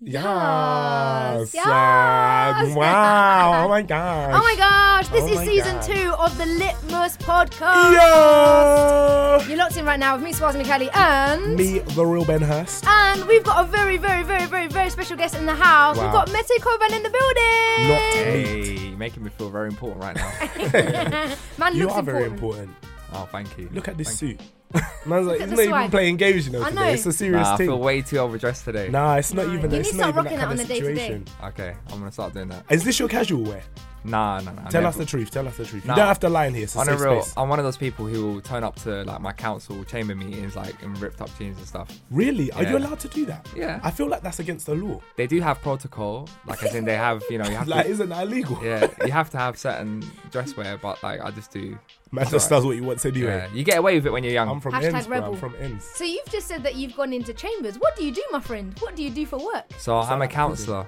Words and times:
Yes, 0.00 1.52
Yes. 1.54 1.66
uh, 1.66 2.72
wow! 2.76 3.62
Oh 3.64 3.68
my 3.68 3.82
gosh! 3.82 4.32
Oh 4.34 4.38
my 4.42 4.54
gosh, 4.56 5.08
this 5.08 5.24
Oh 5.24 5.26
is 5.40 5.40
season 5.40 5.74
God. 5.74 5.82
two 5.82 6.14
of 6.14 6.38
the 6.38 6.46
Litmus 6.46 7.16
podcast. 7.16 7.94
Yo! 7.98 9.44
You're 9.48 9.58
locked 9.58 9.76
in 9.76 9.84
right 9.84 9.98
now 9.98 10.14
with 10.14 10.24
me, 10.24 10.32
Swarzy 10.32 10.62
Macaly, 10.62 10.88
and 10.94 11.56
Me, 11.56 11.80
the 11.80 12.06
real 12.06 12.24
Ben 12.24 12.40
Hurst. 12.42 12.86
and 12.86 13.24
we've 13.26 13.42
got 13.42 13.64
a 13.64 13.66
very, 13.68 13.96
very, 13.96 14.22
very, 14.22 14.46
very, 14.46 14.68
very 14.68 14.88
special 14.90 15.16
guest 15.16 15.34
in 15.34 15.46
the 15.46 15.54
house. 15.54 15.96
We've 15.98 16.12
got 16.12 16.30
Mete 16.32 16.60
Coban 16.60 16.92
in 16.96 17.02
the 17.02 17.10
building. 17.10 17.88
Not 17.88 18.00
Hey, 18.14 18.94
making 18.96 19.24
me 19.24 19.30
feel 19.30 19.50
very 19.50 19.66
important 19.68 20.00
right 20.00 20.14
now. 20.16 21.34
Man 21.58 21.74
You 21.74 21.84
looks 21.86 21.96
are 21.96 22.02
very 22.02 22.24
important. 22.26 22.70
important. 22.70 22.76
oh, 23.14 23.28
thank 23.32 23.58
you. 23.58 23.68
Look 23.72 23.88
at 23.88 23.98
this 23.98 24.08
Thank 24.20 24.38
suit. 24.38 24.40
Man's 25.06 25.26
like, 25.26 25.40
at 25.40 25.48
he's 25.48 25.50
the 25.50 25.56
not 25.56 25.62
even 25.62 25.68
swag. 25.70 25.90
playing 25.90 26.16
games, 26.18 26.46
you 26.46 26.52
know. 26.52 26.62
I 26.62 26.68
Today. 26.70 26.80
know. 26.80 26.88
It's 26.88 27.06
a 27.06 27.08
You. 27.08 27.12
serious 27.12 27.46
Nah, 27.46 27.54
I 27.54 27.56
thing. 27.56 27.66
feel 27.68 27.78
way 27.78 28.02
too 28.02 28.18
overdressed 28.18 28.64
today. 28.64 28.88
Nah, 28.90 29.14
it's 29.16 29.32
not 29.32 29.46
Nah, 29.46 29.54
even. 29.54 29.70
you 29.70 29.78
It's 29.78 29.88
need 29.88 29.92
to 29.92 30.04
not 30.04 30.10
start 30.14 30.14
even 30.14 30.24
that 30.24 30.24
rocking 30.24 30.38
kind 30.38 30.52
of 30.52 30.58
on 30.58 30.64
a 30.64 30.68
day-to-day. 30.68 30.94
situation. 30.94 31.24
Okay, 31.44 31.74
I'm 31.90 31.98
gonna 32.00 32.12
start 32.12 32.34
doing 32.34 32.48
that. 32.48 32.64
Is 32.70 32.84
this 32.84 32.98
your 32.98 33.08
casual 33.08 33.42
wear? 33.44 33.62
Nah, 34.04 34.40
nah, 34.40 34.52
nah. 34.52 34.62
Tell 34.68 34.82
never. 34.82 34.86
us 34.88 34.96
the 34.96 35.04
truth. 35.04 35.30
Tell 35.30 35.46
us 35.48 35.56
the 35.56 35.64
truth. 35.64 35.84
Nah. 35.84 35.94
You 35.94 35.98
don't 35.98 36.06
have 36.06 36.20
to 36.20 36.28
lie 36.28 36.46
in 36.46 36.54
here. 36.54 36.64
It's 36.64 36.76
a 36.76 36.78
On 36.78 36.88
a 36.88 36.96
real, 36.96 37.20
space. 37.20 37.34
I'm 37.36 37.48
one 37.48 37.58
of 37.58 37.64
those 37.64 37.76
people 37.76 38.06
who 38.06 38.32
will 38.32 38.40
turn 38.40 38.62
up 38.62 38.76
to 38.82 39.02
like 39.02 39.20
my 39.20 39.32
council 39.32 39.82
chamber 39.84 40.14
meetings 40.14 40.54
like 40.54 40.80
in 40.82 40.94
ripped 40.94 41.20
up 41.20 41.36
jeans 41.36 41.58
and 41.58 41.66
stuff. 41.66 41.88
Really? 42.10 42.50
Are 42.52 42.62
you 42.62 42.76
allowed 42.78 43.00
to 43.00 43.08
do 43.08 43.26
that? 43.26 43.46
Yeah. 43.56 43.80
I 43.82 43.90
feel 43.90 44.06
like 44.08 44.22
that's 44.22 44.38
against 44.38 44.66
the 44.66 44.76
law. 44.76 45.00
They 45.16 45.26
do 45.26 45.40
have 45.40 45.60
protocol, 45.60 46.28
like 46.46 46.62
as 46.62 46.74
in 46.76 46.84
they 46.84 46.94
have, 46.96 47.24
you 47.28 47.38
know, 47.38 47.48
you 47.48 47.56
have 47.56 47.66
Like, 47.68 47.86
to, 47.86 47.92
isn't 47.92 48.08
that 48.10 48.22
illegal? 48.28 48.58
yeah, 48.62 48.86
you 49.04 49.10
have 49.12 49.30
to 49.30 49.38
have 49.38 49.58
certain 49.58 50.04
dress 50.30 50.56
wear, 50.56 50.78
but 50.78 51.02
like 51.02 51.20
I 51.20 51.30
just 51.32 51.50
do. 51.50 51.76
Man 52.10 52.22
It's 52.22 52.30
just 52.32 52.50
alright. 52.50 52.58
does 52.62 52.66
what 52.66 52.74
he 52.76 52.80
wants 52.80 53.04
anyway. 53.04 53.48
Yeah, 53.50 53.54
you 53.54 53.64
get 53.64 53.78
away 53.78 53.94
with 53.96 54.06
it 54.06 54.12
when 54.12 54.24
you're 54.24 54.32
young. 54.32 54.48
I'm 54.48 54.60
from 54.60 54.72
Hashtag 54.72 54.94
ends, 54.94 55.06
bro. 55.06 55.16
rebel. 55.18 55.32
I'm 55.34 55.38
from 55.38 55.54
ends. 55.60 55.84
So 55.84 56.04
you've 56.04 56.24
just 56.30 56.46
said 56.48 56.62
that 56.62 56.74
you've 56.76 56.96
gone 56.96 57.12
into 57.12 57.34
chambers. 57.34 57.76
What 57.78 57.96
do 57.96 58.04
you 58.04 58.12
do, 58.12 58.22
my 58.32 58.40
friend? 58.40 58.74
What 58.80 58.96
do 58.96 59.02
you 59.02 59.10
do 59.10 59.26
for 59.26 59.38
work? 59.38 59.64
So 59.78 59.96
I'm 59.98 60.22
a 60.22 60.28
counsellor. 60.28 60.86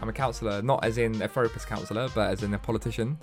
I'm 0.00 0.08
a 0.08 0.12
counsellor, 0.12 0.62
not 0.62 0.84
as 0.84 0.96
in 0.98 1.20
a 1.20 1.28
therapist 1.28 1.66
counsellor, 1.66 2.08
but 2.14 2.30
as 2.30 2.42
in 2.44 2.54
a 2.54 2.58
politician. 2.58 3.18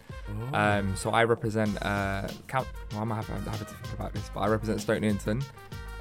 Oh. 0.54 0.58
Um, 0.60 0.96
so 0.98 1.10
I 1.12 1.24
represent 1.24 1.82
uh, 1.84 2.28
count. 2.48 2.68
Well, 2.92 3.02
I'm 3.02 3.10
gonna 3.10 3.22
have, 3.24 3.28
have 3.48 3.60
to 3.60 3.66
think 3.66 3.94
about 3.94 4.14
this, 4.14 4.30
but 4.34 4.42
I 4.42 4.48
represent 4.48 4.82
Stoke 4.82 5.00
Newington 5.02 5.42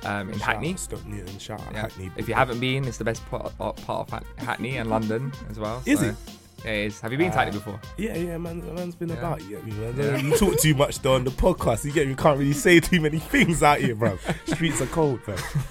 um, 0.02 0.28
in 0.30 0.38
Shout 0.38 0.48
Hackney. 0.48 0.72
out 0.72 0.78
Stoke 0.80 1.06
Newton, 1.06 1.38
shout 1.38 1.62
Yeah. 1.72 1.82
Hackney. 1.82 2.10
If 2.16 2.28
you 2.28 2.34
haven't 2.34 2.58
been, 2.60 2.84
it's 2.84 2.98
the 2.98 3.04
best 3.04 3.24
part, 3.26 3.56
part 3.56 3.78
of 3.88 4.10
Hackney 4.38 4.76
and 4.78 4.90
London 4.90 5.32
as 5.48 5.58
well. 5.60 5.80
Is 5.86 6.00
so- 6.00 6.06
it? 6.06 6.16
Yeah, 6.64 6.70
it 6.72 6.86
is. 6.86 7.00
Have 7.00 7.12
you 7.12 7.18
been 7.18 7.30
to 7.30 7.36
Ah. 7.36 7.40
Hackney 7.44 7.58
before? 7.58 7.80
Yeah, 7.96 8.16
yeah, 8.16 8.38
man. 8.38 8.74
Man's 8.74 8.94
been 8.96 9.08
Yeah. 9.10 9.16
about. 9.16 9.42
You 9.42 9.50
get 9.56 9.66
me, 9.66 9.72
man. 9.72 9.94
Yeah. 9.96 10.16
You 10.16 10.36
talk 10.36 10.58
too 10.58 10.74
much 10.74 11.00
though 11.00 11.14
on 11.14 11.24
the 11.24 11.30
podcast. 11.30 11.84
You 11.84 11.92
get 11.92 12.04
me. 12.06 12.10
You 12.10 12.16
can't 12.16 12.38
really 12.38 12.52
say 12.54 12.80
too 12.80 13.00
many 13.00 13.18
things 13.18 13.62
out 13.62 13.78
here, 13.78 13.94
bro. 13.94 14.18
Streets 14.46 14.80
are 14.80 14.86
cold, 14.86 15.20
bro. 15.24 15.36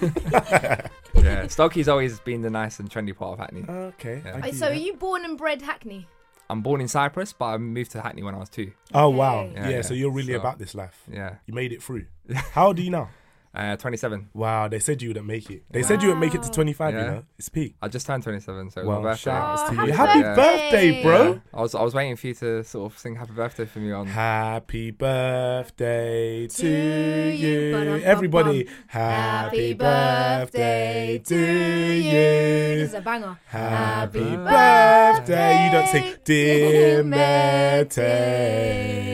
yeah, 1.14 1.46
Stokey's 1.48 1.88
always 1.88 2.20
been 2.20 2.42
the 2.42 2.50
nice 2.50 2.78
and 2.78 2.90
trendy 2.90 3.16
part 3.16 3.32
of 3.34 3.38
Hackney. 3.40 3.64
Okay. 3.68 4.22
Yeah. 4.24 4.32
I 4.32 4.34
Wait, 4.36 4.44
give 4.46 4.56
so 4.56 4.66
are 4.68 4.74
you 4.74 4.94
born 4.94 5.24
and 5.24 5.36
bred 5.36 5.62
Hackney? 5.62 6.06
I'm 6.48 6.62
born 6.62 6.80
in 6.80 6.86
Cyprus, 6.88 7.32
but 7.32 7.46
I 7.46 7.58
moved 7.58 7.90
to 7.92 8.00
Hackney 8.00 8.22
when 8.22 8.34
I 8.34 8.38
was 8.38 8.48
two. 8.48 8.70
Oh 8.94 9.08
wow. 9.08 9.40
Okay. 9.40 9.52
Yeah, 9.54 9.68
Yeah, 9.68 9.80
So 9.82 9.94
you're 9.94 10.12
really 10.12 10.34
So- 10.34 10.40
about 10.40 10.58
this 10.58 10.74
life. 10.74 11.02
Yeah, 11.12 11.34
You 11.46 11.54
made 11.54 11.72
it 11.72 11.82
through. 11.82 12.06
How 12.52 12.68
old 12.68 12.78
are 12.78 12.82
you 12.82 12.90
now? 12.90 13.08
Uh, 13.56 13.74
27. 13.76 14.28
Wow. 14.34 14.68
They 14.68 14.78
said 14.78 15.00
you 15.02 15.08
wouldn't 15.08 15.26
make 15.26 15.50
it. 15.50 15.64
They 15.70 15.82
said 15.82 16.02
you 16.02 16.08
wouldn't 16.08 16.20
make 16.24 16.34
it 16.34 16.42
to 16.42 16.50
25. 16.50 16.92
You 16.94 17.00
know, 17.00 17.22
it's 17.38 17.48
peak. 17.48 17.74
I 17.80 17.88
just 17.88 18.06
turned 18.06 18.22
27, 18.22 18.70
so 18.70 18.80
it 18.80 18.84
was 18.84 18.88
Well, 18.88 19.00
my 19.02 19.10
birthday. 19.12 19.22
shout 19.22 19.42
outs 19.42 19.62
Oh, 19.64 19.68
to 19.68 19.74
you. 19.74 19.92
happy 19.92 19.92
Happy 20.10 20.22
birthday. 20.22 20.62
birthday, 20.92 21.02
bro. 21.02 21.40
I 21.54 21.60
was 21.62 21.74
I 21.74 21.82
was 21.82 21.94
waiting 21.94 22.16
for 22.16 22.26
you 22.26 22.34
to 22.34 22.62
sort 22.64 22.92
of 22.92 22.98
sing 22.98 23.16
happy 23.16 23.32
birthday 23.32 23.64
for 23.64 23.78
me 23.80 23.92
on. 23.92 24.06
Happy 24.06 24.90
birthday 24.90 26.46
to 26.48 26.56
To 26.56 26.66
you. 26.68 27.48
you. 27.48 27.72
Ba-dum-bum-bum. 27.72 28.02
Everybody, 28.04 28.68
happy 28.88 29.72
birthday 29.74 31.18
to 31.24 31.36
you. 31.36 32.12
This 32.12 32.88
is 32.90 32.94
a 32.94 33.00
banger. 33.00 33.38
Happy 33.46 34.20
Happy 34.20 34.36
birthday. 34.36 35.64
You 35.66 35.72
don't 35.72 35.88
say, 35.88 36.00
birthday, 36.02 36.22
Dear 36.24 37.02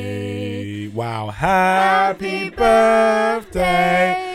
Mete. 0.02 0.92
Wow. 0.94 1.28
Happy 1.30 2.50
birthday 2.50 4.31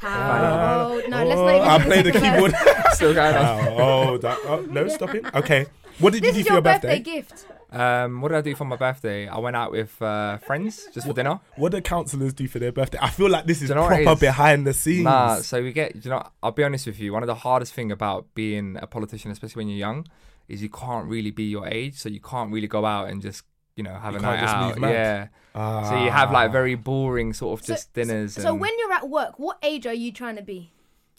I 0.00 1.78
do 1.78 1.84
play 1.84 2.02
the 2.02 2.12
keyboard. 2.12 2.54
Still 2.94 3.14
going 3.14 3.34
on. 3.36 3.68
oh, 3.78 4.18
that, 4.18 4.38
oh, 4.44 4.60
no, 4.70 4.88
stop 4.88 5.14
it. 5.14 5.24
Okay. 5.34 5.66
What 5.98 6.12
did 6.12 6.22
This 6.22 6.34
you 6.36 6.40
is 6.40 6.44
do 6.46 6.48
for 6.48 6.48
your 6.48 6.54
your 6.56 6.62
birthday 6.62 6.98
birthday? 6.98 7.16
gift. 7.16 7.46
Um, 7.70 8.20
what 8.22 8.28
did 8.28 8.38
I 8.38 8.40
do 8.40 8.54
for 8.54 8.64
my 8.64 8.76
birthday? 8.76 9.28
I 9.28 9.38
went 9.38 9.56
out 9.56 9.72
with 9.72 10.00
uh, 10.00 10.38
friends 10.38 10.88
just 10.94 11.06
for 11.06 11.12
dinner. 11.12 11.40
What 11.56 11.72
do 11.72 11.80
councillors 11.82 12.32
do 12.32 12.48
for 12.48 12.58
their 12.58 12.72
birthday? 12.72 12.98
I 13.00 13.10
feel 13.10 13.28
like 13.28 13.44
this 13.46 13.60
is 13.60 13.68
Do 13.68 13.74
you 13.74 13.80
know 13.80 13.82
what 13.82 14.00
it 14.00 14.04
proper 14.04 14.14
is? 14.16 14.20
behind 14.20 14.66
the 14.66 14.72
scenes. 14.72 15.04
Nah, 15.04 15.36
so 15.36 15.62
we 15.62 15.72
get. 15.72 16.02
You 16.04 16.10
know, 16.10 16.26
I'll 16.42 16.52
be 16.52 16.64
honest 16.64 16.86
with 16.86 16.98
you. 16.98 17.12
One 17.12 17.22
of 17.22 17.26
the 17.26 17.34
hardest 17.34 17.74
thing 17.74 17.92
about 17.92 18.32
being 18.34 18.78
a 18.80 18.86
politician, 18.86 19.30
especially 19.32 19.60
when 19.60 19.68
you're 19.68 19.78
young, 19.78 20.06
is 20.48 20.62
you 20.62 20.70
can't 20.70 21.06
really 21.08 21.30
be 21.32 21.44
your 21.44 21.66
age. 21.66 21.96
So 21.96 22.08
you 22.08 22.20
can't 22.20 22.50
really 22.52 22.68
go 22.68 22.86
out 22.86 23.08
and 23.10 23.20
just 23.20 23.42
you 23.78 23.84
know 23.84 23.94
have 23.94 24.12
You 24.12 24.18
a 24.18 24.22
night 24.22 24.40
just 24.40 24.54
out. 24.54 24.78
move. 24.78 24.90
Yeah. 24.90 25.28
Ah. 25.54 25.88
So 25.88 26.04
you 26.04 26.10
have 26.10 26.30
like 26.30 26.52
very 26.52 26.74
boring 26.74 27.32
sort 27.32 27.58
of 27.58 27.64
So- 27.64 27.72
just 27.72 27.92
dinners. 27.94 28.34
So 28.34 28.50
and, 28.50 28.60
when 28.60 28.72
you're 28.78 28.92
at 28.92 29.08
work, 29.08 29.38
what 29.38 29.56
age 29.62 29.86
are 29.86 29.94
you 29.94 30.12
trying 30.12 30.36
to 30.36 30.42
be? 30.42 30.72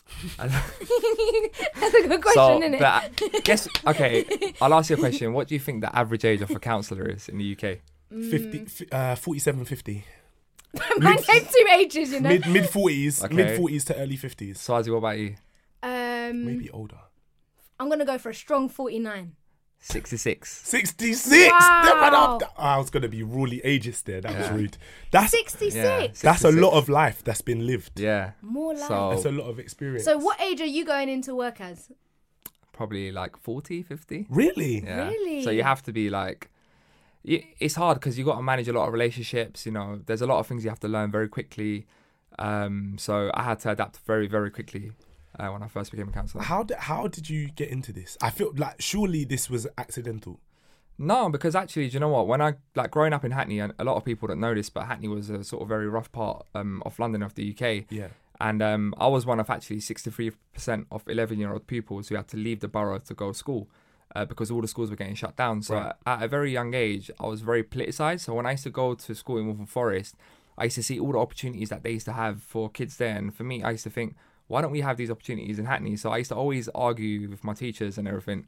That's 0.38 1.94
a 1.96 2.08
good 2.08 2.22
question, 2.22 2.34
so, 2.34 2.59
isn't 2.62 2.74
it? 2.75 2.80
but 2.80 3.44
guess 3.44 3.68
okay. 3.88 4.25
I'll 4.62 4.74
ask 4.74 4.90
you 4.90 4.96
a 4.96 5.00
question. 5.00 5.34
What 5.34 5.47
do 5.47 5.56
you 5.56 5.59
think 5.59 5.81
the 5.81 5.96
average 5.96 6.25
age 6.25 6.42
of 6.42 6.52
a 6.52 6.59
counsellor 6.59 7.08
is 7.08 7.30
in 7.30 7.38
the 7.38 7.53
UK? 7.56 7.80
50, 8.12 8.62
f- 8.62 8.94
uh, 8.94 9.16
47, 9.16 9.66
50. 9.66 10.06
Man 10.97 11.16
gave 11.28 11.50
two 11.52 11.66
ages, 11.78 12.12
you 12.12 12.20
know. 12.22 12.30
Mid 12.30 12.47
mid 12.47 12.64
40s, 12.66 13.24
Okay. 13.26 13.34
mid 13.36 13.59
40s 13.59 13.86
to 13.86 13.96
early 13.97 14.18
50s. 14.18 14.56
Swarzy, 14.58 14.90
what 14.91 14.97
about 14.97 15.18
you? 15.20 15.36
um, 15.84 16.46
Maybe 16.46 16.70
older. 16.72 16.97
I'm 17.80 17.88
gonna 17.90 18.06
go 18.06 18.18
for 18.18 18.30
a 18.31 18.34
strong 18.36 18.68
49. 18.68 19.36
66. 19.79 20.62
66. 20.67 21.51
Wow. 21.51 22.38
That 22.40 22.51
I 22.57 22.78
was 22.78 22.90
going 22.90 23.03
to 23.03 23.09
be 23.09 23.23
really 23.23 23.62
ageist 23.63 24.03
there. 24.03 24.22
That 24.22 24.38
was 24.38 24.50
rude. 24.50 24.78
That's 25.12 25.31
66. 25.31 25.75
Yeah. 25.75 26.08
that's 26.22 26.43
a 26.43 26.52
lot 26.52 26.73
of 26.73 26.90
life 26.90 27.23
that's 27.23 27.41
been 27.41 27.66
lived. 27.66 27.99
Yeah. 27.99 28.31
More 28.41 28.73
life. 28.73 28.87
So 28.87 29.09
That's 29.11 29.26
a 29.26 29.31
lot 29.31 29.49
of 29.49 29.58
experience. 29.58 30.03
So 30.05 30.17
what 30.17 30.40
age 30.41 30.61
are 30.61 30.66
you 30.66 30.85
going 30.85 31.09
into 31.09 31.34
work 31.34 31.61
as? 31.61 31.90
probably 32.79 33.11
like 33.11 33.35
40, 33.35 33.84
50. 33.84 34.28
Really? 34.29 34.81
Yeah. 34.81 35.09
Really? 35.09 35.43
So 35.43 35.49
you 35.49 35.64
have 35.64 35.84
to 35.84 35.91
be 35.91 36.09
like, 36.09 36.49
it's 37.26 37.76
hard 37.76 37.99
because 37.99 38.17
you 38.17 38.23
got 38.23 38.37
to 38.37 38.41
manage 38.41 38.70
a 38.70 38.73
lot 38.73 38.87
of 38.87 38.93
relationships. 38.93 39.66
You 39.66 39.73
know, 39.73 39.99
there's 40.05 40.22
a 40.22 40.26
lot 40.26 40.40
of 40.40 40.47
things 40.47 40.64
you 40.64 40.70
have 40.70 40.79
to 40.79 40.87
learn 40.87 41.11
very 41.11 41.28
quickly. 41.28 41.87
Um, 42.40 42.96
so 42.97 43.31
I 43.34 43.43
had 43.43 43.59
to 43.61 43.72
adapt 43.72 43.97
very, 44.08 44.28
very 44.28 44.49
quickly 44.49 44.93
uh, 45.40 45.47
when 45.50 45.64
I 45.64 45.68
first 45.68 45.91
became 45.91 46.09
a 46.09 46.12
counsellor. 46.12 46.44
How 46.44 46.64
did 46.64 46.78
how 46.78 47.08
did 47.08 47.30
you 47.30 47.50
get 47.50 47.70
into 47.70 47.91
this? 47.94 48.18
I 48.22 48.30
feel 48.30 48.52
like 48.56 48.82
surely 48.82 49.24
this 49.24 49.50
was 49.50 49.66
accidental. 49.78 50.40
No, 50.97 51.30
because 51.30 51.56
actually, 51.56 51.88
do 51.88 51.94
you 51.94 52.00
know 52.02 52.09
what? 52.09 52.28
When 52.28 52.41
I 52.41 52.56
like 52.76 52.91
growing 52.91 53.14
up 53.14 53.24
in 53.24 53.32
Hackney, 53.32 53.59
and 53.59 53.74
a 53.80 53.84
lot 53.86 53.96
of 53.96 54.03
people 54.03 54.28
don't 54.28 54.41
know 54.41 54.53
this, 54.53 54.70
but 54.70 54.86
Hackney 54.86 55.08
was 55.08 55.30
a 55.30 55.44
sort 55.46 55.62
of 55.62 55.70
very 55.70 55.88
rough 55.88 56.12
part 56.12 56.46
um, 56.53 56.84
of 56.86 57.00
London, 57.00 57.24
of 57.24 57.36
the 57.36 57.52
UK. 57.53 57.86
Yeah. 57.90 58.09
And 58.41 58.62
um, 58.62 58.94
I 58.97 59.08
was 59.08 59.26
one 59.26 59.40
of 59.40 59.50
actually 59.50 59.78
63% 59.80 60.86
of 60.91 61.03
11 61.08 61.40
year 61.40 61.52
old 61.53 61.68
pupils 61.68 62.09
who 62.09 62.16
had 62.16 62.28
to 62.30 62.38
leave 62.38 62.59
the 62.62 62.68
borough 62.68 63.00
to 63.00 63.14
go 63.14 63.32
to 63.32 63.38
school. 63.38 63.68
uh, 64.16 64.26
because 64.26 64.50
all 64.50 64.59
the 64.59 64.68
schools 64.68 64.90
were 64.90 64.96
getting 64.96 65.14
shut 65.14 65.36
down. 65.36 65.62
So 65.62 65.76
Right. 65.76 65.94
at 66.08 66.24
a 66.24 66.28
very 66.28 66.52
young 66.52 66.74
age, 66.74 67.12
I 67.20 67.28
was 67.28 67.41
very 67.41 67.64
politicized. 67.64 68.22
So 68.22 68.34
when 68.34 68.47
I 68.47 68.52
used 68.52 68.64
to 68.64 68.72
go 68.72 68.96
to 68.96 69.14
school 69.14 69.38
in 69.38 69.46
Waltham 69.46 69.68
Forest, 69.68 70.16
I 70.58 70.64
used 70.64 70.78
to 70.78 70.84
see 70.84 71.00
all 71.00 71.12
the 71.12 71.20
opportunities 71.20 71.70
that 71.70 71.84
they 71.84 71.91
used 71.91 72.06
to 72.08 72.14
have 72.14 72.41
for 72.41 72.72
kids 72.72 72.97
there. 72.97 73.16
And 73.16 73.32
for 73.36 73.44
me, 73.44 73.62
I 73.62 73.70
used 73.70 73.84
to 73.84 73.91
think, 73.91 74.16
why 74.49 74.59
don't 74.61 74.72
we 74.72 74.81
have 74.81 74.97
these 74.97 75.09
opportunities 75.09 75.57
in 75.59 75.66
Hackney? 75.66 75.96
So 75.96 76.11
I 76.11 76.17
used 76.17 76.29
to 76.31 76.35
always 76.35 76.67
argue 76.75 77.29
with 77.29 77.43
my 77.46 77.53
teachers 77.53 77.97
and 77.97 78.05
everything. 78.07 78.46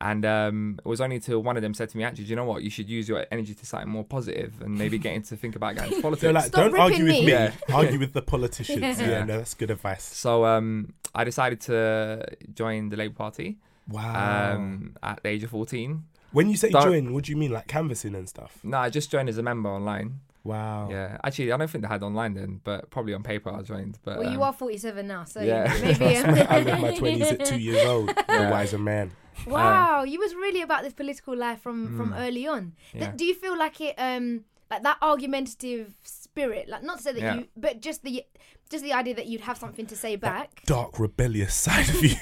And 0.00 0.24
um, 0.26 0.80
it 0.84 0.88
was 0.88 1.00
only 1.00 1.20
till 1.20 1.40
one 1.42 1.56
of 1.56 1.62
them 1.62 1.72
said 1.72 1.88
to 1.90 1.96
me, 1.96 2.02
actually, 2.02 2.24
do 2.24 2.30
you 2.30 2.36
know 2.36 2.44
what? 2.44 2.62
You 2.62 2.68
should 2.68 2.90
use 2.90 3.08
your 3.08 3.24
energy 3.30 3.54
to 3.54 3.64
something 3.64 3.88
more 3.88 4.04
positive 4.04 4.60
and 4.60 4.76
maybe 4.76 4.98
get 4.98 5.14
into 5.14 5.36
think 5.36 5.54
about 5.54 5.76
getting 5.76 5.90
into 5.92 6.02
politics. 6.08 6.22
They're 6.22 6.32
like, 6.32 6.46
Stop 6.46 6.72
don't 6.72 6.80
argue 6.80 7.04
ripping 7.04 7.20
with 7.24 7.26
me. 7.26 7.26
me, 7.26 7.32
Yeah. 7.32 7.52
argue 7.72 7.98
with 8.00 8.12
the 8.12 8.20
politicians. 8.22 8.80
yeah. 8.82 8.94
Yeah. 9.08 9.24
no, 9.24 9.38
that's 9.38 9.54
good 9.54 9.70
advice. 9.70 10.02
So 10.02 10.44
um, 10.44 10.92
I 11.14 11.22
decided 11.24 11.60
to 11.62 12.26
join 12.52 12.88
the 12.88 12.96
Labour 12.96 13.14
Party 13.14 13.58
Wow. 13.88 14.54
um, 14.56 14.96
at 15.02 15.22
the 15.22 15.28
age 15.28 15.44
of 15.44 15.50
14. 15.50 16.02
when 16.32 16.50
you 16.50 16.56
say 16.56 16.70
don't- 16.70 16.82
join, 16.82 17.12
what 17.14 17.24
do 17.24 17.30
you 17.32 17.36
mean, 17.36 17.52
like 17.52 17.68
canvassing 17.68 18.14
and 18.16 18.28
stuff? 18.28 18.58
No, 18.64 18.78
I 18.78 18.90
just 18.90 19.10
joined 19.10 19.28
as 19.28 19.38
a 19.38 19.42
member 19.42 19.68
online. 19.70 20.20
Wow. 20.44 20.88
Yeah, 20.90 21.18
actually, 21.24 21.50
I 21.52 21.56
don't 21.56 21.68
think 21.70 21.82
they 21.82 21.88
had 21.88 22.02
online 22.02 22.34
then, 22.34 22.60
but 22.62 22.90
probably 22.90 23.14
on 23.14 23.22
paper 23.22 23.50
I 23.50 23.62
joined. 23.62 23.98
But 24.04 24.18
Well, 24.18 24.30
you 24.30 24.36
um, 24.38 24.42
are 24.44 24.52
47 24.52 25.06
now, 25.06 25.24
so 25.24 25.40
yeah. 25.40 25.74
maybe. 25.82 26.16
I 26.18 26.60
lived 26.60 26.82
my 26.82 26.94
twenties 26.98 27.32
at 27.32 27.44
two 27.46 27.58
years 27.58 27.84
old. 27.86 28.10
A 28.28 28.50
wiser 28.50 28.78
man. 28.78 29.10
wow, 29.46 30.04
you 30.04 30.18
was 30.20 30.34
really 30.34 30.62
about 30.62 30.82
this 30.84 30.92
political 30.92 31.34
life 31.36 31.60
from 31.60 31.96
from 31.96 32.12
early 32.14 32.46
on. 32.46 32.72
Th- 32.92 32.92
Hmm. 32.92 32.98
Yeah. 33.10 33.12
Do 33.16 33.24
you 33.24 33.34
feel 33.34 33.58
like 33.58 33.80
it, 33.80 33.94
um, 33.98 34.44
like 34.70 34.82
that 34.84 34.98
argumentative 35.02 35.94
spirit? 36.04 36.68
Like 36.68 36.82
not 36.84 36.98
to 36.98 37.02
say 37.02 37.12
that 37.14 37.20
Yeah. 37.20 37.34
you, 37.36 37.46
but 37.56 37.80
just 37.80 38.02
the 38.04 38.24
just 38.70 38.84
the 38.84 38.92
idea 38.92 39.14
that 39.14 39.26
you'd 39.26 39.40
have 39.42 39.58
something 39.58 39.86
to 39.86 39.96
say 39.96 40.16
back. 40.16 40.62
Dark, 40.66 40.98
rebellious 40.98 41.54
side 41.54 41.88
of 41.88 42.02
you. 42.02 42.14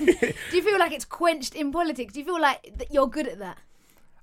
Do 0.50 0.56
you 0.56 0.62
feel 0.62 0.78
like 0.78 0.92
it's 0.92 1.04
quenched 1.04 1.54
in 1.54 1.70
politics? 1.72 2.12
Do 2.14 2.20
you 2.20 2.25
feel 2.26 2.40
like 2.40 2.72
that 2.78 2.92
you're 2.92 3.08
good 3.08 3.26
at 3.28 3.38
that? 3.40 3.58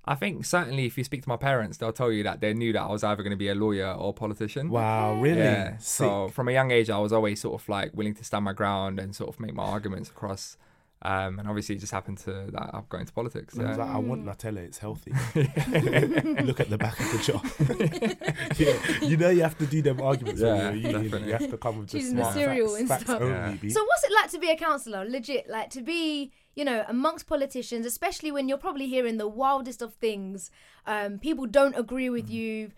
I 0.06 0.16
think 0.16 0.46
certainly 0.46 0.86
if 0.86 0.98
you 0.98 1.04
speak 1.04 1.22
to 1.24 1.30
my 1.30 1.38
parents, 1.38 1.78
they'll 1.78 1.94
tell 1.94 2.12
you 2.12 2.24
that 2.24 2.42
they 2.42 2.54
knew 2.54 2.74
that 2.74 2.82
I 2.82 2.92
was 2.92 3.04
either 3.04 3.22
going 3.22 3.32
to 3.32 3.38
be 3.38 3.50
a 3.50 3.56
lawyer 3.56 3.92
or 3.92 4.10
a 4.10 4.14
politician. 4.14 4.70
wow, 4.70 5.14
really? 5.16 5.40
Yeah. 5.40 5.78
Sick. 5.78 6.08
So 6.08 6.30
from 6.30 6.48
a 6.48 6.52
young 6.52 6.72
age, 6.72 6.90
I 6.90 6.98
was 6.98 7.14
always 7.14 7.42
sort 7.42 7.62
of 7.62 7.68
like 7.70 7.92
willing 7.94 8.16
to 8.16 8.24
stand 8.24 8.46
my 8.46 8.54
ground 8.54 9.00
and 9.00 9.16
sort 9.16 9.30
of 9.30 9.40
make 9.40 9.54
my 9.54 9.64
arguments 9.64 10.10
across. 10.10 10.58
Um, 11.02 11.40
and 11.40 11.48
obviously, 11.48 11.76
it 11.76 11.80
just 11.80 11.94
happened 11.94 12.18
to 12.20 12.48
that 12.52 12.72
I've 12.74 12.90
got 12.90 13.00
into 13.00 13.14
politics. 13.14 13.58
I 13.58 13.70
was 13.70 13.78
like, 13.78 13.90
I 13.90 13.98
want 14.00 14.26
Nutella. 14.26 14.58
It's 14.58 14.80
healthy. 14.80 15.12
Look 16.44 16.60
at 16.60 16.70
the 16.70 16.78
back 16.78 17.00
of 17.00 17.12
the 17.12 17.20
jar. 17.24 17.42
yeah, 18.58 19.08
you 19.08 19.16
know 19.18 19.30
you 19.30 19.42
have 19.44 19.58
to 19.60 19.66
do 19.66 19.82
them 19.82 20.02
arguments. 20.02 20.42
when 20.42 20.56
Yeah, 20.56 20.62
you're 20.64 20.72
a 20.72 20.76
union. 20.76 21.04
definitely. 21.04 21.28
You 21.28 21.34
have 21.34 21.50
to 21.52 21.58
come 21.58 21.80
with 21.80 21.90
the 21.90 22.00
Choosing 22.00 22.16
the 22.18 22.24
smart 22.24 22.36
cereal 22.36 22.68
facts, 22.68 22.80
and 22.80 22.90
facts 22.90 23.04
stuff. 23.04 23.22
only. 23.22 23.60
Yeah. 23.62 23.70
So 23.74 23.84
what's 23.86 24.04
it 24.04 24.12
like 24.14 24.32
to 24.32 24.40
be 24.40 24.50
a 24.52 24.58
councillor? 24.58 25.06
Legit, 25.06 25.50
like 25.50 25.70
to 25.72 25.82
be, 25.82 26.32
you 26.56 26.66
know, 26.66 26.84
amongst 26.88 27.28
politicians, 27.28 27.86
especially 27.86 28.32
when 28.32 28.50
you're 28.50 28.58
probably 28.58 28.88
hearing 28.88 29.18
the 29.18 29.28
wildest 29.28 29.82
of 29.82 29.94
things. 29.96 30.52
Um, 30.86 31.18
people 31.20 31.46
don't 31.46 31.76
agree 31.78 32.08
Mm. 32.08 32.12
with 32.14 32.30
you. 32.30 32.72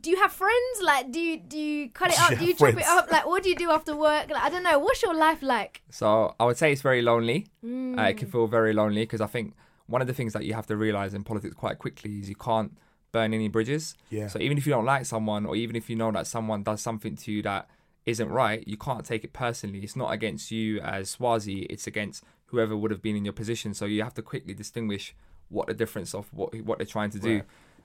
Do 0.00 0.10
you 0.10 0.16
have 0.20 0.32
friends? 0.32 0.80
Like, 0.82 1.10
do 1.10 1.20
you 1.20 1.38
do 1.38 1.58
you 1.58 1.90
cut 1.90 2.10
it 2.12 2.20
up? 2.20 2.30
you 2.32 2.36
Do 2.38 2.44
you 2.44 2.50
have 2.50 2.58
chop 2.58 2.80
it 2.80 2.86
up? 2.86 3.10
Like, 3.10 3.26
what 3.26 3.42
do 3.42 3.48
you 3.48 3.56
do 3.56 3.70
after 3.70 3.96
work? 3.96 4.30
Like, 4.30 4.42
I 4.42 4.48
don't 4.50 4.62
know. 4.62 4.78
What's 4.78 5.02
your 5.02 5.14
life 5.14 5.42
like? 5.42 5.82
So 5.90 6.34
I 6.38 6.44
would 6.44 6.56
say 6.56 6.72
it's 6.72 6.82
very 6.82 7.02
lonely. 7.02 7.46
Uh, 7.62 7.66
Mm. 7.66 8.10
it 8.10 8.14
can 8.18 8.28
feel 8.30 8.46
very 8.46 8.72
lonely 8.72 9.02
because 9.02 9.20
I 9.20 9.26
think 9.26 9.54
one 9.86 10.00
of 10.00 10.06
the 10.06 10.14
things 10.14 10.32
that 10.34 10.44
you 10.44 10.54
have 10.54 10.66
to 10.66 10.76
realize 10.76 11.14
in 11.14 11.24
politics 11.24 11.54
quite 11.54 11.78
quickly 11.78 12.18
is 12.20 12.28
you 12.28 12.34
can't 12.36 12.76
burn 13.12 13.32
any 13.32 13.48
bridges. 13.48 13.94
Yeah. 14.10 14.28
So 14.28 14.38
even 14.40 14.58
if 14.58 14.66
you 14.66 14.72
don't 14.72 14.84
like 14.84 15.06
someone, 15.06 15.46
or 15.46 15.56
even 15.56 15.76
if 15.76 15.88
you 15.88 15.96
know 15.96 16.10
that 16.12 16.26
someone 16.26 16.62
does 16.62 16.80
something 16.82 17.16
to 17.16 17.32
you 17.32 17.42
that 17.42 17.68
isn't 18.04 18.28
right, 18.28 18.66
you 18.68 18.76
can't 18.76 19.04
take 19.04 19.24
it 19.24 19.32
personally. 19.32 19.80
It's 19.80 19.96
not 19.96 20.12
against 20.12 20.50
you 20.50 20.80
as 20.80 21.16
Swarzy. 21.16 21.66
It's 21.70 21.86
against 21.86 22.22
whoever 22.46 22.76
would 22.76 22.90
have 22.90 23.02
been 23.02 23.16
in 23.16 23.24
your 23.24 23.32
position. 23.32 23.74
So 23.74 23.84
you 23.86 24.02
have 24.02 24.14
to 24.14 24.22
quickly 24.22 24.54
distinguish 24.54 25.14
what 25.48 25.66
the 25.68 25.74
difference 25.74 26.14
of 26.14 26.32
what 26.32 26.54
what 26.62 26.78
they're 26.78 26.86
trying 26.86 27.10
to 27.10 27.18
do. 27.18 27.42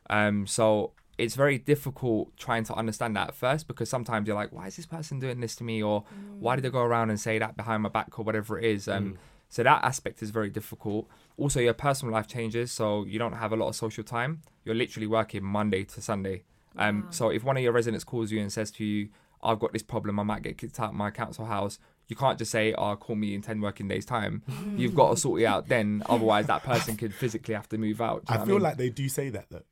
Um, 0.09 0.45
so 0.47 0.91
it's 1.17 1.35
very 1.35 1.57
difficult 1.57 2.35
trying 2.37 2.63
to 2.65 2.73
understand 2.73 3.15
that 3.15 3.29
at 3.29 3.35
first 3.35 3.67
because 3.67 3.89
sometimes 3.89 4.27
you're 4.27 4.35
like, 4.35 4.51
why 4.51 4.67
is 4.67 4.75
this 4.75 4.85
person 4.85 5.19
doing 5.19 5.39
this 5.39 5.55
to 5.57 5.63
me, 5.63 5.81
or 5.83 6.03
why 6.39 6.55
did 6.55 6.63
they 6.63 6.69
go 6.69 6.81
around 6.81 7.09
and 7.09 7.19
say 7.19 7.37
that 7.39 7.55
behind 7.57 7.83
my 7.83 7.89
back, 7.89 8.17
or 8.17 8.23
whatever 8.25 8.57
it 8.59 8.65
is. 8.65 8.87
Um, 8.87 9.17
So 9.49 9.63
that 9.63 9.83
aspect 9.83 10.23
is 10.23 10.29
very 10.29 10.49
difficult. 10.49 11.09
Also, 11.35 11.59
your 11.59 11.73
personal 11.73 12.13
life 12.13 12.25
changes, 12.25 12.71
so 12.71 13.03
you 13.03 13.19
don't 13.19 13.33
have 13.33 13.51
a 13.51 13.57
lot 13.57 13.67
of 13.67 13.75
social 13.75 14.01
time. 14.03 14.41
You're 14.63 14.75
literally 14.75 15.07
working 15.07 15.43
Monday 15.43 15.83
to 15.83 16.01
Sunday. 16.01 16.43
Um, 16.77 17.07
So 17.09 17.29
if 17.29 17.43
one 17.43 17.57
of 17.57 17.63
your 17.63 17.73
residents 17.73 18.05
calls 18.05 18.31
you 18.31 18.39
and 18.39 18.49
says 18.49 18.71
to 18.71 18.85
you, 18.85 19.09
"I've 19.43 19.59
got 19.59 19.73
this 19.73 19.83
problem, 19.83 20.21
I 20.21 20.23
might 20.23 20.41
get 20.41 20.57
kicked 20.57 20.79
out 20.79 20.91
of 20.91 20.95
my 20.95 21.11
council 21.11 21.45
house," 21.45 21.79
you 22.07 22.15
can't 22.15 22.39
just 22.39 22.49
say, 22.51 22.73
"Oh, 22.73 22.95
call 22.95 23.17
me 23.17 23.35
in 23.35 23.41
ten 23.41 23.59
working 23.59 23.89
days' 23.89 24.05
time." 24.05 24.41
You've 24.77 24.95
got 24.95 25.09
to 25.11 25.17
sort 25.17 25.41
it 25.41 25.45
out 25.45 25.67
then. 25.67 26.01
Otherwise, 26.05 26.47
that 26.47 26.63
person 26.63 26.95
could 26.95 27.13
physically 27.13 27.53
have 27.53 27.67
to 27.69 27.77
move 27.77 27.99
out. 27.99 28.25
Do 28.25 28.33
you 28.33 28.39
I 28.39 28.43
know 28.43 28.45
feel 28.53 28.59
like 28.61 28.77
they 28.77 28.89
do 28.89 29.09
say 29.09 29.29
that 29.31 29.47
though. 29.49 29.63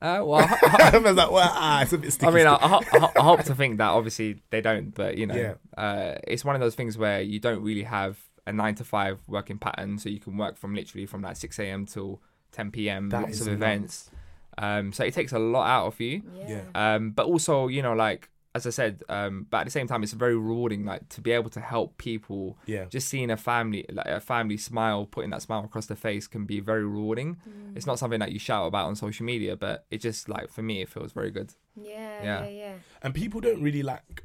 I 0.00 0.12
mean? 0.12 0.20
uh, 0.20 0.24
well, 0.24 0.48
I 0.62 0.98
was 0.98 1.16
like, 1.16 1.30
well, 1.30 1.50
ah, 1.52 1.82
it's 1.82 1.92
a 1.92 1.98
bit 1.98 2.12
sticky. 2.12 2.26
I 2.30 2.34
mean, 2.34 2.46
I. 2.46 2.54
I, 2.54 2.80
I 2.92 3.10
I 3.16 3.22
hope 3.22 3.42
to 3.44 3.54
think 3.54 3.78
that 3.78 3.88
obviously 3.88 4.42
they 4.50 4.60
don't, 4.60 4.94
but 4.94 5.16
you 5.16 5.26
know, 5.26 5.34
Yeah. 5.34 5.54
uh, 5.82 6.18
it's 6.26 6.44
one 6.44 6.54
of 6.54 6.60
those 6.60 6.74
things 6.74 6.96
where 6.98 7.20
you 7.20 7.38
don't 7.40 7.62
really 7.62 7.84
have 7.84 8.18
a 8.46 8.52
nine 8.52 8.74
to 8.76 8.84
five 8.84 9.18
working 9.26 9.58
pattern, 9.58 9.98
so 9.98 10.08
you 10.08 10.20
can 10.20 10.36
work 10.36 10.56
from 10.56 10.74
literally 10.74 11.06
from 11.06 11.22
like 11.22 11.36
six 11.36 11.58
a.m. 11.58 11.86
till 11.86 12.20
ten 12.52 12.70
p.m. 12.70 13.08
That 13.10 13.22
lots 13.22 13.40
of 13.40 13.48
events. 13.48 14.10
Um, 14.58 14.92
so 14.92 15.04
it 15.04 15.12
takes 15.12 15.32
a 15.32 15.38
lot 15.38 15.66
out 15.66 15.86
of 15.86 16.00
you. 16.00 16.22
Yeah. 16.46 16.62
Um, 16.74 17.10
but 17.10 17.26
also, 17.26 17.68
you 17.68 17.82
know, 17.82 17.92
like 17.92 18.30
as 18.56 18.66
I 18.66 18.70
said, 18.70 19.02
um, 19.08 19.46
but 19.50 19.58
at 19.58 19.64
the 19.64 19.70
same 19.70 19.86
time, 19.86 20.02
it's 20.02 20.12
very 20.12 20.36
rewarding, 20.36 20.84
like 20.84 21.08
to 21.10 21.20
be 21.20 21.30
able 21.32 21.50
to 21.50 21.60
help 21.60 21.96
people. 21.98 22.58
Yeah. 22.66 22.84
Just 22.86 23.08
seeing 23.08 23.30
a 23.30 23.36
family, 23.36 23.84
like 23.92 24.06
a 24.06 24.20
family 24.20 24.56
smile, 24.56 25.06
putting 25.06 25.30
that 25.30 25.42
smile 25.42 25.64
across 25.64 25.86
their 25.86 25.96
face, 25.96 26.26
can 26.26 26.44
be 26.44 26.60
very 26.60 26.84
rewarding. 26.84 27.36
It's 27.76 27.86
not 27.86 27.98
something 27.98 28.20
that 28.20 28.32
you 28.32 28.38
shout 28.38 28.66
about 28.66 28.86
on 28.86 28.96
social 28.96 29.24
media, 29.26 29.56
but 29.56 29.86
it 29.90 29.98
just 30.00 30.28
like 30.28 30.48
for 30.50 30.62
me, 30.62 30.82
it 30.82 30.88
feels 30.88 31.12
very 31.12 31.30
good. 31.30 31.52
Yeah, 31.76 32.22
Yeah. 32.22 32.44
yeah, 32.44 32.48
yeah. 32.50 32.74
And 33.02 33.14
people 33.14 33.40
don't 33.40 33.62
really 33.62 33.82
like 33.82 34.24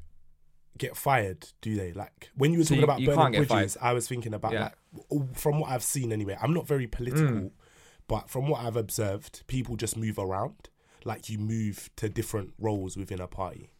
get 0.77 0.95
fired, 0.97 1.47
do 1.61 1.75
they? 1.75 1.91
Like 1.93 2.29
when 2.35 2.51
you 2.53 2.59
were 2.59 2.63
So 2.63 2.69
talking 2.75 2.79
you- 2.79 2.83
about 2.85 2.99
you 3.01 3.07
burning 3.07 3.33
can't 3.33 3.47
bridges, 3.47 3.77
I 3.81 3.93
was 3.93 4.07
thinking 4.07 4.33
about 4.33 4.53
Yeah. 4.53 4.69
like 5.11 5.37
from 5.37 5.59
what 5.59 5.69
I've 5.69 5.83
seen 5.83 6.11
anyway. 6.11 6.37
I'm 6.41 6.53
not 6.53 6.67
very 6.67 6.87
political, 6.87 7.27
Mm. 7.27 7.51
but 8.07 8.29
from 8.29 8.47
what 8.47 8.61
I've 8.65 8.77
observed, 8.77 9.43
people 9.47 9.75
just 9.75 9.95
move 9.97 10.17
around. 10.17 10.69
Like 11.03 11.29
you 11.29 11.37
move 11.39 11.89
to 11.97 12.09
different 12.09 12.53
roles 12.59 12.95
within 12.95 13.19
a 13.19 13.27
party 13.27 13.71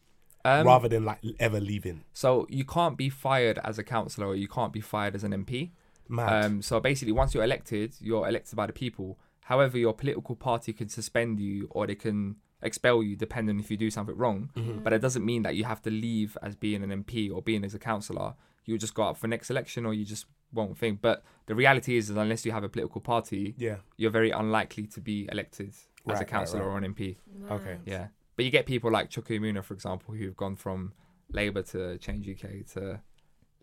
Um, 0.44 0.66
rather 0.66 0.88
than 0.88 1.04
like 1.04 1.20
ever 1.38 1.60
leaving. 1.60 2.04
So 2.12 2.46
you 2.50 2.64
can't 2.64 2.96
be 2.96 3.08
fired 3.08 3.58
as 3.62 3.78
a 3.78 3.84
councillor 3.84 4.26
or 4.28 4.34
you 4.34 4.48
can't 4.48 4.72
be 4.72 4.80
fired 4.80 5.14
as 5.14 5.22
an 5.24 5.32
MP. 5.32 5.70
Mad. 6.08 6.44
Um, 6.44 6.62
so 6.62 6.80
basically, 6.80 7.12
once 7.12 7.32
you're 7.32 7.44
elected, 7.44 7.94
you're 8.00 8.26
elected 8.28 8.56
by 8.56 8.66
the 8.66 8.72
people. 8.72 9.18
However, 9.42 9.78
your 9.78 9.94
political 9.94 10.34
party 10.36 10.72
can 10.72 10.88
suspend 10.88 11.38
you 11.40 11.68
or 11.70 11.86
they 11.86 11.94
can 11.94 12.36
expel 12.62 13.02
you 13.02 13.16
depending 13.16 13.58
if 13.60 13.70
you 13.70 13.76
do 13.76 13.90
something 13.90 14.16
wrong. 14.16 14.50
But 14.82 14.92
it 14.92 15.00
doesn't 15.00 15.24
mean 15.24 15.42
that 15.42 15.54
you 15.56 15.64
have 15.64 15.82
to 15.82 15.90
leave 15.90 16.36
as 16.42 16.54
being 16.56 16.82
an 16.82 17.04
MP 17.04 17.32
or 17.32 17.42
being 17.42 17.64
as 17.64 17.74
a 17.74 17.78
councillor. 17.78 18.34
You 18.64 18.78
just 18.78 18.94
go 18.94 19.04
up 19.04 19.16
for 19.16 19.26
next 19.26 19.50
election 19.50 19.84
or 19.86 19.94
you 19.94 20.04
just 20.04 20.26
won't 20.52 20.78
think. 20.78 21.00
But 21.00 21.24
the 21.46 21.54
reality 21.54 21.96
is, 21.96 22.10
is 22.10 22.16
unless 22.16 22.44
you 22.46 22.52
have 22.52 22.62
a 22.62 22.68
political 22.68 23.00
party, 23.00 23.54
yeah. 23.58 23.76
you're 23.96 24.10
very 24.10 24.30
unlikely 24.30 24.86
to 24.88 25.00
be 25.00 25.28
elected 25.30 25.70
as 25.70 25.86
Right, 26.04 26.16
a 26.16 26.18
right, 26.20 26.28
councillor 26.28 26.64
right. 26.68 26.74
or 26.74 26.78
an 26.78 26.94
MP. 26.94 27.16
Okay. 27.50 27.78
Yeah. 27.86 28.08
But 28.36 28.44
you 28.44 28.50
get 28.50 28.66
people 28.66 28.90
like 28.90 29.10
Chuka 29.10 29.38
Umunna, 29.38 29.62
for 29.62 29.74
example, 29.74 30.14
who've 30.14 30.36
gone 30.36 30.56
from 30.56 30.92
Labour 31.30 31.62
to 31.62 31.98
Change 31.98 32.28
UK 32.28 32.66
to 32.74 33.00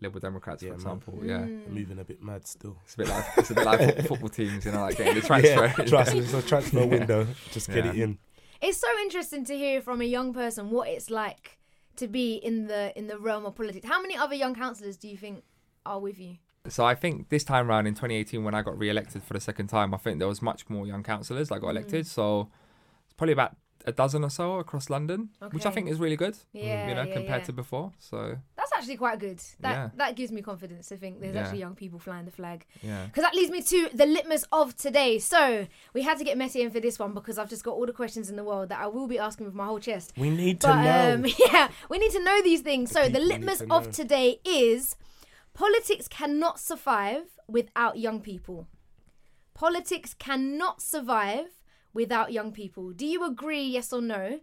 Liberal 0.00 0.20
Democrats, 0.20 0.62
Yeah, 0.62 0.70
for 0.70 0.78
man. 0.78 0.96
example. 0.96 1.18
Yeah. 1.22 1.44
Moving 1.72 1.98
a 1.98 2.04
bit 2.04 2.22
mad 2.22 2.46
still. 2.46 2.76
It's 2.84 2.94
a 2.94 2.98
bit 2.98 3.08
like 3.08 3.24
it's 3.36 3.50
a 3.50 3.54
bit 3.54 3.66
like 3.66 3.96
fo- 3.96 4.02
football 4.08 4.28
teams, 4.28 4.64
you 4.64 4.72
know, 4.72 4.80
like 4.82 4.96
getting 4.96 5.14
the 5.14 5.20
transfer. 5.26 5.66
Yeah, 5.78 5.84
trust 5.86 6.14
it's 6.14 6.32
a 6.32 6.42
transfer 6.42 6.86
window. 6.96 7.26
Just 7.52 7.68
get 7.68 7.84
Yeah. 7.84 7.90
it 7.92 7.96
in. 7.98 8.18
It's 8.62 8.78
so 8.78 8.88
interesting 9.02 9.44
to 9.46 9.56
hear 9.56 9.80
from 9.80 10.00
a 10.00 10.04
young 10.04 10.32
person 10.32 10.70
what 10.70 10.88
it's 10.88 11.10
like 11.10 11.58
to 11.96 12.06
be 12.06 12.34
in 12.36 12.66
the 12.66 12.96
in 12.96 13.08
the 13.08 13.18
realm 13.18 13.44
of 13.44 13.54
politics. 13.56 13.86
How 13.86 14.00
many 14.00 14.16
other 14.16 14.34
young 14.34 14.54
councillors 14.54 14.96
do 14.96 15.08
you 15.08 15.16
think 15.16 15.42
are 15.84 15.98
with 15.98 16.18
you? 16.18 16.36
So 16.68 16.84
I 16.84 16.94
think 16.94 17.30
this 17.30 17.42
time 17.42 17.68
around 17.70 17.86
in 17.86 17.94
2018, 17.94 18.44
when 18.44 18.54
I 18.54 18.60
got 18.62 18.78
re-elected 18.78 19.22
for 19.22 19.32
the 19.32 19.40
second 19.40 19.68
time, 19.68 19.94
I 19.94 19.96
think 19.96 20.18
there 20.18 20.28
was 20.28 20.42
much 20.42 20.68
more 20.68 20.86
young 20.86 21.02
councillors 21.02 21.48
that 21.48 21.60
got 21.60 21.68
Mm. 21.68 21.70
elected. 21.70 22.06
So 22.06 22.50
it's 23.06 23.14
probably 23.14 23.32
about 23.32 23.56
a 23.86 23.92
dozen 23.92 24.24
or 24.24 24.30
so 24.30 24.58
across 24.58 24.90
London, 24.90 25.30
which 25.52 25.64
I 25.66 25.70
think 25.70 25.88
is 25.88 25.98
really 25.98 26.16
good. 26.16 26.36
Yeah, 26.52 26.88
you 26.88 26.94
know, 26.94 27.02
yeah, 27.04 27.14
compared 27.14 27.40
yeah. 27.42 27.46
to 27.46 27.52
before. 27.52 27.92
So 27.98 28.36
That's 28.56 28.72
actually 28.74 28.96
quite 28.96 29.18
good. 29.18 29.38
That 29.60 29.72
Yeah. 29.72 29.90
that 29.96 30.16
gives 30.16 30.30
me 30.32 30.42
confidence 30.42 30.88
to 30.88 30.96
think 30.96 31.20
there's 31.20 31.36
actually 31.36 31.60
young 31.60 31.74
people 31.74 31.98
flying 31.98 32.24
the 32.26 32.30
flag. 32.30 32.66
yeah. 32.82 33.06
Because 33.06 33.22
that 33.24 33.34
leads 33.34 33.50
me 33.50 33.62
to 33.62 33.88
the 33.94 34.06
litmus 34.06 34.44
of 34.52 34.76
today. 34.76 35.18
So 35.18 35.66
we 35.94 36.02
had 36.02 36.18
to 36.18 36.24
get 36.24 36.36
Messi 36.38 36.60
in 36.60 36.70
for 36.70 36.80
this 36.80 36.98
one 36.98 37.14
because 37.14 37.38
I've 37.38 37.48
just 37.48 37.64
got 37.64 37.72
all 37.72 37.86
the 37.86 37.92
questions 37.92 38.28
in 38.30 38.36
the 38.36 38.44
world 38.44 38.68
that 38.68 38.80
I 38.80 38.86
will 38.86 39.06
be 39.08 39.18
asking 39.18 39.46
with 39.46 39.54
my 39.54 39.66
whole 39.66 39.80
chest. 39.80 40.12
We 40.16 40.30
need 40.30 40.60
to 40.62 40.66
But 40.68 40.82
know. 40.82 41.14
um, 41.14 41.24
yeah, 41.52 41.68
we 41.88 41.98
need 41.98 42.12
to 42.12 42.22
know 42.22 42.42
these 42.42 42.60
things. 42.60 42.90
So 42.90 43.08
the 43.08 43.20
litmus 43.20 43.58
to 43.60 43.72
of 43.72 43.90
today 43.90 44.40
is 44.44 44.96
politics 45.54 46.06
cannot 46.08 46.60
survive 46.60 47.24
without 47.48 47.98
young 47.98 48.20
people. 48.20 48.66
Politics 49.54 50.14
cannot 50.14 50.80
survive 50.80 51.46
without 51.92 52.32
young 52.32 52.52
people. 52.52 52.92
Do 52.92 53.06
you 53.06 53.24
agree? 53.24 53.62
Yes 53.62 53.92
or 53.92 54.00
no? 54.00 54.40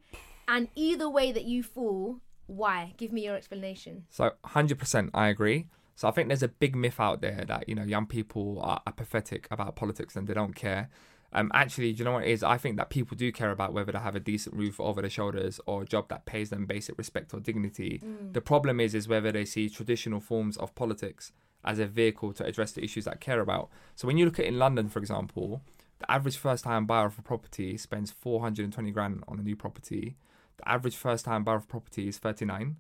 And 0.48 0.70
either 0.76 1.10
way 1.10 1.32
that 1.32 1.46
you 1.46 1.64
fall, 1.64 2.22
why? 2.46 2.94
Give 2.98 3.12
me 3.12 3.26
your 3.26 3.36
explanation. 3.36 4.06
So 4.10 4.32
100% 4.46 5.10
I 5.14 5.28
agree. 5.28 5.68
So 5.96 6.08
I 6.08 6.12
think 6.12 6.28
there's 6.28 6.44
a 6.44 6.48
big 6.48 6.76
myth 6.76 7.00
out 7.00 7.22
there 7.22 7.44
that 7.48 7.68
you 7.68 7.76
know 7.76 7.84
young 7.84 8.06
people 8.06 8.60
are 8.62 8.82
apathetic 8.86 9.48
about 9.50 9.76
politics 9.76 10.16
and 10.16 10.28
they 10.28 10.34
don't 10.34 10.56
care. 10.56 10.90
Um, 11.34 11.52
actually, 11.54 11.92
do 11.92 12.00
you 12.00 12.06
know 12.06 12.14
what 12.14 12.24
it 12.24 12.30
is? 12.30 12.44
I 12.44 12.58
think 12.58 12.78
that 12.78 12.90
people 12.90 13.18
do 13.18 13.32
care 13.32 13.52
about 13.52 13.74
whether 13.74 13.92
they 13.92 14.00
have 14.00 14.16
a 14.16 14.20
decent 14.20 14.56
roof 14.56 14.80
over 14.80 15.02
their 15.02 15.10
shoulders 15.10 15.60
or 15.66 15.82
a 15.82 15.86
job 15.86 16.08
that 16.10 16.26
pays 16.26 16.50
them 16.50 16.66
basic 16.66 16.98
respect 16.98 17.34
or 17.34 17.40
dignity. 17.42 18.02
The 18.32 18.42
problem 18.42 18.80
is, 18.80 18.96
is 18.96 19.08
whether 19.08 19.32
they 19.32 19.44
see 19.44 19.70
traditional 19.70 20.22
forms 20.22 20.56
of 20.56 20.74
politics 20.76 21.34
as 21.66 21.80
a 21.80 21.86
vehicle 21.86 22.32
to 22.34 22.46
address 22.46 22.72
the 22.72 22.84
issues 22.84 23.06
that 23.06 23.20
care 23.20 23.42
about. 23.42 23.70
So 23.96 24.08
when 24.08 24.18
you 24.18 24.24
look 24.24 24.40
at 24.40 24.46
in 24.46 24.58
London, 24.58 24.88
for 24.88 25.00
example, 25.00 25.62
the 26.00 26.12
average 26.12 26.38
first-time 26.38 26.86
buyer 26.86 27.08
of 27.08 27.18
a 27.18 27.22
property 27.22 27.78
spends 27.78 28.12
420 28.12 28.92
grand 28.92 29.24
on 29.28 29.40
a 29.40 29.44
new 29.44 29.56
property. 29.56 30.16
The 30.58 30.70
average 30.70 30.96
first-time 30.96 31.44
buyer 31.44 31.56
of 31.56 31.68
property 31.68 32.08
is 32.08 32.18
39. 32.18 32.78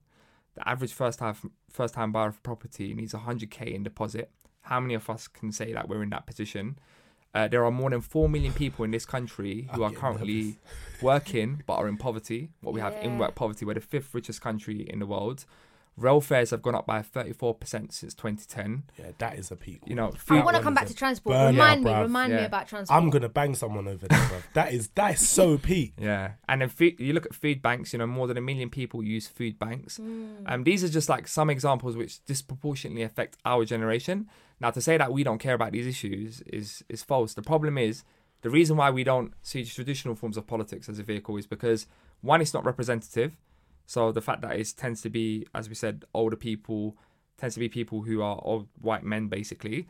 The 0.55 0.67
average 0.67 0.93
first-time 0.93 1.35
first-time 1.71 2.11
buyer 2.11 2.29
of 2.29 2.43
property 2.43 2.93
needs 2.93 3.13
100k 3.13 3.73
in 3.73 3.83
deposit. 3.83 4.31
How 4.61 4.79
many 4.79 4.93
of 4.93 5.09
us 5.09 5.27
can 5.27 5.51
say 5.51 5.73
that 5.73 5.87
we're 5.87 6.03
in 6.03 6.09
that 6.09 6.27
position? 6.27 6.77
Uh, 7.33 7.47
there 7.47 7.63
are 7.63 7.71
more 7.71 7.89
than 7.89 8.01
4 8.01 8.29
million 8.29 8.53
people 8.53 8.83
in 8.85 8.91
this 8.91 9.05
country 9.05 9.69
who 9.73 9.83
I'm 9.83 9.91
are 9.91 9.95
currently 9.95 10.57
working 11.01 11.61
but 11.65 11.75
are 11.75 11.87
in 11.87 11.97
poverty. 11.97 12.49
What 12.61 12.73
we 12.73 12.81
have 12.81 12.95
in 12.95 13.17
work 13.17 13.35
poverty. 13.35 13.65
We're 13.65 13.75
the 13.75 13.81
fifth 13.81 14.13
richest 14.13 14.41
country 14.41 14.87
in 14.89 14.99
the 14.99 15.05
world. 15.05 15.45
Rail 15.97 16.21
fares 16.21 16.51
have 16.51 16.61
gone 16.61 16.75
up 16.75 16.85
by 16.85 17.01
34% 17.01 17.91
since 17.91 18.13
2010. 18.13 18.83
Yeah, 18.99 19.05
that 19.17 19.39
is 19.39 19.49
a 19.49 19.55
peak. 19.55 19.81
You 19.87 19.95
know, 19.95 20.13
I 20.29 20.43
want 20.43 20.55
to 20.55 20.61
come 20.61 20.75
back 20.75 20.85
to 20.87 20.93
transport. 20.93 21.35
burnout, 21.35 21.47
Remind 21.49 21.83
me, 21.83 21.89
bruv. 21.91 22.01
remind 22.03 22.33
me 22.35 22.43
about 22.43 22.67
transport. 22.67 22.95
I'm 22.95 23.09
gonna 23.09 23.29
bang 23.29 23.55
someone 23.55 23.87
over 23.87 24.07
there, 24.07 24.27
bro. 24.29 24.37
That 24.53 24.73
is 24.73 24.89
that 24.89 25.15
is 25.15 25.27
so 25.27 25.57
peak. 25.57 25.93
Yeah, 26.07 26.33
and 26.47 26.61
then 26.61 26.69
food, 26.69 26.99
you 26.99 27.13
look 27.13 27.25
at 27.25 27.33
food 27.33 27.61
banks. 27.61 27.93
You 27.93 27.99
know, 27.99 28.07
more 28.07 28.27
than 28.27 28.37
a 28.37 28.41
million 28.41 28.69
people 28.69 29.03
use 29.03 29.27
food 29.27 29.57
banks. 29.57 29.97
Mm. 29.97 30.43
Um, 30.45 30.63
these 30.63 30.83
are 30.83 30.89
just 30.89 31.09
like 31.09 31.27
some 31.27 31.49
examples 31.49 31.97
which 31.97 32.23
disproportionately 32.25 33.01
affect 33.01 33.37
our 33.43 33.65
generation. 33.65 34.27
Now, 34.59 34.71
to 34.71 34.81
say 34.81 34.97
that 34.97 35.11
we 35.11 35.23
don't 35.23 35.39
care 35.39 35.55
about 35.55 35.71
these 35.71 35.87
issues 35.87 36.41
is 36.41 36.83
is 36.89 37.03
false. 37.03 37.33
The 37.33 37.41
problem 37.41 37.77
is 37.77 38.03
the 38.41 38.49
reason 38.51 38.77
why 38.77 38.91
we 38.91 39.03
don't 39.03 39.33
see 39.41 39.65
traditional 39.65 40.15
forms 40.15 40.37
of 40.37 40.45
politics 40.45 40.87
as 40.87 40.99
a 40.99 41.03
vehicle 41.03 41.37
is 41.37 41.47
because 41.47 41.87
one, 42.21 42.41
it's 42.41 42.53
not 42.53 42.65
representative. 42.65 43.35
So 43.87 44.11
the 44.11 44.21
fact 44.21 44.41
that 44.41 44.51
it 44.59 44.71
tends 44.77 45.01
to 45.01 45.09
be, 45.09 45.47
as 45.55 45.67
we 45.69 45.75
said, 45.75 46.05
older 46.13 46.35
people, 46.35 46.95
tends 47.37 47.55
to 47.55 47.59
be 47.59 47.69
people 47.69 48.01
who 48.03 48.21
are 48.21 48.39
old 48.43 48.67
white 48.79 49.03
men, 49.03 49.27
basically. 49.27 49.87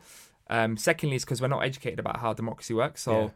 Um, 0.48 0.76
secondly, 0.78 1.16
it's 1.16 1.24
because 1.26 1.42
we're 1.42 1.48
not 1.48 1.64
educated 1.64 1.98
about 1.98 2.18
how 2.20 2.32
democracy 2.32 2.72
works. 2.74 3.02
So 3.02 3.12
Yeah. 3.24 3.30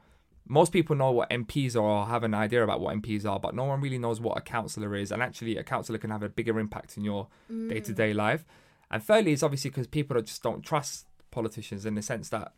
most 0.49 0.73
people 0.73 0.97
know 0.97 1.11
what 1.11 1.28
MPs 1.31 1.76
are 1.76 1.81
or 1.81 2.07
have 2.07 2.23
an 2.23 2.33
idea 2.35 2.62
about 2.64 2.81
what 2.81 2.95
MPs 2.95 3.25
are, 3.26 3.38
but 3.40 3.54
no 3.54 3.64
one 3.64 3.81
really 3.81 3.99
knows 3.99 4.21
what 4.21 4.38
a 4.38 4.40
councillor 4.40 4.95
is. 4.97 5.11
And 5.12 5.23
actually, 5.23 5.57
a 5.57 5.64
councillor 5.64 5.99
can 5.99 6.11
have 6.11 6.23
a 6.23 6.28
bigger 6.28 6.59
impact 6.59 6.97
in 6.97 7.04
your 7.04 7.28
day 7.69 7.81
to 7.81 7.92
day 7.92 8.12
life. 8.14 8.45
And 8.90 9.02
thirdly, 9.02 9.33
it's 9.33 9.42
obviously 9.42 9.71
because 9.71 9.87
people 9.87 10.21
just 10.23 10.42
don't 10.42 10.62
trust 10.62 11.07
politicians 11.31 11.85
in 11.87 11.95
the 11.97 12.02
sense 12.02 12.28
that, 12.31 12.52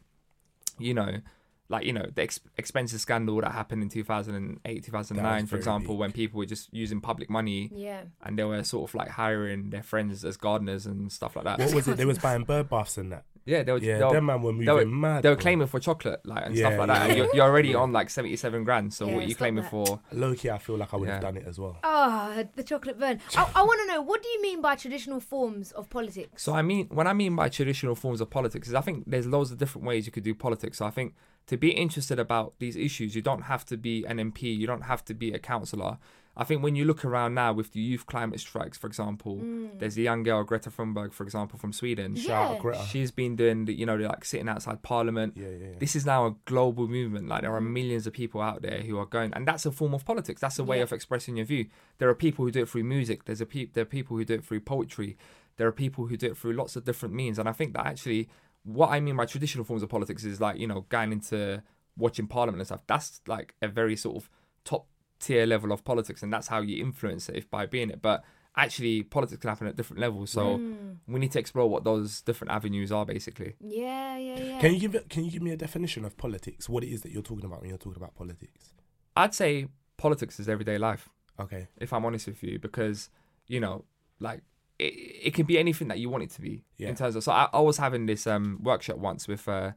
you 0.78 0.92
know, 0.94 1.20
like, 1.68 1.87
you 1.87 1.92
know, 1.92 2.06
the 2.14 2.23
ex- 2.23 2.40
expenses 2.59 3.00
scandal 3.00 3.40
that 3.40 3.52
happened 3.52 3.83
in 3.83 3.88
2008, 3.88 4.85
2009, 4.85 5.47
for 5.47 5.56
example, 5.56 5.94
big. 5.94 6.00
when 6.00 6.12
people 6.12 6.38
were 6.38 6.47
just 6.47 6.73
using 6.73 7.00
public 7.00 7.30
money 7.30 7.71
yeah. 7.75 8.02
and 8.23 8.38
they 8.38 8.44
were 8.44 8.62
sort 8.62 8.90
of 8.90 8.94
like 8.94 9.09
hiring 9.09 9.71
their 9.71 9.83
friends 9.83 10.25
as 10.25 10.37
gardeners 10.37 10.85
and 10.87 11.11
stuff 11.11 11.37
like 11.37 11.44
that. 11.47 11.59
What 11.59 11.75
was 11.75 11.88
it? 11.88 11.97
They 11.97 12.04
was 12.04 12.18
buying 12.26 12.44
bird 12.44 12.68
baths 12.68 12.99
and 12.99 13.12
that. 13.12 13.25
Yeah, 13.47 13.62
they 13.62 13.73
were. 13.73 13.78
Yeah, 13.78 13.99
they 13.99 14.04
were, 14.04 14.12
them 14.12 14.26
man 14.26 14.42
were 14.42 14.52
moving 14.52 14.66
they 14.66 14.73
were, 14.73 14.87
mad. 14.87 15.23
They 15.23 15.28
were 15.28 15.37
claiming 15.37 15.66
for 15.66 15.78
chocolate, 15.78 16.21
like 16.25 16.47
and 16.47 16.54
Yeah, 16.54 16.68
stuff 16.68 16.78
like 16.78 16.88
that. 16.88 16.97
yeah, 16.97 17.04
And 17.04 17.16
you're, 17.16 17.35
you're 17.35 17.44
already 17.44 17.75
on 17.75 17.92
like 17.92 18.09
seventy-seven 18.09 18.64
grand. 18.64 18.94
So 18.94 19.06
Yeah, 19.06 19.14
what 19.14 19.25
are 19.25 19.28
you 19.28 19.35
claiming 19.35 19.64
that. 19.64 19.71
for? 19.71 20.00
Low 20.12 20.35
key, 20.35 20.49
I 20.49 20.56
feel 20.56 20.78
like 20.78 20.94
I 20.94 20.97
would 20.97 21.11
have 21.11 21.21
done 21.21 21.37
it 21.37 21.44
as 21.47 21.59
well. 21.59 21.78
Oh, 21.83 22.44
the 22.56 22.62
chocolate 22.62 22.99
burn. 22.99 23.21
I, 23.37 23.50
I 23.54 23.62
want 23.62 23.80
to 23.83 23.87
know 23.94 24.00
what 24.00 24.23
do 24.23 24.28
you 24.30 24.40
mean 24.40 24.62
by 24.62 24.76
traditional 24.76 25.21
forms 25.21 25.73
of 25.73 25.90
politics? 25.90 26.42
So 26.42 26.54
I 26.54 26.62
mean, 26.62 26.87
when 26.88 27.06
I 27.06 27.12
mean 27.12 27.37
by 27.37 27.50
traditional 27.50 27.94
forms 27.94 28.23
of 28.23 28.30
politics, 28.30 28.68
is 28.68 28.75
I 28.75 28.80
think 28.80 29.04
there's 29.06 29.26
loads 29.26 29.50
of 29.50 29.59
different 29.59 29.87
ways 29.87 30.06
you 30.06 30.12
could 30.12 30.25
do 30.25 30.35
politics. 30.35 30.78
So 30.78 30.87
I 30.87 30.90
think 30.90 31.14
to 31.46 31.56
be 31.56 31.70
interested 31.70 32.18
about 32.18 32.54
these 32.58 32.76
issues, 32.76 33.14
you 33.14 33.22
don't 33.22 33.42
have 33.42 33.64
to 33.66 33.76
be 33.76 34.04
an 34.04 34.18
MP, 34.18 34.56
you 34.56 34.66
don't 34.66 34.82
have 34.82 35.04
to 35.06 35.14
be 35.14 35.32
a 35.32 35.38
councillor. 35.38 35.98
I 36.36 36.42
think 36.42 36.64
when 36.64 36.74
you 36.74 36.84
look 36.84 37.04
around 37.04 37.34
now 37.34 37.52
with 37.52 37.72
the 37.72 37.80
youth 37.80 38.06
climate 38.06 38.40
strikes, 38.40 38.76
for 38.76 38.88
example, 38.88 39.36
mm. 39.36 39.78
there's 39.78 39.94
the 39.94 40.02
young 40.02 40.24
girl 40.24 40.42
Greta 40.42 40.68
Thunberg, 40.68 41.12
for 41.12 41.22
example, 41.22 41.60
from 41.60 41.72
Sweden. 41.72 42.16
Shout 42.16 42.26
Yeah. 42.28 42.56
out 42.56 42.58
Greta. 42.60 42.84
She's 42.90 43.12
been 43.12 43.36
doing, 43.36 43.66
the, 43.66 43.72
you 43.72 43.86
know, 43.86 43.94
like 43.94 44.24
sitting 44.24 44.48
outside 44.48 44.82
Parliament. 44.82 45.34
Yeah, 45.36 45.48
yeah, 45.48 45.66
yeah. 45.66 45.78
This 45.78 45.94
is 45.94 46.04
now 46.04 46.26
a 46.26 46.34
global 46.44 46.88
movement. 46.88 47.28
Like 47.28 47.42
there 47.42 47.54
are 47.54 47.60
mm. 47.60 47.70
millions 47.70 48.08
of 48.08 48.14
people 48.14 48.40
out 48.40 48.62
there 48.62 48.80
who 48.80 48.98
are 48.98 49.06
going, 49.06 49.32
and 49.32 49.46
that's 49.46 49.64
a 49.64 49.70
form 49.70 49.94
of 49.94 50.04
politics. 50.04 50.40
That's 50.40 50.58
a 50.58 50.64
way 50.64 50.78
Yeah. 50.78 50.84
of 50.84 50.92
expressing 50.92 51.36
your 51.36 51.46
view. 51.46 51.66
There 51.98 52.08
are 52.08 52.14
people 52.16 52.44
who 52.44 52.50
do 52.50 52.62
it 52.62 52.68
through 52.68 52.84
music. 52.84 53.26
There's 53.26 53.40
a 53.40 53.46
pe- 53.46 53.66
there 53.66 53.82
are 53.82 53.84
people 53.84 54.16
who 54.16 54.24
do 54.24 54.34
it 54.34 54.44
through 54.44 54.60
poetry. 54.60 55.16
There 55.56 55.68
are 55.68 55.72
people 55.72 56.06
who 56.06 56.16
do 56.16 56.26
it 56.26 56.36
through 56.36 56.54
lots 56.54 56.74
of 56.74 56.84
different 56.84 57.14
means. 57.14 57.38
And 57.38 57.48
I 57.48 57.52
think 57.52 57.74
that 57.74 57.86
actually, 57.86 58.28
what 58.64 58.90
I 58.90 59.00
mean 59.00 59.16
by 59.16 59.26
traditional 59.26 59.64
forms 59.64 59.83
of 59.83 59.88
politics 59.88 60.25
is 60.25 60.40
like 60.40 60.59
you 60.59 60.66
know 60.66 60.87
going 60.88 61.12
into 61.12 61.62
watching 61.97 62.26
Parliament 62.26 62.61
and 62.61 62.66
stuff. 62.66 62.83
That's 62.87 63.21
like 63.26 63.54
a 63.62 63.68
very 63.68 63.97
sort 63.97 64.16
of 64.16 64.30
top 64.64 64.87
tier 65.21 65.47
level 65.47 65.73
of 65.73 65.85
politics, 65.85 66.23
and 66.23 66.33
that's 66.33 66.49
how 66.49 66.61
you 66.61 66.83
influence 66.83 67.28
it 67.28 67.37
if 67.37 67.50
by 67.50 67.66
being 67.66 67.90
it. 67.90 68.02
But 68.02 68.25
actually, 68.56 69.02
politics 69.02 69.40
can 69.40 69.49
happen 69.49 69.66
at 69.66 69.76
different 69.76 70.00
levels. 70.00 70.30
So 70.30 70.59
mm. 70.59 70.97
we 71.06 71.21
need 71.21 71.33
to 71.33 71.38
explore 71.38 71.68
what 71.68 71.85
those 71.85 72.21
different 72.23 72.52
avenues 72.52 72.90
are, 72.92 73.04
basically. 73.04 73.54
Yeah, 73.61 74.16
yeah, 74.16 74.38
yeah. 74.38 74.61
Can 74.61 74.75
you 74.75 74.80
give 74.80 74.94
it, 74.94 75.09
Can 75.09 75.25
you 75.25 75.30
give 75.30 75.42
me 75.42 75.50
a 75.50 75.56
definition 75.56 76.04
of 76.04 76.16
politics? 76.16 76.68
What 76.68 76.85
it 76.85 76.88
is 76.88 77.02
that 77.02 77.12
you're 77.12 77.23
talking 77.23 77.44
about 77.44 77.61
when 77.61 77.68
you're 77.68 77.78
talking 77.78 78.02
about 78.02 78.14
politics? 78.14 78.73
I'd 79.16 79.35
say 79.35 79.68
politics 79.97 80.40
is 80.40 80.49
everyday 80.49 80.78
life, 80.78 81.09
Okay. 81.38 81.68
if 81.76 81.92
I'm 81.92 82.04
honest 82.04 82.26
with 82.26 82.42
you, 82.42 82.59
because 82.59 83.11
you 83.47 83.61
know, 83.61 83.85
like 84.18 84.42
it, 84.86 85.26
it 85.28 85.34
can 85.34 85.46
be 85.46 85.58
anything 85.58 85.88
that 85.88 85.98
you 85.98 86.08
want 86.10 86.22
it 86.24 86.30
to 86.30 86.40
be 86.40 86.64
Yeah. 86.78 86.88
in 86.88 86.94
terms 86.94 87.16
of. 87.16 87.22
So 87.24 87.32
I, 87.32 87.48
I 87.52 87.60
was 87.60 87.76
having 87.78 88.06
this 88.06 88.26
um, 88.26 88.58
workshop 88.62 88.96
once 88.98 89.26
with 89.28 89.48
uh, 89.48 89.72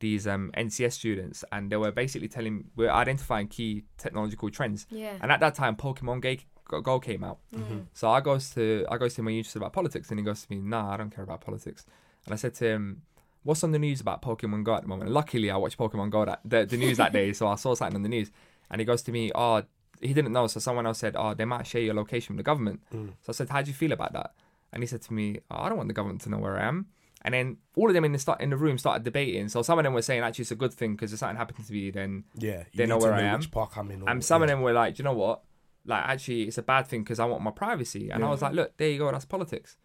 these 0.00 0.26
um, 0.26 0.50
NCS 0.56 0.92
students, 0.92 1.44
and 1.52 1.70
they 1.70 1.76
were 1.76 1.92
basically 1.92 2.28
telling 2.28 2.64
we're 2.76 2.90
identifying 2.90 3.48
key 3.48 3.84
technological 3.98 4.50
trends. 4.50 4.86
Yeah. 4.90 5.14
And 5.20 5.30
at 5.30 5.40
that 5.40 5.54
time, 5.54 5.76
Pokemon 5.76 6.20
Ga- 6.22 6.44
Go 6.68 6.80
Go 6.80 7.00
came 7.00 7.22
out. 7.24 7.38
Mm. 7.54 7.86
So 7.92 8.08
I 8.10 8.20
goes 8.20 8.50
to 8.54 8.86
I 8.90 8.96
goes 8.98 9.14
to 9.14 9.20
him, 9.20 9.28
are 9.28 9.30
you 9.30 9.38
interested 9.38 9.58
about 9.60 9.72
politics? 9.72 10.10
And 10.10 10.18
he 10.18 10.24
goes 10.24 10.42
to 10.44 10.46
me, 10.50 10.58
Nah, 10.60 10.92
I 10.92 10.96
don't 10.96 11.10
care 11.14 11.24
about 11.24 11.40
politics. 11.40 11.84
And 12.24 12.32
I 12.32 12.36
said 12.36 12.54
to 12.54 12.64
him, 12.66 13.02
What's 13.44 13.64
on 13.64 13.72
the 13.72 13.78
news 13.78 14.00
about 14.00 14.22
Pokemon 14.22 14.62
Go 14.64 14.74
at 14.74 14.82
the 14.82 14.88
moment? 14.88 15.10
Luckily, 15.10 15.50
I 15.50 15.56
watched 15.56 15.76
Pokemon 15.78 16.10
Go 16.10 16.24
that 16.24 16.40
the, 16.44 16.64
the 16.64 16.76
news 16.76 16.96
that 16.98 17.12
day, 17.12 17.32
so 17.32 17.46
I 17.48 17.56
saw 17.56 17.74
something 17.74 17.96
on 17.96 18.02
the 18.02 18.08
news. 18.08 18.30
And 18.70 18.80
he 18.80 18.84
goes 18.84 19.02
to 19.02 19.12
me, 19.12 19.30
Oh, 19.34 19.62
he 20.02 20.12
didn't 20.12 20.32
know. 20.32 20.46
So 20.48 20.60
someone 20.60 20.86
else 20.86 20.98
said, 20.98 21.14
Oh, 21.16 21.34
they 21.34 21.44
might 21.44 21.66
share 21.66 21.80
your 21.80 21.94
location 21.94 22.34
with 22.34 22.44
the 22.44 22.48
government. 22.50 22.80
Mm. 22.94 23.10
So 23.22 23.30
I 23.30 23.32
said, 23.32 23.48
How 23.50 23.62
do 23.62 23.68
you 23.70 23.74
feel 23.74 23.92
about 23.92 24.12
that? 24.12 24.32
And 24.72 24.82
he 24.82 24.86
said 24.86 25.02
to 25.02 25.12
me, 25.12 25.40
oh, 25.50 25.58
I 25.64 25.68
don't 25.68 25.76
want 25.76 25.88
the 25.88 25.94
government 25.94 26.22
to 26.22 26.30
know 26.30 26.38
where 26.38 26.58
I 26.58 26.64
am. 26.66 26.86
And 27.24 27.34
then 27.34 27.58
all 27.76 27.88
of 27.88 27.94
them 27.94 28.04
in 28.06 28.12
the 28.12 28.18
start 28.18 28.40
in 28.40 28.48
the 28.50 28.56
room 28.56 28.78
started 28.78 29.04
debating. 29.04 29.48
So 29.50 29.60
some 29.62 29.78
of 29.78 29.84
them 29.84 29.92
were 29.92 30.00
saying 30.02 30.22
actually 30.22 30.44
it's 30.44 30.50
a 30.50 30.56
good 30.56 30.72
thing 30.72 30.92
because 30.96 31.12
if 31.12 31.18
something 31.18 31.36
happens 31.36 31.66
to 31.66 31.72
me, 31.74 31.90
then 31.90 32.24
Yeah. 32.36 32.64
They 32.74 32.86
know 32.86 32.96
where 32.98 33.12
I 33.12 33.20
am. 33.22 33.42
Park 33.42 33.76
I'm 33.76 33.90
in. 33.90 34.02
or- 34.02 34.08
and 34.08 34.24
some 34.24 34.40
of 34.42 34.48
them 34.48 34.62
were 34.62 34.72
like, 34.72 34.98
you 34.98 35.04
know 35.04 35.12
what? 35.12 35.42
Like, 35.84 36.04
actually, 36.08 36.44
it's 36.44 36.56
a 36.58 36.62
bad 36.62 36.86
thing 36.86 37.02
because 37.02 37.20
I 37.20 37.26
want 37.26 37.42
my 37.42 37.50
privacy. 37.50 38.08
And 38.10 38.24
I 38.24 38.30
was 38.30 38.40
like, 38.40 38.54
look, 38.54 38.76
there 38.78 38.88
you 38.88 38.98
go. 38.98 39.10
That's 39.12 39.24
politics. 39.26 39.76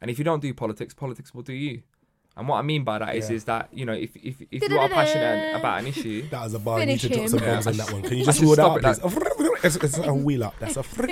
And 0.00 0.10
if 0.10 0.18
you 0.18 0.24
don't 0.24 0.40
do 0.40 0.54
politics, 0.54 0.94
politics 0.94 1.34
will 1.34 1.42
do 1.42 1.54
you. 1.54 1.82
And 2.36 2.46
what 2.48 2.56
I 2.58 2.62
mean 2.62 2.84
by 2.84 2.98
that 2.98 3.16
is, 3.16 3.30
Yeah. 3.30 3.36
is 3.36 3.44
that 3.44 3.68
you 3.72 3.86
know, 3.86 3.94
if 3.94 4.14
if, 4.16 4.36
if 4.50 4.68
you 4.68 4.78
are 4.78 4.88
passionate 4.88 5.56
about 5.56 5.80
an 5.80 5.86
issue, 5.86 6.28
That 6.28 6.44
was 6.44 6.54
a 6.54 6.58
bar. 6.58 6.80
You 6.80 6.86
need 6.86 7.00
to 7.00 7.08
Finish 7.08 7.30
drop 7.30 7.40
some 7.40 7.48
him. 7.48 7.54
bombs 7.54 7.64
Yeah. 7.66 7.70
on 7.70 7.76
that 7.78 7.92
one. 7.92 8.02
Can 8.02 8.18
you 8.18 8.24
just 8.24 8.38
should 8.38 8.46
wheel 8.46 8.56
that 8.56 8.62
stop 8.96 9.12
up, 9.16 9.16
it 9.16 9.36
please? 9.38 9.64
It's, 9.64 9.76
it's 9.76 9.98
a 9.98 10.14
wheel 10.14 10.44
up. 10.44 10.54
That's 10.60 10.76
a. 10.76 10.82
Fr- 10.82 11.06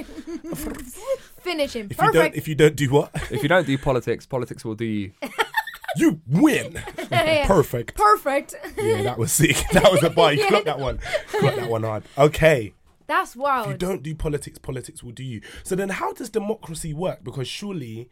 Finish 1.41 1.75
him. 1.75 1.89
if 1.91 2.01
you 2.01 2.13
don't, 2.13 2.35
if 2.35 2.49
you 2.49 2.55
don't 2.55 2.77
do 2.77 2.91
what, 2.91 3.11
if 3.31 3.43
you 3.43 3.49
don't 3.49 3.67
do 3.67 3.77
politics, 3.79 4.27
politics 4.27 4.65
will 4.65 4.75
do 4.75 4.85
you. 4.85 5.13
you 5.97 6.21
win. 6.29 6.83
Yeah. 7.11 7.47
Perfect. 7.47 7.95
Perfect. 7.95 8.55
Yeah, 8.77 9.03
that 9.03 9.19
was 9.19 9.33
sick. 9.33 9.57
That 9.73 9.91
was 9.91 10.03
a 10.03 10.11
bar. 10.11 10.33
You 10.33 10.47
clocked 10.47 10.65
that 10.67 10.79
one. 10.81 10.99
Clocked 11.29 11.57
that 11.57 11.69
one 11.71 11.83
hard. 11.85 12.03
Okay. 12.19 12.75
That's 13.07 13.37
If 13.37 13.67
you 13.69 13.77
don't 13.77 14.03
do 14.03 14.15
politics, 14.15 14.59
politics 14.59 15.03
will 15.03 15.13
do 15.13 15.23
you. 15.23 15.43
So 15.63 15.75
then, 15.77 15.91
how 15.91 16.13
does 16.13 16.31
democracy 16.31 16.93
work? 16.95 17.23
Because 17.23 17.47
surely, 17.47 18.09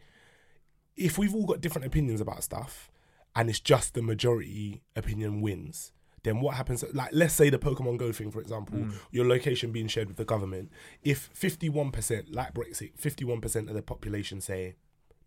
if 0.95 1.17
we've 1.17 1.33
all 1.33 1.45
got 1.45 1.61
different 1.61 1.85
opinions 1.87 2.21
about 2.21 2.43
stuff, 2.43 2.91
and 3.35 3.49
it's 3.49 3.59
just 3.59 3.93
the 3.93 4.01
majority 4.01 4.81
opinion 4.95 5.41
wins, 5.41 5.91
then 6.23 6.39
what 6.39 6.55
happens? 6.55 6.83
Like, 6.93 7.09
let's 7.11 7.33
say 7.33 7.49
the 7.49 7.59
Pokemon 7.59 7.97
Go 7.97 8.11
thing, 8.11 8.31
for 8.31 8.39
example, 8.39 8.77
Mm. 8.77 8.93
your 9.11 9.25
location 9.27 9.71
being 9.71 9.87
shared 9.87 10.07
with 10.07 10.17
the 10.17 10.25
government. 10.25 10.71
If 11.03 11.29
fifty-one 11.33 11.91
percent, 11.91 12.31
like 12.33 12.53
Brexit, 12.53 12.97
fifty-one 12.97 13.41
percent 13.41 13.69
of 13.69 13.75
the 13.75 13.81
population 13.81 14.39
say, 14.39 14.75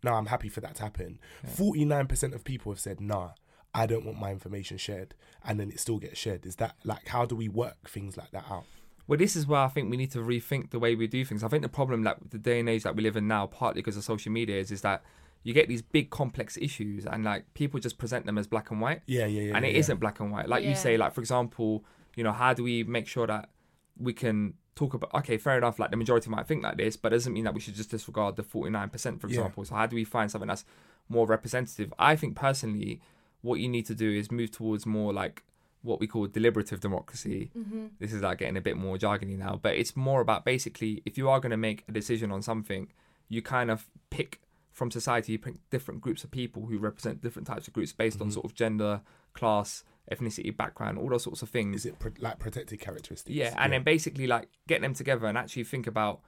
"No, 0.03 0.13
I'm 0.13 0.27
happy 0.27 0.49
for 0.49 0.61
that 0.61 0.75
to 0.75 0.83
happen," 0.83 1.19
forty-nine 1.45 2.07
percent 2.07 2.33
of 2.33 2.43
people 2.43 2.71
have 2.71 2.79
said, 2.79 2.99
"Nah." 3.01 3.31
I 3.73 3.85
don't 3.85 4.05
want 4.05 4.17
my 4.17 4.31
information 4.31 4.77
shared, 4.77 5.13
and 5.45 5.59
then 5.59 5.69
it 5.69 5.79
still 5.79 5.99
gets 5.99 6.17
shared. 6.17 6.47
Is 6.47 6.55
that 6.55 6.77
like 6.83 7.09
how 7.09 7.25
do 7.25 7.35
we 7.35 7.47
work 7.47 7.87
things 7.89 8.17
like 8.17 8.31
that 8.31 8.45
out? 8.49 8.65
Well, 9.05 9.19
this 9.19 9.35
is 9.35 9.45
where 9.45 9.59
I 9.59 9.67
think 9.67 9.91
we 9.91 9.97
need 9.97 10.09
to 10.13 10.19
rethink 10.19 10.71
the 10.71 10.79
way 10.79 10.95
we 10.95 11.05
do 11.05 11.23
things. 11.23 11.43
I 11.43 11.47
think 11.47 11.61
the 11.61 11.69
problem 11.69 12.01
that 12.03 12.31
the 12.31 12.39
day 12.39 12.59
and 12.59 12.67
age 12.67 12.83
that 12.83 12.95
we 12.95 13.03
live 13.03 13.15
in 13.17 13.27
now, 13.27 13.45
partly 13.45 13.81
because 13.83 13.95
of 13.95 14.03
social 14.03 14.31
media, 14.31 14.57
is 14.57 14.71
is 14.71 14.81
that 14.81 15.03
you 15.43 15.53
get 15.53 15.67
these 15.67 15.81
big 15.81 16.09
complex 16.09 16.57
issues 16.57 17.05
and 17.05 17.23
like 17.23 17.53
people 17.53 17.79
just 17.79 17.97
present 17.97 18.25
them 18.25 18.37
as 18.37 18.47
black 18.47 18.71
and 18.71 18.81
white. 18.81 19.01
Yeah, 19.05 19.25
yeah, 19.25 19.41
yeah. 19.43 19.55
and 19.55 19.65
yeah, 19.65 19.71
it 19.71 19.75
yeah. 19.77 19.85
not 19.89 19.99
black 19.99 20.19
and 20.19 20.31
white. 20.31 20.47
Like 20.49 20.63
Yeah. 20.63 20.69
you 20.69 20.75
say, 20.75 20.97
like 20.97 21.13
for 21.13 21.21
example, 21.21 21.85
you 22.15 22.23
know, 22.23 22.31
how 22.33 22.53
do 22.53 22.63
we 22.63 22.83
make 22.83 23.07
sure 23.07 23.27
that 23.27 23.49
we 23.97 24.13
can 24.13 24.55
talk 24.75 24.93
about 24.93 25.13
okay, 25.13 25.37
fair 25.37 25.57
enough, 25.57 25.79
like 25.79 25.91
the 25.91 25.97
majority 25.97 26.29
might 26.29 26.47
think 26.47 26.63
like 26.63 26.77
this, 26.77 26.97
but 26.97 27.09
doesn't 27.09 27.33
mean 27.33 27.45
that 27.45 27.53
we 27.53 27.59
should 27.59 27.75
just 27.75 27.89
disregard 27.91 28.35
the 28.35 28.43
forty 28.43 28.69
nine 28.69 28.89
percent, 28.89 29.21
for 29.21 29.27
Yeah. 29.27 29.35
example. 29.39 29.65
So 29.65 29.75
how 29.75 29.85
do 29.87 29.95
we 29.95 30.03
find 30.03 30.29
something 30.29 30.47
that's 30.47 30.65
more 31.09 31.25
representative? 31.25 31.93
I 31.97 32.15
think 32.15 32.35
personally, 32.35 33.01
what 33.41 33.59
you 33.59 33.69
need 33.69 33.85
to 33.85 33.95
do 33.95 34.11
is 34.11 34.31
move 34.31 34.51
towards 34.51 34.85
more 34.85 35.13
like 35.13 35.43
what 35.83 35.99
we 35.99 36.07
call 36.07 36.27
deliberative 36.27 36.79
democracy. 36.81 37.51
Mm-hmm. 37.57 37.85
This 37.99 38.11
is 38.11 38.21
like 38.21 38.39
getting 38.39 38.57
a 38.57 38.61
bit 38.61 38.75
more 38.75 38.97
jargony 38.97 39.37
now, 39.37 39.59
but 39.61 39.75
it's 39.75 39.95
more 39.95 40.19
about 40.21 40.43
basically 40.43 41.01
if 41.05 41.17
you 41.17 41.29
are 41.29 41.39
going 41.39 41.51
to 41.51 41.57
make 41.57 41.83
a 41.87 41.91
decision 41.91 42.31
on 42.31 42.41
something, 42.41 42.89
you 43.29 43.41
kind 43.41 43.71
of 43.71 43.87
pick 44.09 44.41
from 44.77 44.91
society, 44.91 45.31
you 45.31 45.39
pick 45.39 45.55
different 45.71 46.01
groups 46.01 46.23
of 46.23 46.29
people 46.29 46.67
who 46.67 46.77
represent 46.77 47.19
different 47.19 47.47
types 47.47 47.67
of 47.67 47.73
groups 47.73 47.91
based 47.93 48.21
on 48.21 48.27
mm-hmm. 48.27 48.35
sort 48.35 48.45
of 48.45 48.53
gender, 48.53 49.01
class, 49.33 49.83
ethnicity, 50.11 50.55
background, 50.55 50.99
all 50.99 51.09
those 51.09 51.23
sorts 51.23 51.41
of 51.41 51.49
things. 51.49 51.77
Is 51.77 51.85
it 51.87 51.97
pro- 51.97 52.11
like 52.19 52.37
protected 52.37 52.79
characteristics? 52.79 53.35
Yeah, 53.35 53.55
and 53.57 53.73
then 53.73 53.81
basically 53.81 54.27
like 54.27 54.49
get 54.67 54.81
them 54.81 54.93
together 54.93 55.25
and 55.25 55.35
actually 55.35 55.63
think 55.63 55.87
about, 55.87 56.21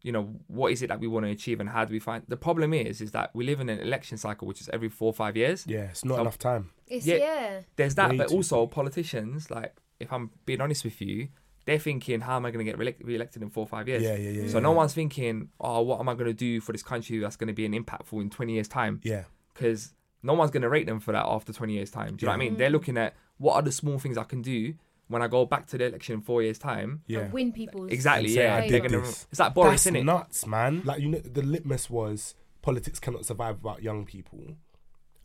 you 0.00 0.12
know, 0.12 0.34
what 0.46 0.72
is 0.72 0.80
it 0.80 0.86
that 0.86 0.98
we 0.98 1.08
want 1.08 1.26
to 1.26 1.30
achieve 1.30 1.60
and 1.60 1.68
how 1.68 1.84
do 1.84 1.92
we 1.92 1.98
find. 1.98 2.24
The 2.26 2.38
problem 2.38 2.72
is, 2.72 3.02
is 3.02 3.10
that 3.10 3.32
we 3.34 3.44
live 3.44 3.60
in 3.60 3.68
an 3.68 3.80
election 3.80 4.16
cycle 4.16 4.48
which 4.48 4.62
is 4.62 4.70
every 4.72 4.88
four 4.88 5.08
or 5.08 5.14
five 5.14 5.36
years. 5.36 5.66
yeah, 5.66 5.90
it's 5.90 6.02
not 6.02 6.14
So- 6.14 6.20
enough 6.22 6.38
time. 6.38 6.70
It's 6.86 7.06
Yeah. 7.06 7.16
yeah. 7.16 7.60
There's 7.76 7.96
that, 7.96 8.12
Way 8.12 8.16
but 8.16 8.32
also 8.32 8.66
quick. 8.66 8.74
politicians, 8.76 9.50
like 9.50 9.76
if 10.00 10.10
I'm 10.10 10.30
being 10.46 10.62
honest 10.62 10.84
with 10.84 11.02
you, 11.02 11.28
they're 11.66 11.78
thinking, 11.78 12.20
how 12.20 12.36
am 12.36 12.46
I 12.46 12.50
going 12.50 12.64
to 12.64 12.70
get 12.70 12.78
re- 12.78 12.96
re-elected 13.02 13.42
in 13.42 13.50
four 13.50 13.64
or 13.64 13.66
five 13.68 13.86
years? 13.88 14.02
Yeah, 14.02 14.16
yeah, 14.16 14.30
yeah, 14.30 14.48
So 14.48 14.58
yeah, 14.58 14.62
no 14.62 14.70
yeah. 14.70 14.76
one's 14.76 14.94
thinking, 14.94 15.48
oh, 15.60 15.82
what 15.82 16.00
am 16.00 16.08
I 16.08 16.14
going 16.14 16.26
to 16.26 16.32
do 16.34 16.60
for 16.60 16.72
this 16.72 16.82
country 16.82 17.18
that's 17.18 17.36
going 17.36 17.48
to 17.48 17.52
be 17.54 17.66
an 17.66 17.72
impactful 17.72 18.20
in 18.20 18.30
20 18.30 18.52
years' 18.52 18.68
time? 18.68 19.00
Yeah, 19.04 19.24
because 19.54 19.92
no 20.22 20.34
one's 20.34 20.50
going 20.50 20.62
to 20.62 20.68
rate 20.68 20.86
them 20.86 21.00
for 21.00 21.12
that 21.12 21.24
after 21.26 21.52
20 21.52 21.72
years' 21.72 21.90
time. 21.90 22.16
Do 22.16 22.24
you 22.24 22.26
know 22.26 22.32
what 22.32 22.36
I 22.36 22.38
mean? 22.38 22.56
They're 22.56 22.70
looking 22.70 22.96
at 22.98 23.14
what 23.38 23.54
are 23.54 23.62
the 23.62 23.72
small 23.72 23.98
things 23.98 24.16
I 24.18 24.24
can 24.24 24.42
do 24.42 24.74
when 25.08 25.22
I 25.22 25.28
go 25.28 25.44
back 25.44 25.66
to 25.68 25.78
the 25.78 25.86
election 25.86 26.14
in 26.16 26.20
four 26.20 26.42
years' 26.42 26.58
time. 26.58 27.02
yeah. 27.06 27.20
And 27.20 27.32
win 27.32 27.52
people's 27.52 27.90
Exactly, 27.90 28.26
And 28.26 28.34
say, 28.34 28.44
yeah. 28.44 28.56
I 28.56 28.60
They're 28.68 28.80
did 28.80 28.90
gonna- 28.92 29.02
this. 29.04 29.26
It's 29.30 29.40
like 29.40 29.54
Boris, 29.54 29.70
That's 29.72 29.82
isn't 29.86 29.96
it? 29.96 30.04
nuts, 30.04 30.46
man. 30.46 30.82
Like 30.84 31.00
you 31.00 31.08
know, 31.08 31.18
the 31.18 31.42
litmus 31.42 31.90
was 31.90 32.34
politics 32.62 32.98
cannot 33.00 33.24
survive 33.26 33.62
without 33.62 33.82
young 33.82 34.04
people. 34.04 34.56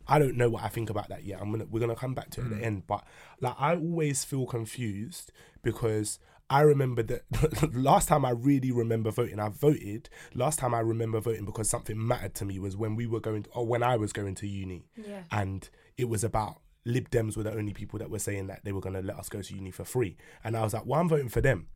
I 0.08 0.18
don't 0.18 0.36
know 0.36 0.48
what 0.50 0.62
I 0.64 0.68
think 0.68 0.90
about 0.90 1.08
that 1.08 1.24
yet. 1.24 1.40
I'm 1.40 1.50
gonna 1.50 1.66
we're 1.70 1.80
gonna 1.80 1.96
come 1.96 2.14
back 2.14 2.30
to 2.30 2.40
it 2.40 2.44
Mm. 2.46 2.52
at 2.52 2.58
the 2.58 2.64
end, 2.64 2.86
but 2.86 3.04
like 3.40 3.54
I 3.58 3.74
always 3.74 4.24
feel 4.24 4.46
confused 4.46 5.32
because 5.62 6.18
I 6.48 6.60
remember 6.60 7.02
that 7.02 7.22
last 7.74 8.06
time 8.08 8.24
I 8.24 8.30
really 8.30 8.70
remember 8.70 9.10
voting, 9.10 9.40
I 9.40 9.48
voted. 9.48 10.08
Last 10.34 10.60
time 10.60 10.74
I 10.74 10.80
remember 10.80 11.18
voting 11.20 11.44
because 11.44 11.68
something 11.68 11.96
mattered 12.06 12.34
to 12.36 12.44
me 12.44 12.58
was 12.60 12.76
when 12.76 12.94
we 12.94 13.06
were 13.06 13.18
going, 13.18 13.42
to, 13.42 13.50
or 13.50 13.66
when 13.66 13.82
I 13.82 13.96
was 13.96 14.12
going 14.12 14.36
to 14.36 14.46
uni, 14.46 14.84
Yeah. 14.96 15.24
and 15.32 15.68
it 15.96 16.08
was 16.08 16.22
about 16.22 16.60
Lib 16.84 17.10
Dems 17.10 17.36
were 17.36 17.42
the 17.42 17.52
only 17.52 17.72
people 17.72 17.98
that 17.98 18.10
were 18.10 18.20
saying 18.20 18.46
that 18.46 18.64
they 18.64 18.70
were 18.70 18.80
gonna 18.80 19.02
let 19.02 19.16
us 19.18 19.28
go 19.28 19.42
to 19.42 19.54
uni 19.54 19.72
for 19.72 19.84
free, 19.84 20.16
and 20.44 20.56
I 20.56 20.62
was 20.62 20.72
like, 20.72 20.86
well, 20.86 21.00
I'm 21.00 21.08
voting 21.08 21.28
for 21.28 21.40
them 21.40 21.66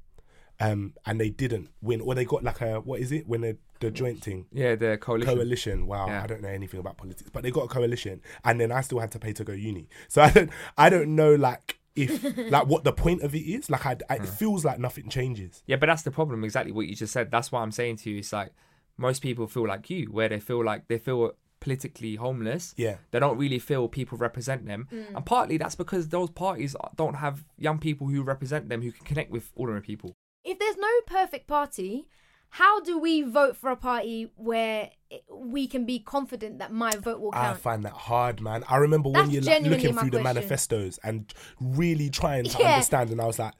um, 0.60 0.94
and 1.06 1.20
they 1.20 1.30
didn't 1.30 1.70
win, 1.82 2.00
or 2.00 2.14
they 2.14 2.24
got 2.24 2.44
like 2.44 2.60
a 2.60 2.80
what 2.80 3.00
is 3.00 3.12
it 3.12 3.26
when 3.26 3.40
the 3.40 3.56
the 3.80 3.90
joint 3.90 4.22
thing 4.22 4.46
Yeah, 4.52 4.74
the 4.74 4.98
coalition. 4.98 5.34
coalition. 5.34 5.86
Wow, 5.86 6.06
Yeah. 6.08 6.22
I 6.22 6.26
don't 6.26 6.42
know 6.42 6.48
anything 6.48 6.80
about 6.80 6.98
politics, 6.98 7.30
but 7.32 7.42
they 7.42 7.50
got 7.50 7.64
a 7.64 7.68
coalition, 7.68 8.20
and 8.44 8.60
then 8.60 8.70
I 8.70 8.82
still 8.82 8.98
had 8.98 9.10
to 9.12 9.18
pay 9.18 9.32
to 9.32 9.44
go 9.44 9.52
uni. 9.54 9.88
So 10.08 10.22
I 10.22 10.30
don't, 10.30 10.50
I 10.76 10.90
don't 10.90 11.14
know 11.16 11.34
like 11.34 11.78
if 11.96 12.22
like 12.50 12.66
what 12.66 12.84
the 12.84 12.92
point 12.92 13.22
of 13.22 13.34
it 13.34 13.38
is. 13.38 13.70
Like 13.70 13.86
I, 13.86 13.96
I 14.10 14.16
it 14.16 14.26
feels 14.28 14.64
like 14.64 14.78
nothing 14.78 15.08
changes. 15.08 15.62
Yeah, 15.66 15.76
but 15.76 15.86
that's 15.86 16.02
the 16.02 16.10
problem. 16.10 16.44
Exactly 16.44 16.72
what 16.72 16.86
you 16.86 16.94
just 16.94 17.12
said. 17.12 17.30
That's 17.30 17.50
what 17.50 17.60
I'm 17.60 17.72
saying 17.72 17.96
to 17.98 18.10
you. 18.10 18.18
It's 18.18 18.32
like 18.32 18.52
most 18.98 19.22
people 19.22 19.46
feel 19.46 19.66
like 19.66 19.88
you, 19.88 20.06
where 20.06 20.28
they 20.28 20.40
feel 20.40 20.62
like 20.64 20.88
they 20.88 20.98
feel 20.98 21.32
politically 21.60 22.16
homeless. 22.16 22.74
Yeah. 22.76 22.96
They 23.10 23.18
don't 23.18 23.36
really 23.38 23.58
feel 23.58 23.88
people 23.88 24.16
represent 24.18 24.66
them. 24.66 24.88
And 25.14 25.24
partly 25.26 25.56
that's 25.58 25.74
because 25.74 26.08
those 26.08 26.30
parties 26.30 26.74
don't 26.96 27.14
have 27.16 27.44
young 27.58 27.78
people 27.78 28.08
who 28.08 28.22
represent 28.22 28.68
them 28.68 28.82
who 28.82 28.92
can 28.92 29.04
connect 29.04 29.30
with 29.30 29.50
ordinary 29.54 29.82
people. 29.82 30.14
If 30.44 30.58
there's 30.58 30.76
no 30.76 30.88
perfect 31.06 31.46
party, 31.46 32.06
how 32.50 32.80
do 32.80 32.98
we 32.98 33.22
vote 33.22 33.56
for 33.56 33.70
a 33.70 33.76
party 33.76 34.30
where 34.36 34.90
we 35.32 35.66
can 35.66 35.84
be 35.84 35.98
confident 35.98 36.58
that 36.58 36.72
my 36.72 36.96
vote 36.96 37.20
will 37.20 37.30
count? 37.32 37.56
I 37.56 37.58
find 37.58 37.84
that 37.84 37.92
hard, 37.92 38.40
man. 38.40 38.64
I 38.68 38.78
remember 38.78 39.10
when 39.10 39.30
you're 39.30 39.42
like, 39.42 39.62
looking 39.62 39.94
through 39.96 40.10
the 40.10 40.22
manifestos 40.22 40.98
and 41.04 41.32
really 41.60 42.10
trying 42.10 42.44
to 42.44 42.58
Yeah. 42.60 42.70
understand, 42.70 43.10
and 43.10 43.20
I 43.20 43.26
was 43.26 43.38
like, 43.38 43.54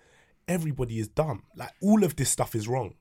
everybody 0.48 0.98
is 0.98 1.08
dumb. 1.08 1.44
Like 1.54 1.70
all 1.80 2.02
of 2.02 2.16
this 2.16 2.30
stuff 2.30 2.54
is 2.54 2.66
wrong. 2.66 2.94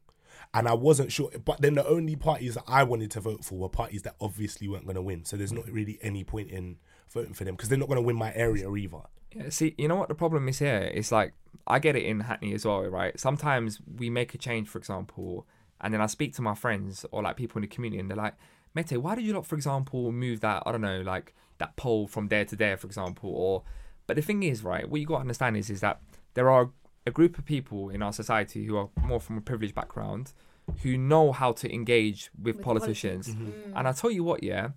And 0.53 0.67
I 0.67 0.74
wasn't 0.74 1.12
sure, 1.12 1.29
but 1.45 1.62
then 1.62 1.75
the 1.75 1.88
only 1.88 2.15
parties 2.15 2.55
that 2.55 2.63
I 2.67 2.83
wanted 2.83 3.12
to 3.12 3.19
vote 3.19 3.45
for 3.45 3.55
were 3.59 3.69
parties 3.69 4.01
that 4.03 4.15
obviously 4.19 4.67
weren't 4.67 4.86
going 4.86 4.95
to 4.95 5.01
win. 5.01 5.24
So 5.25 5.38
there's 5.38 5.51
not 5.51 5.69
really 5.69 6.00
any 6.01 6.24
point 6.24 6.50
in 6.50 6.77
voting 7.09 7.33
for 7.33 7.43
them 7.43 7.55
because 7.55 7.69
they're 7.69 7.77
not 7.77 7.87
going 7.87 7.98
to 7.98 8.01
win 8.01 8.15
my 8.15 8.33
area 8.33 8.69
either. 8.74 9.01
Yeah, 9.35 9.50
see, 9.50 9.75
you 9.77 9.87
know 9.87 9.95
what 9.95 10.09
the 10.09 10.15
problem 10.15 10.48
is 10.48 10.59
here? 10.59 10.89
It's 10.93 11.11
like 11.11 11.33
I 11.67 11.79
get 11.79 11.95
it 11.95 12.03
in 12.03 12.22
Hackney 12.22 12.53
as 12.53 12.65
well, 12.65 12.83
right? 12.83 13.19
Sometimes 13.19 13.79
we 13.98 14.09
make 14.09 14.33
a 14.33 14.37
change, 14.37 14.67
for 14.67 14.77
example, 14.77 15.48
and 15.81 15.93
then 15.93 16.01
I 16.01 16.07
speak 16.07 16.35
to 16.35 16.41
my 16.41 16.55
friends 16.55 17.05
or 17.11 17.22
like 17.22 17.37
people 17.37 17.57
in 17.57 17.61
the 17.61 17.67
community, 17.67 18.00
and 18.00 18.09
they're 18.09 18.17
like, 18.17 18.35
"Mete, 18.74 18.98
why 18.98 19.15
did 19.15 19.25
you 19.25 19.33
not, 19.33 19.45
for 19.45 19.55
example, 19.55 20.11
move 20.11 20.39
that? 20.41 20.63
I 20.65 20.72
don't 20.72 20.81
know, 20.81 21.01
like 21.01 21.35
that 21.59 21.75
pole 21.75 22.07
from 22.07 22.27
there 22.27 22.45
to 22.45 22.55
there, 22.55 22.77
for 22.77 22.87
example?" 22.87 23.31
Or, 23.31 23.63
but 24.07 24.15
the 24.15 24.22
thing 24.22 24.43
is, 24.43 24.63
right? 24.63 24.89
What 24.89 25.00
you 25.00 25.07
got 25.07 25.17
to 25.17 25.22
understand 25.22 25.57
is, 25.57 25.69
is 25.69 25.81
that 25.81 26.01
there 26.33 26.50
are 26.50 26.72
a 27.05 27.11
group 27.11 27.37
of 27.37 27.45
people 27.45 27.89
in 27.89 28.01
our 28.01 28.13
society 28.13 28.65
who 28.65 28.77
are 28.77 28.89
more 29.03 29.19
from 29.19 29.37
a 29.37 29.41
privileged 29.41 29.75
background, 29.75 30.33
who 30.81 30.98
know 30.98 31.31
how 31.31 31.51
to 31.51 31.72
engage 31.74 32.29
with, 32.41 32.57
With 32.57 32.65
politicians, 32.65 33.27
politics. 33.27 33.51
Mm-hmm. 33.51 33.72
Mm. 33.72 33.79
and 33.79 33.87
I 33.87 33.91
tell 33.91 34.11
you 34.11 34.24
what, 34.24 34.43
yeah 34.43 34.69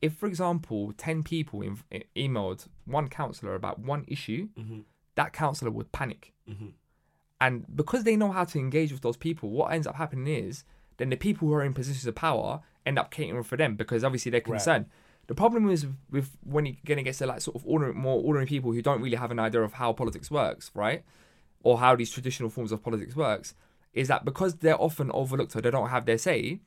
if, 0.00 0.14
for 0.14 0.26
example, 0.26 0.92
10 0.96 1.22
people 1.22 1.62
in, 1.62 1.78
e- 1.92 2.04
emailed 2.16 2.68
one 2.84 3.08
councillor 3.08 3.54
about 3.54 3.78
one 3.78 4.04
issue, 4.06 4.48
mm-hmm. 4.58 4.80
that 5.16 5.32
councillor 5.32 5.70
would 5.70 5.92
panic. 5.92 6.32
Mm-hmm. 6.48 6.68
And 7.40 7.64
because 7.74 8.04
they 8.04 8.16
know 8.16 8.32
how 8.32 8.44
to 8.44 8.58
engage 8.58 8.92
with 8.92 9.02
those 9.02 9.16
people, 9.16 9.50
what 9.50 9.72
ends 9.72 9.86
up 9.86 9.96
happening 9.96 10.26
is 10.26 10.64
then 10.96 11.10
the 11.10 11.16
people 11.16 11.48
who 11.48 11.54
are 11.54 11.64
in 11.64 11.74
positions 11.74 12.06
of 12.06 12.14
power 12.14 12.60
end 12.84 12.98
up 12.98 13.10
catering 13.10 13.44
for 13.44 13.56
them 13.56 13.76
because 13.76 14.02
obviously 14.02 14.30
they're 14.30 14.40
concerned. 14.40 14.86
The 15.28 15.34
problem 15.34 15.68
is 15.70 15.86
with 16.10 16.36
when 16.42 16.66
you're 16.66 16.76
going 16.86 16.96
to 16.96 17.04
get 17.04 17.14
to 17.16 17.26
like 17.26 17.40
sort 17.40 17.54
of 17.54 17.64
ordinary, 17.66 17.94
more 17.94 18.20
ordinary 18.22 18.46
people 18.46 18.72
who 18.72 18.82
don't 18.82 19.00
really 19.00 19.16
have 19.16 19.30
an 19.30 19.38
idea 19.38 19.62
of 19.62 19.74
how 19.74 19.92
politics 19.92 20.30
works, 20.30 20.70
right? 20.74 21.04
Or 21.62 21.78
how 21.78 21.94
these 21.94 22.10
traditional 22.10 22.48
forms 22.48 22.72
of 22.72 22.82
politics 22.82 23.14
works, 23.14 23.54
is 23.92 24.08
that 24.08 24.24
because 24.24 24.56
they're 24.56 24.80
often 24.80 25.10
overlooked 25.12 25.54
or 25.54 25.60
they 25.60 25.70
don't 25.70 25.90
have 25.90 26.06
their 26.06 26.18
say, 26.18 26.60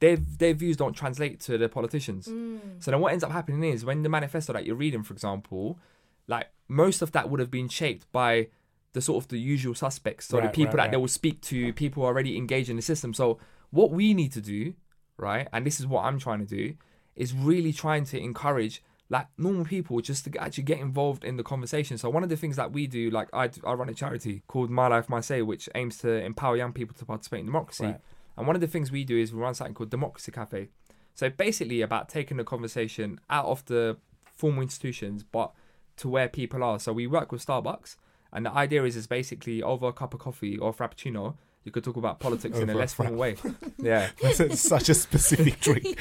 their 0.00 0.16
their 0.16 0.54
views 0.54 0.76
don't 0.76 0.94
translate 0.94 1.40
to 1.40 1.58
the 1.58 1.68
politicians. 1.68 2.26
Mm. 2.28 2.82
So 2.82 2.90
then 2.90 3.00
what 3.00 3.12
ends 3.12 3.24
up 3.24 3.32
happening 3.32 3.72
is 3.72 3.84
when 3.84 4.02
the 4.02 4.08
manifesto 4.08 4.52
that 4.52 4.66
you're 4.66 4.76
reading, 4.76 5.02
for 5.02 5.14
example, 5.14 5.78
like 6.26 6.48
most 6.68 7.02
of 7.02 7.12
that 7.12 7.30
would 7.30 7.40
have 7.40 7.50
been 7.50 7.68
shaped 7.68 8.10
by 8.12 8.48
the 8.92 9.00
sort 9.00 9.22
of 9.22 9.28
the 9.28 9.38
usual 9.38 9.74
suspects. 9.74 10.26
So 10.26 10.40
the 10.40 10.48
people 10.48 10.74
right, 10.74 10.84
that 10.84 10.90
they 10.90 10.96
will 10.96 11.08
speak 11.08 11.40
to, 11.42 11.72
people 11.74 12.02
already 12.02 12.36
engaged 12.36 12.70
in 12.70 12.76
the 12.76 12.82
system. 12.82 13.12
So 13.12 13.38
what 13.70 13.90
we 13.90 14.14
need 14.14 14.32
to 14.32 14.40
do, 14.40 14.74
right, 15.18 15.48
and 15.52 15.66
this 15.66 15.80
is 15.80 15.86
what 15.86 16.04
I'm 16.04 16.18
trying 16.18 16.38
to 16.38 16.46
do, 16.46 16.74
is 17.14 17.34
really 17.34 17.72
trying 17.72 18.04
to 18.06 18.18
encourage 18.18 18.82
like 19.08 19.26
normal 19.38 19.64
people 19.64 20.00
just 20.00 20.24
to 20.24 20.38
actually 20.38 20.64
get 20.64 20.78
involved 20.78 21.24
in 21.24 21.36
the 21.36 21.42
conversation. 21.42 21.96
So 21.96 22.10
one 22.10 22.22
of 22.22 22.28
the 22.28 22.36
things 22.36 22.56
that 22.56 22.72
we 22.72 22.86
do, 22.86 23.10
like 23.10 23.28
I, 23.32 23.50
I 23.64 23.74
run 23.74 23.88
a 23.88 23.94
charity 23.94 24.42
called 24.48 24.70
My 24.70 24.88
Life 24.88 25.08
My 25.08 25.20
Say, 25.20 25.42
which 25.42 25.68
aims 25.74 25.98
to 25.98 26.10
empower 26.24 26.56
young 26.56 26.72
people 26.72 26.96
to 26.96 27.04
participate 27.04 27.40
in 27.40 27.46
democracy. 27.46 27.94
Right. 28.36 28.40
And 28.40 28.46
one 28.46 28.56
of 28.56 28.60
the 28.60 28.66
things 28.66 28.90
we 28.92 29.04
do 29.04 29.16
is 29.18 29.32
we 29.32 29.40
run 29.40 29.54
something 29.54 29.74
called 29.74 29.90
Democracy 29.90 30.32
Cafe. 30.32 30.68
So 31.14 31.30
basically 31.30 31.80
about 31.80 32.08
taking 32.08 32.36
the 32.36 32.44
conversation 32.44 33.18
out 33.30 33.46
of 33.46 33.64
the 33.66 33.96
formal 34.34 34.62
institutions, 34.62 35.22
but 35.22 35.52
to 35.96 36.08
where 36.08 36.28
people 36.28 36.62
are. 36.62 36.78
So 36.78 36.92
we 36.92 37.06
work 37.06 37.32
with 37.32 37.44
Starbucks, 37.44 37.96
and 38.32 38.44
the 38.44 38.52
idea 38.52 38.84
is 38.84 38.96
is 38.96 39.06
basically 39.06 39.62
over 39.62 39.86
a 39.88 39.92
cup 39.94 40.12
of 40.12 40.20
coffee 40.20 40.58
or 40.58 40.74
frappuccino, 40.74 41.36
you 41.64 41.72
could 41.72 41.82
talk 41.82 41.96
about 41.96 42.20
politics 42.20 42.58
in 42.58 42.68
a 42.68 42.74
less 42.74 42.92
formal 42.92 43.14
way. 43.16 43.36
Yeah, 43.78 44.10
That's 44.22 44.60
such 44.60 44.88
a 44.90 44.94
specific 44.94 45.58
drink. 45.66 45.98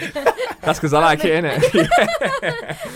that's 0.62 0.80
because 0.80 0.94
I 0.94 1.00
like 1.00 1.24
it, 1.26 1.44
innit? 1.44 1.64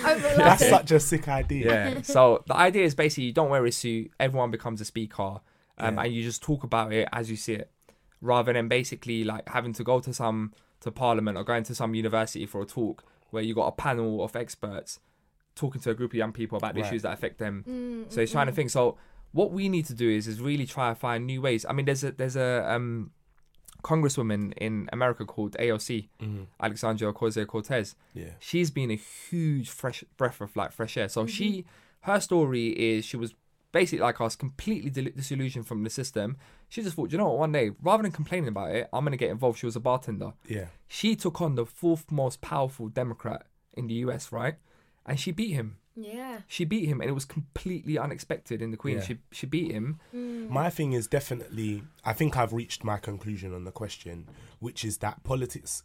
Over 0.05 0.35
That's 0.35 0.61
latte. 0.61 0.69
such 0.69 0.91
a 0.91 0.99
sick 0.99 1.27
idea. 1.27 1.65
yeah. 1.95 2.01
So 2.01 2.43
the 2.47 2.55
idea 2.55 2.83
is 2.85 2.95
basically 2.95 3.25
you 3.25 3.33
don't 3.33 3.49
wear 3.49 3.65
a 3.65 3.71
suit, 3.71 4.11
everyone 4.19 4.51
becomes 4.51 4.81
a 4.81 4.85
speaker, 4.85 5.39
um, 5.77 5.95
Yeah. 5.95 6.01
and 6.03 6.13
you 6.13 6.23
just 6.23 6.41
talk 6.43 6.63
about 6.63 6.91
it 6.93 7.07
as 7.11 7.29
you 7.29 7.37
see 7.37 7.53
it, 7.53 7.71
rather 8.21 8.53
than 8.53 8.67
basically 8.67 9.23
like 9.23 9.47
having 9.49 9.73
to 9.73 9.83
go 9.83 9.99
to 9.99 10.13
some 10.13 10.53
to 10.81 10.91
parliament 10.91 11.37
or 11.37 11.43
going 11.43 11.63
to 11.63 11.75
some 11.75 11.93
university 11.93 12.45
for 12.45 12.61
a 12.61 12.65
talk 12.65 13.03
where 13.31 13.43
you 13.43 13.53
got 13.53 13.67
a 13.67 13.71
panel 13.71 14.23
of 14.23 14.35
experts 14.35 14.99
talking 15.55 15.81
to 15.81 15.89
a 15.89 15.93
group 15.93 16.11
of 16.11 16.15
young 16.15 16.31
people 16.31 16.57
about 16.57 16.73
the 16.73 16.81
Right. 16.81 16.87
issues 16.87 17.01
that 17.01 17.13
affect 17.13 17.37
them. 17.37 17.63
Mm, 17.67 18.11
so 18.11 18.21
he's 18.21 18.31
trying 18.31 18.45
to 18.47 18.51
mm, 18.51 18.53
mm. 18.53 18.55
think. 18.55 18.69
So 18.69 18.97
what 19.31 19.51
we 19.51 19.69
need 19.69 19.85
to 19.85 19.93
do 19.93 20.09
is 20.09 20.27
is 20.27 20.39
really 20.41 20.65
try 20.65 20.89
to 20.89 20.95
find 20.95 21.27
new 21.27 21.41
ways. 21.41 21.65
I 21.69 21.73
mean, 21.73 21.85
there's 21.85 22.03
a 22.03 22.11
there's 22.11 22.35
a 22.35 22.65
um, 22.71 23.11
congresswoman 23.83 24.53
in 24.57 24.89
America 24.91 25.25
called 25.25 25.55
AOC, 25.59 26.09
mm-hmm. 26.21 26.43
Alexandria 26.59 27.13
Ocasio 27.13 27.47
Cortez 27.47 27.95
Yeah. 28.13 28.31
she's 28.39 28.71
been 28.71 28.91
a 28.91 28.95
huge 28.95 29.69
fresh 29.69 30.03
breath 30.17 30.41
of 30.41 30.55
like 30.55 30.71
fresh 30.71 30.97
air. 30.97 31.09
So 31.09 31.25
she, 31.25 31.49
mm-hmm. 31.49 32.11
her 32.11 32.19
story 32.19 32.67
is 32.69 33.05
she 33.05 33.17
was 33.17 33.33
basically 33.71 34.01
like 34.01 34.19
us, 34.19 34.35
completely 34.35 34.89
disillusioned 34.89 35.67
from 35.67 35.83
the 35.83 35.89
system. 35.89 36.37
She 36.69 36.83
just 36.83 36.95
thought, 36.95 37.11
you 37.11 37.17
know 37.17 37.29
what, 37.29 37.39
one 37.39 37.51
day 37.51 37.71
rather 37.81 38.03
than 38.03 38.11
complaining 38.11 38.49
about 38.49 38.71
it, 38.71 38.87
I'm 38.93 39.03
gonna 39.03 39.17
get 39.17 39.31
involved. 39.31 39.59
She 39.59 39.65
was 39.65 39.75
a 39.75 39.79
bartender. 39.79 40.33
Yeah. 40.47 40.67
She 40.87 41.15
took 41.15 41.41
on 41.41 41.55
the 41.55 41.65
fourth 41.65 42.11
most 42.11 42.41
powerful 42.41 42.87
Democrat 42.87 43.45
in 43.73 43.87
the 43.87 43.95
U.S. 43.95 44.31
Right, 44.31 44.55
and 45.05 45.19
she 45.19 45.31
beat 45.31 45.53
him. 45.53 45.77
Yeah. 45.95 46.39
She 46.47 46.63
beat 46.65 46.87
him, 46.87 47.01
and 47.01 47.09
it 47.09 47.13
was 47.13 47.25
completely 47.25 47.97
unexpected 47.97 48.61
in 48.61 48.71
the 48.71 48.77
Queen. 48.77 48.97
Yeah. 48.97 49.03
She 49.03 49.17
she 49.31 49.47
beat 49.47 49.71
him. 49.71 49.99
Mm. 50.15 50.49
My 50.49 50.69
thing 50.69 50.93
is 50.93 51.07
definitely, 51.07 51.83
I 52.05 52.13
think 52.13 52.37
I've 52.37 52.53
reached 52.53 52.83
my 52.83 52.97
conclusion 52.97 53.53
on 53.53 53.65
the 53.65 53.71
question, 53.71 54.29
which 54.59 54.85
is 54.85 54.99
that 54.99 55.23
politics 55.23 55.83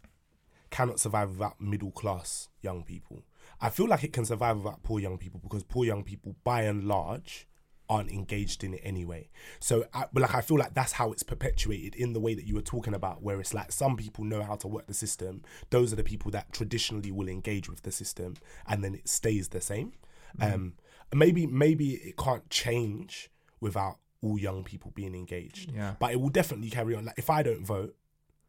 cannot 0.70 1.00
survive 1.00 1.30
without 1.30 1.60
middle 1.60 1.92
class 1.92 2.48
young 2.60 2.82
people. 2.82 3.22
I 3.60 3.70
feel 3.70 3.88
like 3.88 4.04
it 4.04 4.12
can 4.12 4.24
survive 4.24 4.58
without 4.58 4.82
poor 4.82 5.00
young 5.00 5.18
people 5.18 5.40
because 5.42 5.62
poor 5.62 5.84
young 5.84 6.04
people, 6.04 6.36
by 6.44 6.62
and 6.62 6.84
large, 6.84 7.46
aren't 7.88 8.10
engaged 8.10 8.64
in 8.64 8.74
it 8.74 8.80
anyway. 8.82 9.28
So, 9.60 9.84
I, 9.92 10.06
but 10.12 10.22
like 10.22 10.34
I 10.34 10.40
feel 10.40 10.58
like 10.58 10.74
that's 10.74 10.92
how 10.92 11.12
it's 11.12 11.22
perpetuated 11.22 11.94
in 11.94 12.12
the 12.12 12.20
way 12.20 12.34
that 12.34 12.46
you 12.46 12.54
were 12.54 12.62
talking 12.62 12.94
about, 12.94 13.22
where 13.22 13.40
it's 13.40 13.54
like 13.54 13.72
some 13.72 13.96
people 13.96 14.24
know 14.24 14.42
how 14.42 14.56
to 14.56 14.68
work 14.68 14.86
the 14.86 14.94
system. 14.94 15.42
Those 15.70 15.92
are 15.92 15.96
the 15.96 16.04
people 16.04 16.30
that 16.32 16.52
traditionally 16.52 17.10
will 17.10 17.28
engage 17.28 17.68
with 17.68 17.82
the 17.82 17.92
system, 17.92 18.34
and 18.66 18.82
then 18.82 18.94
it 18.94 19.08
stays 19.08 19.48
the 19.48 19.60
same. 19.60 19.92
Um, 20.40 20.74
maybe 21.14 21.46
maybe 21.46 21.94
it 21.94 22.16
can't 22.16 22.48
change 22.50 23.30
without 23.60 23.98
all 24.20 24.38
young 24.38 24.64
people 24.64 24.90
being 24.94 25.14
engaged. 25.14 25.72
Yeah. 25.72 25.94
But 25.98 26.12
it 26.12 26.20
will 26.20 26.30
definitely 26.30 26.70
carry 26.70 26.94
on. 26.94 27.04
Like 27.04 27.18
if 27.18 27.30
I 27.30 27.42
don't 27.42 27.64
vote, 27.64 27.94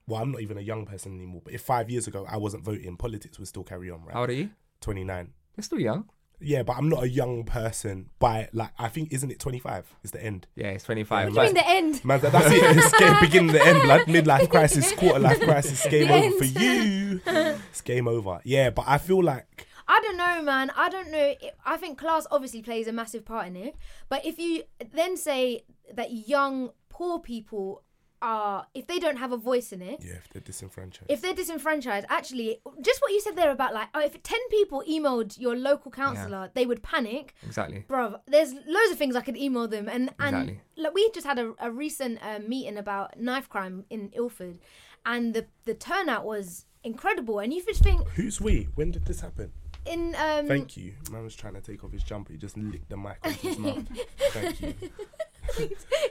well, 0.07 0.21
I'm 0.21 0.31
not 0.31 0.41
even 0.41 0.57
a 0.57 0.61
young 0.61 0.85
person 0.85 1.13
anymore. 1.13 1.41
But 1.43 1.53
if 1.53 1.61
five 1.61 1.89
years 1.89 2.07
ago 2.07 2.25
I 2.29 2.37
wasn't 2.37 2.63
voting, 2.63 2.97
politics 2.97 3.37
would 3.37 3.47
still 3.47 3.63
carry 3.63 3.91
on, 3.91 4.03
right? 4.03 4.13
How 4.13 4.21
old 4.21 4.29
are 4.29 4.33
you? 4.33 4.49
Twenty 4.81 5.03
nine. 5.03 5.33
You're 5.55 5.63
still 5.63 5.79
young. 5.79 6.09
Yeah, 6.39 6.63
but 6.63 6.77
I'm 6.77 6.89
not 6.89 7.03
a 7.03 7.09
young 7.09 7.43
person. 7.43 8.09
By 8.19 8.49
like, 8.53 8.71
I 8.77 8.87
think 8.89 9.13
isn't 9.13 9.31
it 9.31 9.39
25 9.39 9.95
is 10.03 10.11
the 10.11 10.23
end? 10.23 10.47
Yeah, 10.55 10.67
it's 10.67 10.83
25. 10.83 11.27
What 11.27 11.33
do 11.33 11.39
you 11.39 11.45
mean 11.45 11.53
the 11.55 11.67
end? 11.69 12.05
Man, 12.05 12.19
that, 12.21 12.31
that's 12.31 12.47
it. 12.47 12.77
It's 12.77 12.97
game, 12.99 13.15
beginning 13.21 13.51
the 13.53 13.65
end, 13.65 13.81
blood. 13.83 14.01
Midlife 14.01 14.49
crisis, 14.49 14.91
quarter 14.93 15.19
life 15.19 15.39
crisis. 15.41 15.85
Game 15.87 16.07
The 16.07 16.13
over 16.13 16.25
end. 16.25 16.37
for 16.37 16.45
you. 16.45 17.21
It's 17.69 17.81
game 17.81 18.07
over. 18.07 18.39
Yeah, 18.43 18.69
but 18.69 18.85
I 18.87 18.97
feel 18.97 19.23
like 19.23 19.67
I 19.87 19.99
don't 20.01 20.17
know, 20.17 20.41
man. 20.41 20.71
I 20.75 20.89
don't 20.89 21.11
know. 21.11 21.33
I 21.65 21.77
think 21.77 21.97
class 21.97 22.25
obviously 22.31 22.61
plays 22.61 22.87
a 22.87 22.91
massive 22.91 23.23
part 23.25 23.47
in 23.47 23.55
it. 23.55 23.75
But 24.09 24.25
if 24.25 24.39
you 24.39 24.63
then 24.93 25.15
say 25.17 25.63
that 25.93 26.11
young 26.11 26.71
poor 26.89 27.19
people 27.19 27.83
are, 28.21 28.67
if 28.73 28.87
they 28.87 28.99
don't 28.99 29.17
have 29.17 29.31
a 29.31 29.37
voice 29.37 29.71
in 29.71 29.81
it, 29.81 30.03
yeah, 30.03 30.13
if 30.13 30.29
they're 30.29 30.41
disenfranchised. 30.41 31.09
if 31.11 31.21
they're 31.21 31.33
disenfranchised, 31.33 32.05
actually, 32.09 32.59
just 32.81 33.01
what 33.01 33.11
you 33.11 33.21
said 33.21 33.35
there 33.35 33.51
about 33.51 33.73
like, 33.73 33.89
oh, 33.93 33.99
if 33.99 34.21
10 34.21 34.39
people 34.49 34.83
emailed 34.89 35.39
your 35.39 35.55
local 35.55 35.91
councillor, 35.91 36.49
they 36.53 36.65
would 36.65 36.81
panic. 36.83 37.33
Exactly. 37.45 37.85
Bruv, 37.87 38.19
there's 38.27 38.53
loads 38.53 38.91
of 38.91 38.97
things 38.97 39.15
I 39.15 39.21
could 39.21 39.37
email 39.37 39.67
them, 39.67 39.87
and 39.89 40.09
and 40.19 40.49
Exactly. 40.49 40.61
like 40.77 40.93
we 40.93 41.09
just 41.11 41.25
had 41.27 41.39
a, 41.39 41.53
a 41.59 41.71
recent 41.71 42.19
uh, 42.21 42.39
meeting 42.39 42.77
about 42.77 43.19
knife 43.19 43.49
crime 43.49 43.85
in 43.89 44.11
Ilford, 44.13 44.59
and 45.05 45.33
the 45.33 45.47
the 45.65 45.73
turnout 45.73 46.25
was 46.25 46.65
incredible. 46.83 47.39
And 47.39 47.53
you 47.53 47.63
just 47.63 47.83
think 47.83 48.07
Who's 48.09 48.39
we? 48.39 48.69
When 48.75 48.91
did 48.91 49.05
this 49.05 49.21
happen? 49.21 49.51
in 49.85 50.15
um, 50.15 50.47
Thank 50.47 50.77
you. 50.77 50.93
Man 51.11 51.23
was 51.23 51.35
trying 51.35 51.53
to 51.53 51.61
take 51.61 51.83
off 51.83 51.91
his 51.91 52.03
jumper. 52.03 52.33
He 52.33 52.39
just 52.39 52.57
licked 52.57 52.89
the 52.89 52.97
mic 52.97 53.17
off 53.23 53.39
his 53.39 53.57
mouth. 53.57 53.83
Thank 54.31 54.61
you. 54.61 54.73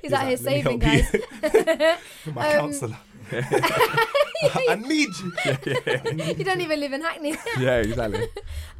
He's 0.04 0.12
out 0.12 0.26
here 0.28 0.36
like, 0.36 0.46
"Let 0.46 0.54
me 0.54 0.62
saving 0.62 0.78
guys. 0.78 1.96
My 2.34 2.54
Um, 2.54 2.60
counsellor. 2.60 2.96
I 3.32 4.76
need 4.76 5.08
you. 5.18 5.32
you 6.38 6.44
don't 6.44 6.60
even 6.60 6.78
live 6.80 6.92
in 6.92 7.02
Hackney. 7.02 7.34
Yeah, 7.58 7.78
exactly. 7.78 8.28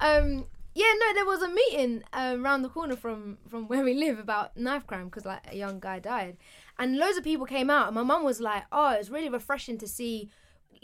um, 0.00 0.44
yeah, 0.74 0.92
no, 0.98 1.14
there 1.14 1.24
was 1.24 1.42
a 1.42 1.48
meeting 1.48 2.02
uh, 2.12 2.36
around 2.38 2.62
the 2.62 2.68
corner 2.68 2.96
from 2.96 3.38
from 3.48 3.68
where 3.68 3.82
we 3.84 3.94
live 3.94 4.18
about 4.18 4.56
knife 4.56 4.86
crime 4.86 5.06
because 5.06 5.24
like 5.24 5.40
a 5.50 5.56
young 5.56 5.80
guy 5.80 5.98
died, 5.98 6.36
and 6.78 6.96
loads 6.98 7.16
of 7.16 7.24
people 7.24 7.46
came 7.46 7.70
out, 7.70 7.86
and 7.86 7.94
my 7.94 8.02
mum 8.02 8.24
was 8.24 8.40
like, 8.40 8.64
"Oh, 8.72 8.90
it's 8.92 9.08
really 9.10 9.28
refreshing 9.28 9.78
to 9.78 9.86
see." 9.88 10.30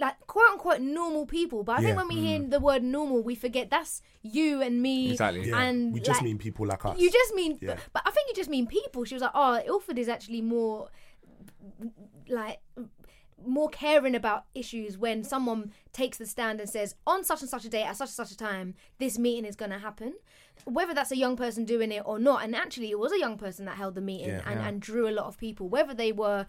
Like 0.00 0.18
quote 0.26 0.50
unquote 0.52 0.80
normal 0.80 1.26
people, 1.26 1.62
but 1.62 1.72
I 1.72 1.80
Yeah. 1.80 1.86
think 1.88 1.96
when 1.98 2.08
we 2.08 2.14
hear 2.16 2.38
mm. 2.40 2.50
the 2.50 2.58
word 2.58 2.82
normal, 2.82 3.22
we 3.22 3.34
forget 3.34 3.68
that's 3.70 4.00
you 4.22 4.62
and 4.62 4.80
me. 4.80 5.10
Exactly. 5.12 5.48
Yeah, 5.48 5.60
And 5.60 5.92
we 5.92 6.00
just 6.00 6.20
like, 6.20 6.24
mean 6.24 6.38
people 6.38 6.66
like 6.66 6.84
us. 6.86 6.98
You 6.98 7.10
just 7.10 7.34
mean, 7.34 7.58
Yeah. 7.60 7.76
but 7.92 8.02
I 8.06 8.10
think 8.10 8.28
you 8.28 8.34
just 8.34 8.48
mean 8.50 8.66
people. 8.66 9.04
She 9.04 9.14
was 9.14 9.22
like, 9.22 9.32
"Oh, 9.34 9.60
Ilford 9.66 9.98
is 9.98 10.08
actually 10.08 10.40
more 10.40 10.88
like 12.28 12.60
more 13.46 13.68
caring 13.70 14.14
about 14.14 14.44
issues 14.54 14.98
when 14.98 15.24
someone 15.24 15.72
takes 15.92 16.18
the 16.18 16.26
stand 16.26 16.60
and 16.60 16.68
says 16.68 16.94
on 17.06 17.24
such 17.24 17.40
and 17.40 17.48
such 17.48 17.64
a 17.64 17.70
day 17.70 17.82
at 17.82 17.96
such 17.96 18.08
and 18.08 18.14
such 18.14 18.30
a 18.30 18.36
time 18.36 18.74
this 18.98 19.18
meeting 19.18 19.46
is 19.46 19.56
going 19.56 19.70
to 19.70 19.78
happen 19.78 20.12
whether 20.66 20.92
that's 20.92 21.10
a 21.10 21.16
young 21.16 21.36
person 21.36 21.64
doing 21.64 21.90
it 21.90 22.02
or 22.04 22.18
not 22.18 22.44
and 22.44 22.54
actually 22.54 22.90
it 22.90 22.98
was 22.98 23.12
a 23.12 23.18
young 23.18 23.38
person 23.38 23.64
that 23.64 23.76
held 23.78 23.94
the 23.94 24.00
meeting 24.02 24.28
Yeah. 24.28 24.42
and, 24.44 24.60
and 24.60 24.82
drew 24.82 25.08
a 25.08 25.10
lot 25.10 25.24
of 25.24 25.38
people 25.38 25.70
whether 25.70 25.94
they 25.94 26.12
were 26.12 26.44
bl- 26.44 26.48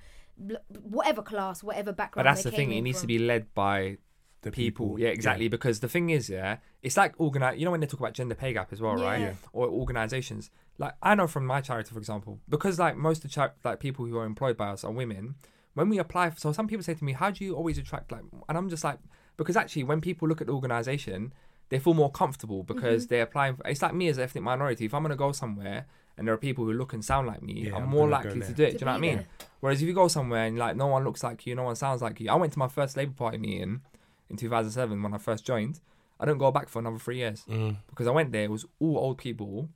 whatever 0.81 1.21
class 1.21 1.63
whatever 1.63 1.91
background. 1.91 2.25
But 2.25 2.29
that's 2.29 2.43
they 2.43 2.49
the 2.49 2.55
came 2.55 2.69
thing. 2.69 2.75
It 2.75 2.79
in 2.79 2.83
needs 2.85 3.01
to 3.01 3.07
be 3.07 3.19
led 3.19 3.53
by 3.53 3.97
The 4.41 4.51
people. 4.51 4.87
people, 4.87 4.99
Yeah, 4.99 5.07
yeah. 5.07 5.13
exactly. 5.13 5.47
Because 5.47 5.79
the 5.81 5.89
thing 5.89 6.09
is, 6.09 6.29
yeah, 6.29 6.57
it's 6.81 6.97
like 6.97 7.13
organize. 7.17 7.59
You 7.59 7.65
know 7.65 7.71
when 7.71 7.79
they 7.79 7.87
talk 7.87 7.99
about 7.99 8.13
gender 8.13 8.35
pay 8.35 8.53
gap 8.53 8.73
as 8.73 8.81
well, 8.81 8.95
right? 8.95 9.19
Yeah. 9.19 9.27
Yeah. 9.27 9.33
Or 9.53 9.67
organizations. 9.67 10.49
Like 10.77 10.93
I 11.01 11.15
know 11.15 11.27
from 11.27 11.45
my 11.45 11.61
charity, 11.61 11.91
for 11.91 11.99
example, 11.99 12.39
because 12.49 12.79
like 12.79 12.97
most 12.97 13.17
of 13.17 13.23
the 13.23 13.29
char- 13.29 13.53
like 13.63 13.79
people 13.79 14.05
who 14.05 14.17
are 14.17 14.25
employed 14.25 14.57
by 14.57 14.69
us 14.69 14.83
are 14.83 14.91
women. 14.91 15.35
When 15.73 15.87
we 15.87 15.99
apply, 15.99 16.31
for, 16.31 16.39
so 16.39 16.51
some 16.51 16.67
people 16.67 16.83
say 16.83 16.95
to 16.95 17.03
me, 17.03 17.13
"How 17.13 17.31
do 17.31 17.45
you 17.45 17.55
always 17.55 17.77
attract 17.77 18.11
like?" 18.11 18.23
And 18.49 18.57
I'm 18.57 18.67
just 18.67 18.83
like, 18.83 18.99
because 19.37 19.55
actually, 19.55 19.83
when 19.83 20.01
people 20.01 20.27
look 20.27 20.41
at 20.41 20.47
the 20.47 20.53
organization, 20.53 21.33
they 21.69 21.79
feel 21.79 21.93
more 21.93 22.11
comfortable 22.11 22.63
because 22.63 23.05
mm-hmm. 23.05 23.09
they're 23.09 23.23
applying. 23.23 23.55
For, 23.55 23.65
it's 23.67 23.81
like 23.81 23.93
me 23.93 24.09
as 24.09 24.17
an 24.17 24.25
ethnic 24.25 24.43
minority. 24.43 24.85
If 24.85 24.93
I'm 24.93 25.03
gonna 25.03 25.15
go 25.15 25.31
somewhere 25.31 25.85
and 26.17 26.27
there 26.27 26.33
are 26.33 26.37
people 26.37 26.65
who 26.65 26.73
look 26.73 26.93
and 26.93 27.03
sound 27.03 27.27
like 27.27 27.41
me, 27.41 27.53
Yeah, 27.67 27.75
I'm 27.75 27.83
I'm 27.83 27.89
more 27.89 28.07
likely 28.07 28.41
to 28.41 28.53
do 28.53 28.63
it. 28.63 28.71
To 28.71 28.77
do 28.77 28.79
you 28.81 28.85
know 28.85 28.91
what 28.91 28.97
I 28.97 29.01
mean? 29.01 29.15
there. 29.17 29.25
Whereas 29.61 29.81
if 29.81 29.87
you 29.87 29.93
go 29.93 30.07
somewhere 30.07 30.45
and 30.45 30.57
like 30.57 30.75
no 30.75 30.87
one 30.87 31.03
looks 31.03 31.23
like 31.23 31.45
you, 31.45 31.55
no 31.55 31.63
one 31.63 31.75
sounds 31.75 32.01
like 32.01 32.19
you. 32.19 32.29
I 32.29 32.35
went 32.35 32.53
to 32.53 32.59
my 32.59 32.67
first 32.67 32.97
Labour 32.97 33.13
Party 33.13 33.37
meeting 33.37 33.81
in 34.29 34.37
2007 34.37 35.01
when 35.03 35.13
I 35.13 35.17
first 35.17 35.45
joined. 35.45 35.79
I 36.19 36.25
didn't 36.25 36.39
go 36.39 36.51
back 36.51 36.69
for 36.69 36.79
another 36.79 36.99
three 36.99 37.17
years 37.17 37.43
Mm. 37.49 37.77
because 37.89 38.07
I 38.07 38.11
went 38.11 38.31
there. 38.31 38.43
It 38.43 38.51
was 38.51 38.65
all 38.79 38.97
old 38.97 39.17
people. 39.17 39.69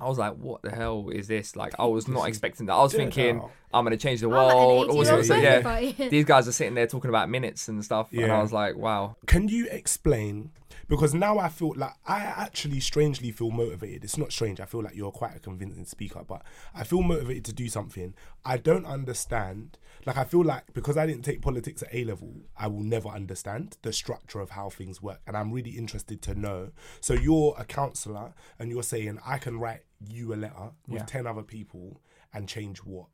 I 0.00 0.08
was 0.08 0.18
like, 0.18 0.34
"What 0.34 0.62
the 0.62 0.70
hell 0.70 1.08
is 1.10 1.28
this?" 1.28 1.54
Like, 1.54 1.74
I 1.78 1.84
was 1.86 2.08
not 2.08 2.28
expecting 2.28 2.66
that. 2.66 2.72
I 2.74 2.82
was 2.82 2.92
thinking, 2.92 3.36
out. 3.38 3.50
"I'm 3.72 3.84
gonna 3.84 3.96
change 3.96 4.20
the 4.20 4.26
I'm 4.26 4.32
like 4.32 4.52
an 4.52 4.56
world." 4.58 4.90
all 4.90 5.04
sorts 5.04 5.30
of- 5.30 5.42
yeah. 5.42 6.08
These 6.08 6.24
guys 6.24 6.48
are 6.48 6.52
sitting 6.52 6.74
there 6.74 6.86
talking 6.86 7.08
about 7.08 7.28
minutes 7.30 7.68
and 7.68 7.84
stuff, 7.84 8.10
and 8.12 8.32
I 8.32 8.42
was 8.42 8.52
like, 8.52 8.76
"Wow." 8.76 9.16
Can 9.26 9.48
you 9.48 9.68
explain? 9.70 10.50
Because 10.88 11.14
now 11.14 11.38
I 11.38 11.48
feel 11.48 11.72
like 11.76 11.92
I 12.06 12.18
actually 12.20 12.80
strangely 12.80 13.30
feel 13.30 13.50
motivated. 13.50 14.04
It's 14.04 14.18
not 14.18 14.32
strange. 14.32 14.60
I 14.60 14.64
feel 14.66 14.82
like 14.82 14.94
you're 14.96 15.12
quite 15.12 15.36
a 15.36 15.38
convincing 15.38 15.84
speaker, 15.86 16.22
but 16.26 16.42
I 16.74 16.84
feel 16.84 17.02
motivated 17.02 17.44
to 17.46 17.52
do 17.52 17.68
something. 17.68 18.14
I 18.44 18.56
don't 18.58 18.84
understand. 18.84 19.78
Like 20.04 20.16
I 20.16 20.24
feel 20.24 20.42
like 20.44 20.72
because 20.74 20.96
I 20.96 21.06
didn't 21.06 21.22
take 21.24 21.40
politics 21.42 21.82
at 21.82 21.94
A 21.94 22.04
level, 22.04 22.42
I 22.56 22.66
will 22.66 22.82
never 22.82 23.08
understand 23.08 23.76
the 23.82 23.92
structure 23.92 24.40
of 24.40 24.50
how 24.50 24.68
things 24.70 25.00
work, 25.00 25.20
and 25.26 25.36
I'm 25.36 25.52
really 25.52 25.70
interested 25.70 26.22
to 26.22 26.34
know. 26.34 26.70
So 27.00 27.14
you're 27.14 27.54
a 27.58 27.64
counsellor, 27.64 28.34
and 28.58 28.70
you're 28.70 28.82
saying 28.82 29.18
I 29.24 29.38
can 29.38 29.58
write 29.60 29.82
you 30.00 30.34
a 30.34 30.36
letter 30.36 30.70
with 30.88 31.02
Yeah. 31.02 31.06
ten 31.06 31.26
other 31.26 31.42
people 31.42 32.00
and 32.34 32.48
change 32.48 32.78
what? 32.78 33.06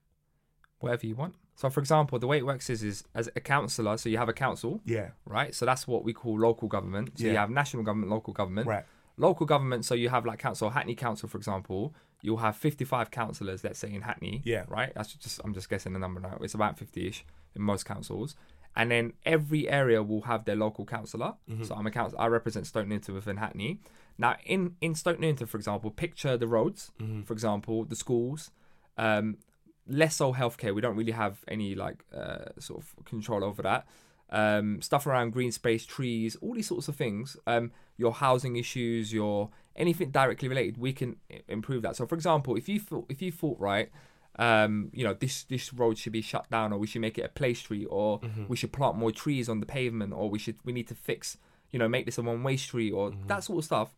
Whatever 0.80 1.06
you 1.06 1.14
want. 1.16 1.34
So, 1.56 1.68
for 1.70 1.80
example, 1.80 2.18
the 2.20 2.28
way 2.28 2.38
it 2.38 2.46
works 2.46 2.70
is, 2.70 2.84
is 2.84 3.02
as 3.14 3.28
a 3.34 3.40
councillor. 3.40 3.96
So 3.96 4.08
you 4.08 4.16
have 4.16 4.28
a 4.28 4.32
council, 4.32 4.80
Yeah. 4.84 5.10
right? 5.26 5.52
So 5.54 5.66
that's 5.66 5.88
what 5.88 6.04
we 6.04 6.12
call 6.12 6.38
local 6.38 6.68
government. 6.68 7.18
So 7.18 7.24
you 7.26 7.36
have 7.36 7.50
national 7.50 7.82
government, 7.82 8.10
local 8.12 8.32
government. 8.32 8.68
Right. 8.68 8.84
Local 9.16 9.44
government, 9.44 9.84
so 9.84 9.96
you 9.96 10.08
have 10.10 10.24
like 10.24 10.38
council, 10.38 10.70
Hackney 10.70 10.94
Council, 10.94 11.28
for 11.28 11.36
example, 11.36 11.92
you'll 12.22 12.38
have 12.38 12.56
55 12.56 13.10
councillors, 13.10 13.62
let's 13.64 13.78
say 13.78 13.92
in 13.92 14.02
Hackney. 14.02 14.42
Yeah. 14.44 14.64
Right? 14.68 14.92
That's 14.94 15.12
just, 15.14 15.40
I'm 15.44 15.54
just 15.54 15.68
guessing 15.70 15.92
the 15.92 15.98
number 15.98 16.20
now. 16.20 16.38
It's 16.40 16.54
about 16.54 16.78
50 16.78 17.06
ish 17.08 17.24
in 17.54 17.62
most 17.62 17.84
councils. 17.84 18.34
And 18.76 18.90
then 18.90 19.12
every 19.24 19.68
area 19.68 20.02
will 20.02 20.22
have 20.22 20.44
their 20.44 20.56
local 20.56 20.84
councillor. 20.84 21.34
Mm-hmm. 21.50 21.64
So 21.64 21.74
I'm 21.74 21.86
a 21.86 21.90
council, 21.90 22.18
I 22.18 22.26
represent 22.26 22.66
Stoke 22.66 22.86
Newington 22.86 23.14
within 23.14 23.36
Hackney. 23.38 23.80
Now, 24.18 24.36
in, 24.44 24.74
in 24.80 24.94
Stoke 24.94 25.18
Newington, 25.20 25.46
for 25.46 25.56
example, 25.56 25.90
picture 25.90 26.36
the 26.36 26.46
roads, 26.46 26.92
Mm-hmm. 27.00 27.22
for 27.22 27.32
example, 27.32 27.84
the 27.84 27.96
schools, 27.96 28.50
um, 28.96 29.38
less 29.86 30.16
so 30.16 30.32
healthcare. 30.34 30.74
We 30.74 30.80
don't 30.80 30.96
really 30.96 31.12
have 31.12 31.38
any 31.48 31.74
like 31.74 32.04
uh, 32.14 32.50
sort 32.58 32.82
of 32.82 33.04
control 33.04 33.42
over 33.42 33.62
that. 33.62 33.86
Um, 34.30 34.82
stuff 34.82 35.06
around 35.06 35.30
green 35.32 35.52
space, 35.52 35.86
trees, 35.86 36.36
all 36.42 36.54
these 36.54 36.66
sorts 36.68 36.88
of 36.88 36.96
things. 36.96 37.36
Um, 37.46 37.70
your 37.96 38.12
housing 38.12 38.56
issues, 38.56 39.12
your 39.12 39.48
anything 39.78 40.10
directly 40.10 40.48
related, 40.48 40.76
we 40.76 40.92
can 40.92 41.16
improve 41.48 41.80
that. 41.82 41.96
So, 41.96 42.06
for 42.06 42.14
example, 42.14 42.56
if 42.56 42.68
you 42.68 42.78
thought 42.80 43.06
if 43.08 43.22
you 43.22 43.32
thought 43.32 43.58
right, 43.58 43.90
um, 44.38 44.90
you 44.92 45.04
know 45.04 45.14
this 45.14 45.44
this 45.44 45.72
road 45.72 45.96
should 45.98 46.12
be 46.12 46.20
shut 46.20 46.50
down, 46.50 46.72
or 46.72 46.78
we 46.78 46.86
should 46.86 47.00
make 47.00 47.16
it 47.18 47.22
a 47.22 47.28
play 47.30 47.54
street, 47.54 47.86
or 47.90 48.20
we 48.48 48.56
should 48.56 48.72
plant 48.72 48.96
more 48.96 49.10
trees 49.12 49.48
on 49.48 49.60
the 49.60 49.66
pavement, 49.66 50.12
or 50.12 50.28
we 50.28 50.38
should 50.38 50.56
we 50.64 50.72
need 50.72 50.88
to 50.88 50.94
fix, 50.94 51.38
you 51.70 51.78
know, 51.78 51.88
make 51.88 52.04
this 52.04 52.18
a 52.18 52.22
one 52.22 52.42
way 52.42 52.56
street, 52.56 52.92
or 52.92 53.12
that 53.28 53.44
sort 53.44 53.58
of 53.60 53.64
stuff 53.64 53.94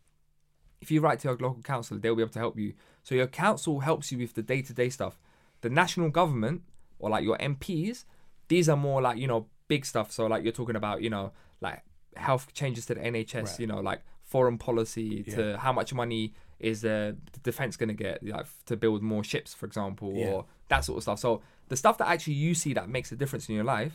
if 0.81 0.91
you 0.91 0.99
write 1.03 1.19
to 1.21 1.29
your 1.29 1.37
local 1.37 1.63
council, 1.63 1.99
they'll 1.99 2.17
be 2.17 2.23
able 2.23 2.33
to 2.33 2.39
help 2.39 2.59
you. 2.59 2.73
So 3.03 3.15
your 3.15 3.27
council 3.27 3.81
helps 3.81 4.11
you 4.11 4.17
with 4.17 4.33
the 4.33 4.43
day 4.43 4.63
to 4.63 4.73
day 4.73 4.89
stuff. 4.89 5.19
The 5.61 5.69
national 5.69 6.09
government 6.09 6.63
or 6.99 7.11
like 7.11 7.23
your 7.23 7.37
MPs, 7.37 8.05
these 8.49 8.67
are 8.67 8.79
more 8.79 9.03
like, 9.03 9.19
you 9.19 9.27
know, 9.27 9.47
big 9.69 9.85
stuff. 9.85 10.11
So 10.11 10.27
like 10.27 10.43
you're 10.43 10.55
talking 10.55 10.77
about, 10.77 11.03
you 11.03 11.11
know, 11.11 11.33
like 11.61 11.83
health 12.17 12.55
changes 12.55 12.87
to 12.87 12.95
the 12.95 13.01
NHS, 13.03 13.43
Right. 13.45 13.61
you 13.61 13.67
know, 13.67 13.81
like 13.81 14.01
foreign 14.31 14.59
policy 14.59 15.23
to 15.35 15.43
Yeah. 15.51 15.57
how 15.65 15.73
much 15.73 15.93
money 16.03 16.33
is 16.59 16.85
uh, 16.85 17.13
the 17.33 17.41
defense 17.51 17.77
going 17.77 17.89
to 17.89 17.95
get 18.07 18.23
like 18.23 18.47
to 18.67 18.77
build 18.77 19.03
more 19.03 19.25
ships, 19.25 19.51
for 19.55 19.67
example, 19.67 20.13
Yeah. 20.15 20.31
or 20.33 20.47
that 20.69 20.85
sort 20.85 20.97
of 20.99 21.03
stuff. 21.03 21.19
So 21.19 21.43
the 21.69 21.77
stuff 21.77 21.97
that 21.99 22.09
actually 22.09 22.35
you 22.45 22.55
see 22.55 22.73
that 22.75 22.89
makes 22.89 23.11
a 23.13 23.17
difference 23.17 23.49
in 23.49 23.55
your 23.55 23.65
life 23.65 23.95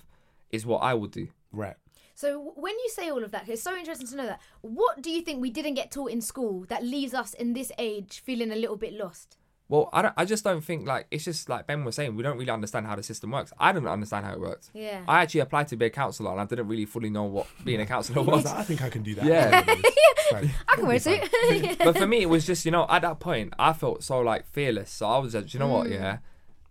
is 0.52 0.66
what 0.66 0.80
I 0.80 0.94
would 0.94 1.12
do. 1.12 1.28
Right. 1.52 1.76
So 2.16 2.54
when 2.56 2.74
you 2.84 2.90
say 2.90 3.10
all 3.10 3.24
of 3.24 3.32
that, 3.32 3.48
it's 3.50 3.62
so 3.62 3.76
interesting 3.76 4.08
to 4.08 4.16
know 4.16 4.26
that. 4.26 4.42
What 4.62 5.02
do 5.02 5.10
you 5.12 5.22
think 5.22 5.42
we 5.42 5.50
didn't 5.52 5.74
get 5.76 5.92
taught 5.92 6.12
in 6.12 6.22
school 6.22 6.66
that 6.70 6.84
leaves 6.84 7.14
us 7.14 7.34
in 7.34 7.54
this 7.54 7.72
age 7.78 8.22
feeling 8.26 8.52
a 8.52 8.56
little 8.56 8.78
bit 8.78 8.94
lost? 8.94 9.38
Well, 9.68 9.90
I 9.92 10.04
don't. 10.04 10.14
I 10.16 10.26
just 10.26 10.44
don't 10.44 10.62
think 10.62 10.86
like 10.86 11.08
it's 11.10 11.24
just 11.24 11.50
like 11.50 11.66
Ben 11.66 11.84
was 11.84 11.96
saying. 11.96 12.16
We 12.16 12.22
don't 12.22 12.38
really 12.38 12.52
understand 12.52 12.86
how 12.86 12.96
the 12.96 13.02
system 13.02 13.32
works. 13.32 13.52
I 13.60 13.72
don't 13.72 13.88
understand 13.88 14.26
how 14.26 14.34
it 14.34 14.40
works. 14.40 14.70
Yeah. 14.74 15.02
I 15.08 15.24
actually 15.24 15.40
applied 15.40 15.70
to 15.70 15.76
be 15.76 15.88
a 15.88 15.90
counsellor 15.90 16.32
and 16.32 16.40
I 16.42 16.46
didn't 16.46 16.68
really 16.68 16.86
fully 16.86 17.10
know 17.10 17.24
what 17.24 17.48
being 17.64 17.82
a 17.82 17.86
counsellor 17.86 18.22
was. 18.22 18.44
was 18.44 18.54
I 18.54 18.62
think 18.62 18.84
I 18.84 18.90
can 18.90 19.02
do 19.02 19.16
that. 19.16 19.26
Yeah. 19.26 19.62
Fine. 20.30 20.52
I 20.68 20.76
can 20.76 20.86
wear 20.86 20.98
a 20.98 21.00
suit. 21.00 21.78
but 21.80 21.98
for 21.98 22.06
me, 22.06 22.22
it 22.22 22.30
was 22.30 22.46
just 22.46 22.64
you 22.66 22.72
know 22.72 22.86
at 22.90 23.02
that 23.02 23.20
point 23.20 23.54
I 23.58 23.74
felt 23.74 24.04
so 24.04 24.20
like 24.20 24.48
fearless. 24.52 24.92
So 24.92 25.08
I 25.08 25.18
was 25.18 25.34
like, 25.34 25.52
you 25.54 25.60
know 25.60 25.68
what, 25.68 25.88
mm. 25.88 25.94
yeah, 25.94 26.18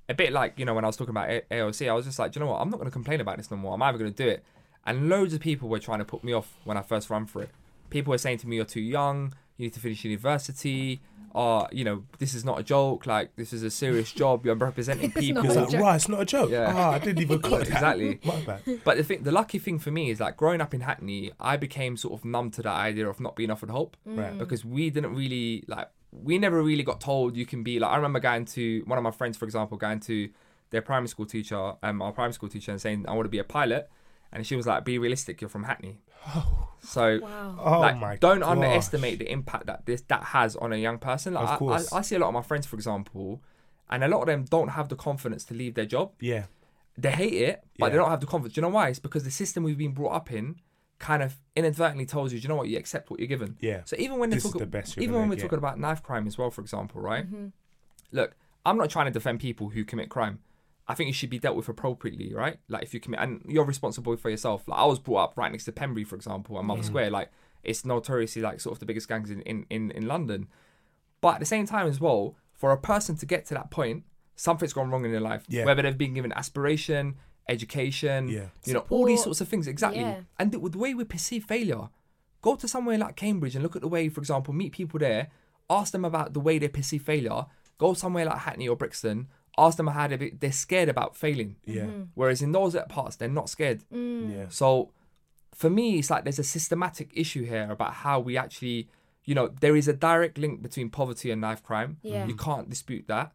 a 0.09 0.15
bit 0.15 0.33
like 0.33 0.59
you 0.59 0.65
know 0.65 0.75
when 0.75 0.85
I 0.85 0.89
was 0.89 0.97
talking 0.97 1.11
about 1.11 1.31
A- 1.31 1.45
AOC, 1.51 1.89
I 1.89 1.95
was 1.95 2.07
just 2.07 2.19
like, 2.19 2.35
you 2.37 2.41
know 2.41 2.47
what, 2.47 2.61
I'm 2.61 2.71
not 2.71 2.77
going 2.77 2.89
to 2.89 2.93
complain 2.93 3.21
about 3.21 3.39
this 3.39 3.51
no 3.51 3.57
more. 3.57 3.75
I'm 3.75 3.83
either 3.83 3.99
going 3.99 4.13
to 4.13 4.23
do 4.23 4.29
it. 4.29 4.45
And 4.87 5.09
loads 5.09 5.33
of 5.35 5.41
people 5.41 5.69
were 5.69 5.79
trying 5.79 6.01
to 6.01 6.05
put 6.05 6.23
me 6.23 6.33
off 6.33 6.55
when 6.65 6.77
I 6.77 6.83
first 6.83 7.11
ran 7.11 7.27
for 7.27 7.43
it. 7.43 7.51
People 7.91 8.11
were 8.11 8.19
saying 8.19 8.39
to 8.39 8.49
me, 8.49 8.57
"You're 8.57 8.65
too 8.65 8.81
young. 8.81 9.35
You 9.57 9.67
need 9.67 9.75
to 9.75 9.81
finish 9.81 10.05
university." 10.05 11.01
Or 11.35 11.69
you 11.73 11.83
know, 11.85 12.05
this 12.19 12.33
is 12.33 12.45
not 12.45 12.61
a 12.61 12.63
joke. 12.63 13.07
Like 13.07 13.35
this 13.35 13.53
is 13.53 13.63
a 13.65 13.71
serious 13.71 14.13
job. 14.13 14.47
You're 14.47 14.55
representing 14.55 15.07
It's 15.17 15.19
people. 15.21 15.43
not 15.43 15.47
It's 15.47 15.57
a 15.57 15.61
like, 15.63 15.71
joke. 15.71 15.81
right, 15.81 15.97
it's 15.97 16.09
not 16.09 16.21
a 16.21 16.25
joke. 16.25 16.51
Yeah. 16.51 16.73
Ah, 16.75 16.91
I 16.93 16.99
didn't 17.01 17.21
even 17.23 17.39
cut 17.43 17.51
that. 17.67 17.69
Exactly. 17.69 18.21
My 18.25 18.41
bad. 18.41 18.61
But 18.85 18.97
the 18.99 19.03
thing, 19.03 19.23
the 19.25 19.33
lucky 19.33 19.59
thing 19.59 19.79
for 19.81 19.91
me 19.91 20.11
is 20.11 20.21
like 20.21 20.37
growing 20.37 20.61
up 20.61 20.73
in 20.75 20.83
Hackney, 20.83 21.33
I 21.41 21.57
became 21.57 21.97
sort 21.97 22.15
of 22.15 22.25
numb 22.25 22.51
to 22.53 22.63
that 22.63 22.75
idea 22.75 23.09
of 23.09 23.19
not 23.19 23.35
being 23.35 23.51
offered 23.51 23.71
hope, 23.71 23.97
Right. 24.07 24.39
Because 24.39 24.65
we 24.65 24.91
didn't 24.91 25.15
really 25.15 25.65
like, 25.67 25.89
we 26.13 26.39
never 26.39 26.63
really 26.63 26.85
got 26.85 27.01
told 27.01 27.37
you 27.37 27.45
can 27.47 27.65
be 27.65 27.81
like. 27.81 27.91
I 27.91 27.97
remember 27.97 28.21
going 28.21 28.45
to 28.47 28.83
one 28.87 28.97
of 28.99 29.03
my 29.03 29.11
friends, 29.11 29.37
for 29.37 29.45
example, 29.45 29.77
going 29.77 29.99
to 30.01 30.29
their 30.71 30.83
primary 30.83 31.09
school 31.09 31.27
teacher, 31.27 31.73
um, 31.83 32.01
our 32.01 32.13
primary 32.13 32.33
school 32.35 32.49
teacher, 32.49 32.71
and 32.71 32.81
saying 32.81 33.07
I 33.09 33.13
want 33.13 33.25
to 33.25 33.29
be 33.31 33.39
a 33.39 33.45
pilot, 33.45 33.91
and 34.35 34.47
she 34.47 34.57
was 34.57 34.67
like, 34.67 34.85
"Be 34.85 34.99
realistic, 34.99 35.41
you're 35.41 35.49
from 35.49 35.65
Hackney." 35.65 36.01
Oh. 36.27 36.69
So. 36.81 37.19
wow. 37.23 37.57
Oh 37.59 37.81
like, 37.81 37.97
my 37.97 38.17
don't 38.17 38.41
gosh. 38.41 38.51
underestimate 38.51 39.19
the 39.19 39.31
impact 39.31 39.67
that 39.67 39.87
this 39.87 40.03
that 40.09 40.23
has 40.25 40.55
on 40.57 40.73
a 40.73 40.77
young 40.77 40.99
person. 40.99 41.33
Like, 41.35 41.45
Of 41.45 41.51
I- 41.51 41.57
course. 41.57 41.93
I, 41.93 41.99
I 41.99 42.03
see 42.03 42.17
a 42.17 42.19
lot 42.19 42.29
of 42.29 42.35
my 42.35 42.43
friends, 42.43 42.67
for 42.67 42.77
example, 42.77 43.43
and 43.89 44.05
a 44.05 44.09
lot 44.09 44.21
of 44.21 44.27
them 44.27 44.45
don't 44.45 44.69
have 44.69 44.89
the 44.91 44.97
confidence 44.97 45.45
to 45.47 45.55
leave 45.55 45.75
their 45.75 45.87
job 45.87 46.13
Yeah. 46.21 46.45
they 46.99 47.11
hate 47.13 47.33
it, 47.35 47.65
but 47.79 47.91
they 47.91 47.97
don't 47.97 48.11
have 48.11 48.21
the 48.21 48.27
confidence. 48.27 48.55
Do 48.55 48.59
you 48.61 48.63
know 48.63 48.69
why? 48.75 48.89
It's 48.89 48.99
because 48.99 49.25
the 49.25 49.31
system 49.31 49.63
we've 49.65 49.79
been 49.79 49.93
brought 49.93 50.13
up 50.13 50.31
in 50.33 50.57
kind 50.99 51.23
of 51.23 51.37
inadvertently 51.57 52.07
tells 52.07 52.33
you, 52.33 52.39
do 52.39 52.45
you 52.45 52.49
know 52.49 52.57
what? 52.57 52.69
You 52.69 52.79
accept 52.79 53.11
what 53.11 53.19
you're 53.21 53.27
given. 53.27 53.57
Yeah. 53.61 53.83
So 53.85 53.97
even 53.99 54.19
when 54.19 54.31
they 54.31 54.39
talk, 54.39 54.57
the 54.59 54.67
best 54.67 54.97
even 54.99 55.15
when 55.17 55.29
we're 55.29 55.35
get. 55.37 55.43
talking 55.43 55.59
about 55.59 55.79
knife 55.79 56.03
crime 56.03 56.27
as 56.27 56.39
well, 56.39 56.51
for 56.51 56.61
example, 56.61 57.01
right? 57.01 57.27
Mm-hmm. 57.27 57.47
Look, 58.13 58.37
I'm 58.65 58.77
not 58.79 58.91
trying 58.91 59.07
to 59.07 59.11
defend 59.11 59.41
people 59.41 59.71
who 59.71 59.85
commit 59.85 60.09
crime. 60.09 60.39
I 60.87 60.95
think 60.95 61.09
it 61.09 61.15
should 61.15 61.31
be 61.31 61.39
dealt 61.39 61.57
with 61.57 61.69
appropriately, 61.69 62.35
right? 62.35 62.59
Like 62.69 62.83
if 62.83 62.93
you 62.93 63.01
commit, 63.01 63.21
and 63.21 63.43
you're 63.47 63.65
responsible 63.65 64.17
for 64.17 64.31
yourself. 64.31 64.69
Like 64.69 64.79
I 64.79 64.85
was 64.85 64.99
brought 64.99 65.25
up 65.25 65.33
right 65.37 65.51
next 65.51 65.65
to 65.65 65.73
Pembury, 65.73 66.05
for 66.05 66.17
example, 66.17 66.59
and 66.59 66.67
Mother 66.67 66.83
mm. 66.83 66.87
Square. 66.87 67.11
Like 67.11 67.31
it's 67.63 67.85
notoriously 67.85 68.43
like 68.43 68.61
sort 68.61 68.75
of 68.75 68.81
the 68.81 68.87
biggest 68.87 69.09
gangs 69.09 69.31
in, 69.31 69.41
in, 69.43 69.67
in, 69.71 69.91
in 69.91 70.07
London. 70.07 70.49
But 71.21 71.35
at 71.35 71.41
the 71.41 71.47
same 71.47 71.67
time 71.67 71.87
as 71.87 72.01
well, 72.01 72.37
for 72.53 72.71
a 72.71 72.79
person 72.79 73.17
to 73.17 73.27
get 73.27 73.47
to 73.47 73.55
that 73.55 73.71
point, 73.71 74.05
something's 74.37 74.75
gone 74.75 74.91
wrong 74.91 75.05
in 75.05 75.13
their 75.13 75.21
life. 75.21 75.45
Yeah. 75.49 75.65
Whether 75.65 75.83
they've 75.83 75.97
been 75.97 76.13
given 76.13 76.33
aspiration, 76.33 77.17
education, 77.49 78.29
Yeah. 78.29 78.47
you 78.65 78.75
know, 78.75 78.85
all 78.91 79.07
these 79.07 79.23
sorts 79.23 79.41
of 79.41 79.49
things. 79.49 79.67
Exactly. 79.67 80.03
Yeah. 80.03 80.21
And 80.39 80.53
the, 80.53 80.59
the 80.59 80.79
way 80.79 80.93
we 80.93 81.05
perceive 81.05 81.45
failure, 81.45 81.89
go 82.43 82.57
to 82.57 82.69
somewhere 82.69 82.99
like 82.99 83.17
Cambridge 83.17 83.55
and 83.55 83.63
look 83.63 83.75
at 83.75 83.83
the 83.83 83.89
way, 83.89 84.11
for 84.11 84.21
example, 84.21 84.53
meet 84.53 84.73
people 84.73 85.01
there, 85.01 85.29
ask 85.71 85.93
them 85.93 86.05
about 86.05 86.35
the 86.35 86.41
way 86.41 86.59
they 86.59 86.69
perceive 86.69 87.03
failure. 87.03 87.47
Go 87.79 87.95
somewhere 87.95 88.27
like 88.27 88.39
Hackney 88.39 88.69
or 88.69 88.77
Brixton, 88.77 89.29
ask 89.57 89.77
them 89.77 89.87
how 89.87 90.09
they 90.09 90.17
be, 90.17 90.31
they're 90.31 90.53
scared 90.53 90.89
about 90.89 91.17
failing. 91.17 91.57
Yeah. 91.65 91.83
Mm-hmm. 91.83 92.03
Whereas 92.15 92.43
in 92.43 92.53
those 92.53 92.77
parts, 92.89 93.17
they're 93.17 93.29
not 93.29 93.49
scared. 93.49 93.83
Mm. 93.93 94.35
Yeah. 94.35 94.47
So 94.49 94.91
for 95.55 95.71
me, 95.71 95.99
it's 95.99 96.11
like 96.11 96.25
there's 96.25 96.39
a 96.39 96.45
systematic 96.45 97.11
issue 97.15 97.45
here 97.45 97.71
about 97.71 97.95
how 97.95 98.21
we 98.21 98.37
actually, 98.37 98.89
you 99.25 99.35
know, 99.35 99.49
there 99.61 99.77
is 99.77 99.89
a 99.89 99.93
direct 99.93 100.39
link 100.39 100.63
between 100.63 100.91
poverty 100.91 101.31
and 101.31 101.41
knife 101.41 101.63
crime. 101.63 101.99
Yeah. 102.03 102.27
You 102.27 102.35
can't 102.35 102.69
dispute 102.69 103.07
that. 103.09 103.33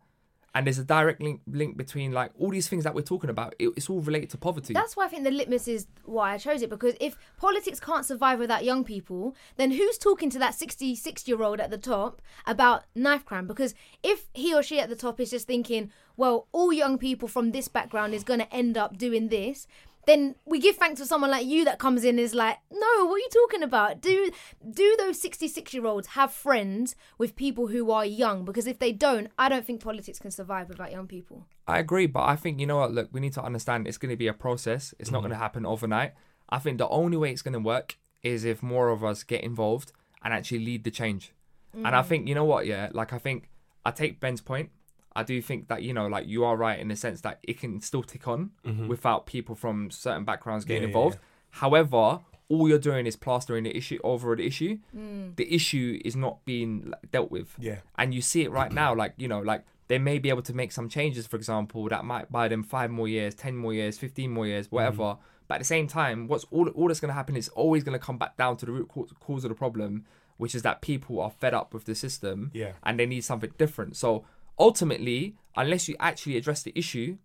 And 0.55 0.65
there's 0.65 0.79
a 0.79 0.83
direct 0.83 1.21
link 1.21 1.41
link 1.47 1.77
between 1.77 2.11
like 2.11 2.31
all 2.39 2.49
these 2.49 2.67
things 2.67 2.83
that 2.83 2.95
we're 2.95 3.01
talking 3.01 3.29
about. 3.29 3.55
It, 3.59 3.69
it's 3.77 3.89
all 3.89 4.01
related 4.01 4.29
to 4.31 4.37
poverty. 4.37 4.73
That's 4.73 4.95
why 4.95 5.05
I 5.05 5.07
think 5.07 5.23
the 5.23 5.31
litmus 5.31 5.67
is 5.67 5.87
why 6.05 6.33
I 6.33 6.37
chose 6.37 6.61
it 6.61 6.69
because 6.69 6.95
if 6.99 7.17
politics 7.37 7.79
can't 7.79 8.05
survive 8.05 8.39
without 8.39 8.63
young 8.63 8.83
people, 8.83 9.35
then 9.57 9.71
who's 9.71 9.97
talking 9.97 10.29
to 10.31 10.39
that 10.39 10.55
66 10.55 11.27
year 11.27 11.41
old 11.41 11.59
at 11.59 11.69
the 11.69 11.77
top 11.77 12.21
about 12.45 12.83
knife 12.95 13.25
crime? 13.25 13.47
Because 13.47 13.75
if 14.03 14.27
he 14.33 14.53
or 14.53 14.63
she 14.63 14.79
at 14.79 14.89
the 14.89 14.95
top 14.95 15.19
is 15.19 15.29
just 15.29 15.47
thinking, 15.47 15.91
well, 16.17 16.47
all 16.51 16.73
young 16.73 16.97
people 16.97 17.27
from 17.27 17.51
this 17.51 17.67
background 17.67 18.13
is 18.13 18.23
going 18.23 18.39
to 18.39 18.53
end 18.53 18.77
up 18.77 18.97
doing 18.97 19.29
this, 19.29 19.67
then 20.09 20.35
we 20.45 20.59
give 20.59 20.75
thanks 20.75 20.99
to 20.99 21.05
someone 21.05 21.29
like 21.29 21.45
you 21.45 21.63
that 21.65 21.77
comes 21.77 22.03
in 22.03 22.09
and 22.09 22.19
is 22.19 22.33
like, 22.33 22.57
no, 22.71 23.05
what 23.05 23.15
are 23.15 23.19
you 23.19 23.29
talking 23.31 23.63
about? 23.63 24.01
Do 24.01 24.31
do 24.71 24.95
those 24.97 25.21
66 25.21 25.73
year 25.73 25.85
olds 25.85 26.07
have 26.09 26.31
friends 26.31 26.95
with 27.17 27.35
people 27.35 27.67
who 27.67 27.91
are 27.91 28.05
young? 28.05 28.43
Because 28.43 28.67
if 28.67 28.79
they 28.79 28.91
don't, 28.91 29.29
I 29.37 29.49
don't 29.49 29.65
think 29.65 29.83
politics 29.83 30.19
can 30.19 30.31
survive 30.31 30.67
without 30.67 30.91
young 30.91 31.07
people. 31.07 31.45
I 31.67 31.79
agree, 31.79 32.07
but 32.07 32.23
I 32.23 32.35
think 32.35 32.59
you 32.59 32.65
know 32.65 32.77
what? 32.77 32.91
Look, 32.91 33.09
we 33.11 33.19
need 33.19 33.33
to 33.33 33.43
understand 33.43 33.87
it's 33.87 33.97
going 33.97 34.09
to 34.09 34.17
be 34.17 34.27
a 34.27 34.33
process. 34.33 34.93
It's 34.99 35.11
not 35.11 35.19
mm-hmm. 35.19 35.27
going 35.27 35.37
to 35.37 35.43
happen 35.43 35.65
overnight. 35.65 36.13
I 36.49 36.57
think 36.59 36.79
the 36.79 36.89
only 36.89 37.17
way 37.17 37.31
it's 37.31 37.43
going 37.43 37.53
to 37.53 37.59
work 37.59 37.97
is 38.23 38.43
if 38.43 38.63
more 38.63 38.89
of 38.89 39.03
us 39.03 39.23
get 39.23 39.43
involved 39.43 39.91
and 40.23 40.33
actually 40.33 40.65
lead 40.65 40.83
the 40.83 40.91
change. 40.91 41.33
And 41.73 41.87
I 41.87 41.91
mm-hmm. 41.91 42.09
think 42.09 42.27
you 42.27 42.35
know 42.35 42.45
what? 42.45 42.65
Yeah, 42.65 42.89
like 42.91 43.13
I 43.13 43.19
think 43.19 43.49
I 43.85 43.91
take 43.91 44.19
Ben's 44.19 44.41
point. 44.41 44.71
I 45.15 45.23
do 45.23 45.41
think 45.41 45.67
that 45.67 45.81
you 45.83 45.93
know, 45.93 46.07
like 46.07 46.27
you 46.27 46.43
are 46.45 46.55
right 46.55 46.79
in 46.79 46.87
the 46.87 46.95
sense 46.95 47.21
that 47.21 47.39
it 47.43 47.59
can 47.59 47.81
still 47.81 48.03
tick 48.03 48.27
on 48.27 48.51
mm-hmm. 48.65 48.87
without 48.87 49.25
people 49.25 49.55
from 49.55 49.89
certain 49.91 50.23
backgrounds 50.23 50.65
getting 50.65 50.83
Yeah, 50.83 50.87
yeah, 50.87 50.95
involved. 50.95 51.17
However, 51.49 52.19
all 52.49 52.67
you're 52.67 52.79
doing 52.79 53.05
is 53.05 53.15
plastering 53.15 53.63
the 53.63 53.75
issue 53.75 53.99
over 54.03 54.35
the 54.35 54.45
issue. 54.45 54.79
Mm. 54.95 55.35
The 55.35 55.53
issue 55.53 55.99
is 56.03 56.15
not 56.15 56.43
being 56.45 56.89
like, 56.91 57.11
dealt 57.11 57.31
with 57.31 57.53
Yeah. 57.59 57.77
and 57.97 58.13
you 58.13 58.21
see 58.21 58.43
it 58.43 58.51
right 58.51 58.71
now 58.71 58.95
like 58.95 59.13
you 59.17 59.27
know 59.27 59.39
like 59.39 59.63
they 59.87 59.97
may 59.99 60.19
be 60.19 60.29
able 60.29 60.41
to 60.43 60.53
make 60.53 60.71
some 60.71 60.89
changes 60.89 61.25
for 61.27 61.35
example 61.35 61.87
that 61.89 62.05
might 62.05 62.31
buy 62.31 62.47
them 62.47 62.63
five 62.63 62.89
more 62.91 63.07
years 63.07 63.35
ten 63.35 63.55
more 63.55 63.73
years 63.73 63.97
15 63.97 64.31
more 64.31 64.47
years 64.47 64.71
whatever 64.71 65.03
mm-hmm. 65.03 65.21
but 65.47 65.55
at 65.55 65.59
the 65.59 65.65
same 65.65 65.87
time 65.87 66.27
what's 66.27 66.45
all, 66.51 66.67
all 66.69 66.87
that's 66.87 66.99
going 66.99 67.09
to 67.09 67.13
happen 67.15 67.35
is 67.35 67.49
always 67.49 67.83
going 67.83 67.97
to 67.97 68.03
come 68.03 68.17
back 68.17 68.35
down 68.37 68.57
to 68.57 68.65
the 68.65 68.71
root 68.71 68.87
cause, 68.87 69.11
cause 69.19 69.43
of 69.43 69.49
the 69.49 69.55
problem 69.55 70.05
which 70.37 70.55
is 70.55 70.61
that 70.61 70.81
people 70.81 71.19
are 71.19 71.29
fed 71.31 71.53
up 71.53 71.73
with 71.73 71.85
the 71.85 71.93
system 71.93 72.49
Yeah. 72.53 72.71
and 72.83 72.99
they 72.99 73.05
need 73.05 73.21
something 73.21 73.51
different 73.57 73.95
so 73.95 74.25
ultimately 74.59 75.35
unless 75.55 75.87
you 75.87 75.95
actually 75.99 76.37
address 76.37 76.63
the 76.63 76.73
issue 76.75 77.17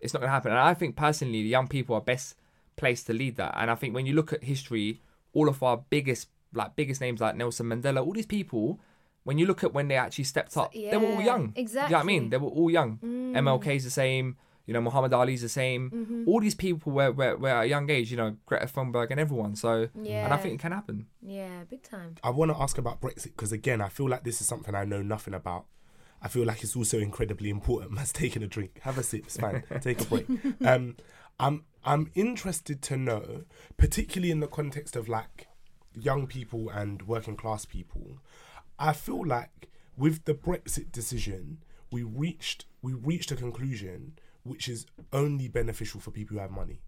it's 0.00 0.12
not 0.12 0.20
going 0.20 0.28
to 0.28 0.32
happen. 0.32 0.50
And 0.50 0.60
i 0.60 0.74
think 0.74 0.96
personally 0.96 1.42
the 1.42 1.48
young 1.48 1.68
people 1.68 1.94
are 1.94 2.00
best 2.00 2.36
placed 2.76 3.06
to 3.06 3.12
lead 3.12 3.36
that. 3.36 3.54
And 3.56 3.70
i 3.70 3.74
think 3.74 3.94
when 3.94 4.06
you 4.06 4.14
look 4.14 4.32
at 4.32 4.44
history 4.44 5.00
all 5.32 5.48
of 5.48 5.62
our 5.62 5.78
biggest 5.90 6.28
like 6.54 6.76
biggest 6.76 7.00
names 7.00 7.20
like 7.20 7.34
nelson 7.34 7.66
mandela 7.66 8.04
all 8.04 8.12
these 8.12 8.26
people 8.26 8.78
when 9.24 9.38
you 9.38 9.46
look 9.46 9.64
at 9.64 9.72
when 9.72 9.88
they 9.88 9.94
actually 9.96 10.24
stepped 10.24 10.56
up 10.56 10.72
they 10.72 10.96
were 10.96 11.06
all 11.06 11.20
yeah, 11.20 11.24
young. 11.24 11.54
You 11.56 11.64
know 11.64 11.82
what 11.82 11.94
i 11.94 12.02
mean? 12.02 12.30
they 12.30 12.36
were 12.36 12.48
all 12.48 12.70
young. 12.70 12.98
Mm. 12.98 13.32
Mlk's 13.34 13.84
the 13.84 13.90
same 13.90 14.36
you 14.66 14.74
know 14.74 14.80
muhammad 14.80 15.12
ali's 15.12 15.42
the 15.42 15.48
same. 15.48 15.90
Mm-hmm. 15.90 16.24
All 16.28 16.40
these 16.40 16.54
people 16.54 16.92
were, 16.92 17.10
were, 17.12 17.36
were 17.36 17.48
at 17.48 17.64
a 17.64 17.66
young 17.66 17.88
age 17.90 18.10
you 18.10 18.16
know 18.16 18.36
greta 18.46 18.66
thunberg 18.66 19.10
and 19.10 19.20
everyone. 19.20 19.56
So 19.56 19.88
yeah. 20.00 20.24
and 20.24 20.34
i 20.34 20.36
think 20.36 20.54
it 20.54 20.60
can 20.60 20.72
happen. 20.72 21.06
Yeah, 21.20 21.64
big 21.68 21.82
time. 21.82 22.16
I 22.22 22.30
want 22.30 22.50
to 22.50 22.60
ask 22.60 22.78
about 22.78 23.00
Brexit 23.00 23.34
because 23.36 23.52
again, 23.52 23.80
I 23.80 23.88
feel 23.88 24.08
like 24.08 24.24
this 24.24 24.40
is 24.40 24.46
something 24.46 24.74
I 24.74 24.84
know 24.84 25.02
nothing 25.02 25.34
about. 25.34 25.66
I 26.22 26.28
feel 26.28 26.46
like 26.46 26.62
it's 26.62 26.76
also 26.76 26.98
incredibly 26.98 27.50
important. 27.50 27.92
Man's 27.92 28.12
taking 28.12 28.42
a 28.42 28.46
drink. 28.46 28.80
Have 28.82 28.98
a 28.98 29.02
sip. 29.02 29.24
It's 29.24 29.36
fine. 29.36 29.64
Take 29.80 30.00
a 30.00 30.04
break. 30.04 30.26
Um, 30.64 30.96
I'm 31.40 31.64
I'm 31.84 32.10
interested 32.14 32.80
to 32.82 32.96
know, 32.96 33.44
particularly 33.76 34.30
in 34.30 34.40
the 34.40 34.46
context 34.46 34.94
of 34.94 35.08
like 35.08 35.48
young 35.94 36.26
people 36.26 36.70
and 36.70 37.02
working 37.02 37.36
class 37.36 37.64
people. 37.64 38.18
I 38.78 38.92
feel 38.92 39.26
like 39.26 39.68
with 39.96 40.24
the 40.24 40.34
Brexit 40.34 40.92
decision, 40.92 41.58
we 41.90 42.02
reached 42.02 42.66
we 42.82 42.94
reached 42.94 43.32
a 43.32 43.36
conclusion 43.36 44.18
which 44.44 44.68
is 44.68 44.86
only 45.12 45.48
beneficial 45.48 46.00
for 46.00 46.10
people 46.10 46.36
who 46.36 46.40
have 46.40 46.50
money. 46.50 46.80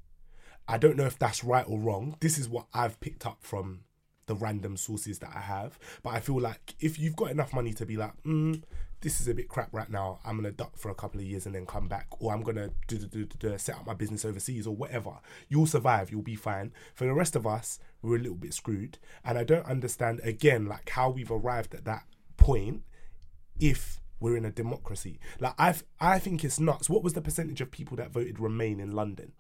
I 0.67 0.79
don't 0.79 0.97
know 0.97 1.05
if 1.05 1.19
that's 1.19 1.45
right 1.45 1.67
or 1.69 1.79
wrong. 1.79 2.17
This 2.21 2.39
is 2.39 2.49
what 2.49 2.67
I've 2.73 2.99
picked 3.01 3.27
up 3.27 3.39
from 3.41 3.81
the 4.27 4.35
random 4.35 4.77
sources 4.77 5.19
that 5.21 5.31
I 5.35 5.41
have. 5.41 5.79
But 6.03 6.15
I 6.15 6.21
feel 6.21 6.41
like 6.41 6.75
if 6.81 6.99
you've 6.99 7.17
got 7.17 7.31
enough 7.31 7.53
money 7.53 7.73
to 7.75 7.87
be 7.87 7.97
like, 7.97 8.21
mm, 8.25 8.63
this 9.01 9.21
is 9.21 9.29
a 9.29 9.35
bit 9.35 9.49
crap 9.49 9.69
right 9.73 9.91
now, 9.91 10.21
I'm 10.25 10.37
gonna 10.37 10.53
duck 10.53 10.77
for 10.77 10.91
a 10.91 10.95
couple 10.95 11.21
of 11.21 11.27
years 11.27 11.47
and 11.47 11.55
then 11.55 11.67
come 11.67 11.89
back, 11.89 12.07
or 12.19 12.33
I'm 12.33 12.43
gonna 12.43 12.71
do, 12.89 12.99
do, 12.99 13.07
do, 13.07 13.25
do, 13.25 13.51
do, 13.51 13.59
set 13.59 13.77
up 13.77 13.87
my 13.87 13.95
business 13.95 14.25
overseas 14.25 14.67
or 14.67 14.75
whatever. 14.75 15.13
You'll 15.49 15.67
survive. 15.67 16.11
You'll 16.11 16.23
be 16.23 16.37
fine. 16.37 16.73
For 16.95 17.05
the 17.05 17.15
rest 17.15 17.37
of 17.37 17.47
us, 17.47 17.79
we're 18.03 18.17
a 18.17 18.21
little 18.21 18.37
bit 18.37 18.55
screwed, 18.55 18.99
and 19.25 19.39
I 19.39 19.45
don't 19.45 19.67
understand 19.67 20.21
again 20.25 20.67
like 20.67 20.91
how 20.91 21.11
we've 21.11 21.31
arrived 21.31 21.75
at 21.75 21.85
that 21.85 22.05
point 22.37 22.83
if 23.59 24.01
we're 24.21 24.37
in 24.37 24.45
a 24.45 24.51
democracy. 24.51 25.19
Like 25.41 25.55
I, 25.59 25.75
I 26.01 26.19
think 26.19 26.45
it's 26.45 26.61
nuts. 26.61 26.89
What 26.89 27.03
was 27.03 27.13
the 27.13 27.23
percentage 27.23 27.61
of 27.61 27.71
people 27.71 27.97
that 27.99 28.13
voted 28.13 28.41
Remain 28.41 28.81
in 28.81 28.93
London? 28.93 29.33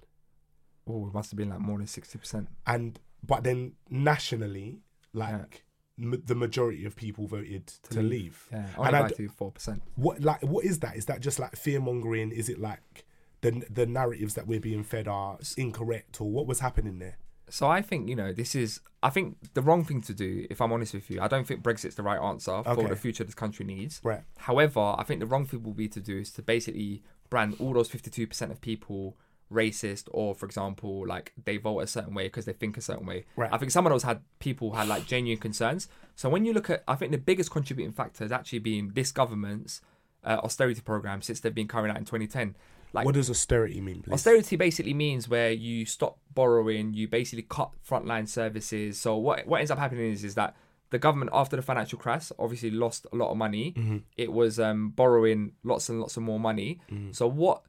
oh 0.86 1.06
it 1.06 1.14
must 1.14 1.30
have 1.30 1.38
been 1.38 1.48
like 1.48 1.60
more 1.60 1.78
than 1.78 1.86
60% 1.86 2.46
and 2.66 3.00
but 3.26 3.44
then 3.44 3.72
nationally, 3.88 4.80
like 5.12 5.64
m- 6.00 6.22
the 6.24 6.34
majority 6.34 6.84
of 6.84 6.96
people 6.96 7.26
voted 7.26 7.66
to, 7.90 8.02
leave. 8.02 8.46
yeah 8.52 8.66
only 8.76 8.90
by 8.92 9.26
four 9.36 9.52
percent 9.52 9.82
What 9.96 10.20
like 10.20 10.42
what 10.42 10.64
is 10.64 10.78
that? 10.80 10.96
Is 10.96 11.06
that 11.06 11.20
just 11.20 11.38
like 11.38 11.56
fear 11.56 11.80
mongering? 11.80 12.30
Is 12.32 12.48
it 12.48 12.60
like 12.60 13.04
the 13.40 13.64
the 13.70 13.86
narratives 13.86 14.34
that 14.34 14.46
we're 14.46 14.60
being 14.60 14.82
fed 14.84 15.06
are 15.08 15.38
incorrect, 15.56 16.20
or 16.20 16.30
what 16.30 16.46
was 16.46 16.60
happening 16.60 16.98
there? 16.98 17.16
So 17.50 17.68
I 17.68 17.82
think 17.82 18.08
you 18.08 18.16
know 18.16 18.32
this 18.32 18.54
is. 18.54 18.80
I 19.02 19.10
think 19.10 19.36
the 19.52 19.60
wrong 19.60 19.84
thing 19.84 20.00
to 20.02 20.14
do. 20.14 20.46
If 20.48 20.62
I'm 20.62 20.72
honest 20.72 20.94
with 20.94 21.10
you, 21.10 21.20
I 21.20 21.28
don't 21.28 21.46
think 21.46 21.62
Brexit's 21.62 21.94
the 21.94 22.02
right 22.02 22.18
answer 22.18 22.62
for 22.62 22.70
Okay. 22.70 22.86
the 22.88 22.96
future 22.96 23.22
this 23.22 23.34
country 23.34 23.66
needs. 23.66 24.00
Right. 24.02 24.22
However, 24.38 24.94
I 24.98 25.02
think 25.04 25.20
the 25.20 25.26
wrong 25.26 25.44
thing 25.46 25.62
will 25.62 25.74
be 25.74 25.88
to 25.88 26.00
do 26.00 26.18
is 26.20 26.30
to 26.32 26.42
basically 26.42 27.02
brand 27.28 27.56
all 27.58 27.74
those 27.74 27.88
52% 27.90 28.50
of 28.50 28.60
people 28.62 29.16
racist, 29.52 30.08
or 30.10 30.34
for 30.34 30.46
example, 30.46 31.06
like 31.06 31.32
they 31.44 31.56
vote 31.56 31.80
a 31.80 31.86
certain 31.86 32.14
way 32.14 32.24
because 32.24 32.44
they 32.44 32.52
think 32.52 32.76
a 32.76 32.80
certain 32.80 33.06
way. 33.06 33.24
Right. 33.36 33.52
I 33.52 33.58
think 33.58 33.70
some 33.70 33.86
of 33.86 33.90
those 33.90 34.02
had 34.02 34.20
people 34.38 34.72
had 34.72 34.88
like 34.88 35.06
genuine 35.06 35.40
concerns. 35.40 35.88
So 36.16 36.28
when 36.28 36.44
you 36.44 36.52
look 36.52 36.70
at, 36.70 36.82
I 36.86 36.94
think 36.94 37.12
the 37.12 37.18
biggest 37.18 37.50
contributing 37.50 37.92
factor 37.92 38.24
has 38.24 38.32
actually 38.32 38.60
been 38.60 38.92
this 38.94 39.12
government's 39.12 39.80
uh, 40.24 40.40
austerity 40.42 40.80
program 40.80 41.22
since 41.22 41.40
they've 41.40 41.54
been 41.54 41.68
carried 41.68 41.90
out 41.90 41.98
in 41.98 42.04
2010. 42.04 42.56
Like 42.92 43.06
what 43.06 43.14
does 43.14 43.28
austerity 43.28 43.80
mean, 43.80 44.02
please? 44.02 44.12
Austerity 44.12 44.56
basically 44.56 44.94
means 44.94 45.28
where 45.28 45.50
you 45.50 45.84
stop 45.84 46.18
borrowing, 46.32 46.94
you 46.94 47.08
basically 47.08 47.42
cut 47.42 47.70
frontline 47.86 48.28
services. 48.28 49.00
So 49.00 49.16
what 49.16 49.46
what 49.46 49.58
ends 49.58 49.72
up 49.72 49.78
happening 49.78 50.12
is 50.12 50.22
is 50.22 50.36
that 50.36 50.54
the 50.90 50.98
government 51.00 51.32
after 51.34 51.56
the 51.56 51.62
financial 51.62 51.98
crash 51.98 52.30
obviously 52.38 52.70
lost 52.70 53.04
a 53.12 53.16
lot 53.16 53.32
of 53.32 53.36
money. 53.36 53.74
Mm-hmm. 53.76 53.96
It 54.16 54.32
was 54.32 54.60
um, 54.60 54.90
borrowing 54.90 55.52
lots 55.64 55.88
and 55.88 56.00
lots 56.00 56.16
of 56.16 56.22
more 56.22 56.38
money. 56.38 56.80
Mm-hmm. 56.88 57.10
So 57.10 57.26
what 57.26 57.62